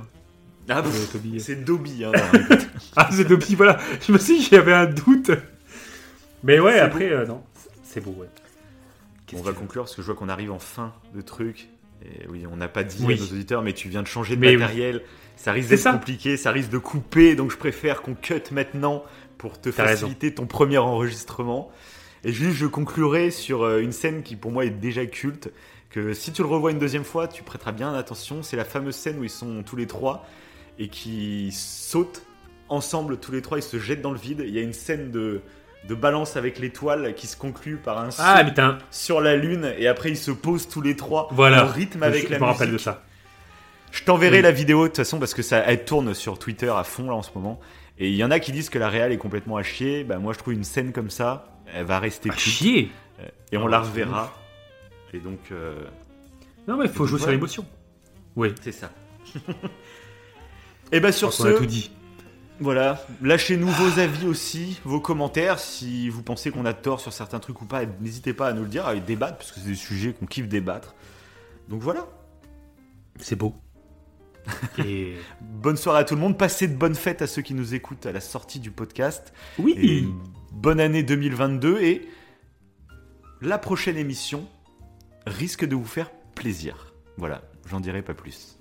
[0.69, 2.05] Ah, Euh, c'est Dobby.
[2.05, 2.12] Hein.
[2.97, 3.78] Ah, c'est Toby, voilà.
[4.01, 5.31] Je me suis dit, j'avais un doute.
[6.43, 7.43] Mais ouais, après, euh, non.
[7.85, 8.27] C'est beau, ouais.
[9.35, 11.69] On va conclure parce que je vois qu'on arrive en fin de truc.
[12.05, 13.15] Et oui, on n'a pas dit Oui.
[13.15, 14.57] à nos auditeurs, mais tu viens de changer de Mais oui.
[14.59, 15.03] matériel.
[15.36, 15.93] Ça risque d'être ça.
[15.93, 19.03] compliqué, ça risque de couper, donc je préfère qu'on cut maintenant
[19.39, 19.82] pour te raison.
[19.82, 21.70] faciliter ton premier enregistrement.
[22.24, 25.51] Et juste, je conclurai sur euh, une scène qui pour moi est déjà culte,
[25.90, 28.43] que si tu le revois une deuxième fois, tu prêteras bien attention.
[28.43, 30.27] C'est la fameuse scène où ils sont tous les trois
[30.78, 32.23] et qui sautent
[32.69, 34.43] ensemble tous les trois, ils se jettent dans le vide.
[34.47, 35.40] Il y a une scène de,
[35.89, 38.45] de balance avec l'étoile qui se conclut par un Ah,
[38.91, 41.65] sur la lune et après ils se posent tous les trois Voilà.
[41.65, 43.03] en rythme avec je, la je me rappelle de ça.
[43.93, 44.43] Je t'enverrai Oui.
[44.43, 47.15] la vidéo de toute façon parce que ça elle tourne sur Twitter à fond là
[47.15, 47.61] en ce moment.
[47.99, 50.05] Et il y en a qui disent que la réal est complètement à chier.
[50.05, 52.41] Bah moi je trouve une scène comme ça, elle va rester culte.
[52.41, 52.91] chier
[53.53, 54.35] et on Ah, la reverra.
[55.15, 55.83] Et donc euh,
[56.69, 57.65] Non, mais faut donc, jouer sur l'émotion.
[58.35, 58.91] Oui, c'est ça.
[60.93, 61.91] et bah sur on a tout ce, dit.
[62.61, 67.39] Voilà, lâchez-nous vos avis aussi, vos commentaires si vous pensez qu'on a tort sur certains
[67.39, 67.85] trucs ou pas.
[68.01, 70.49] N'hésitez pas à nous le dire, à débattre parce que c'est des sujets qu'on kiffe
[70.49, 70.95] débattre.
[71.69, 72.07] Donc voilà.
[73.19, 73.55] C'est beau.
[74.78, 75.16] Et...
[75.41, 76.39] Bonne soirée à tout le monde.
[76.39, 79.33] Passez de bonnes fêtes à ceux qui nous écoutent à la sortie du podcast.
[79.59, 80.07] Oui
[80.57, 81.83] bonne année 2022.
[81.83, 82.09] Et
[83.43, 84.47] la prochaine émission
[85.27, 86.95] risque de vous faire plaisir.
[87.16, 88.59] Voilà, j'en dirai pas plus.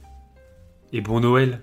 [0.94, 1.62] Et bon Noël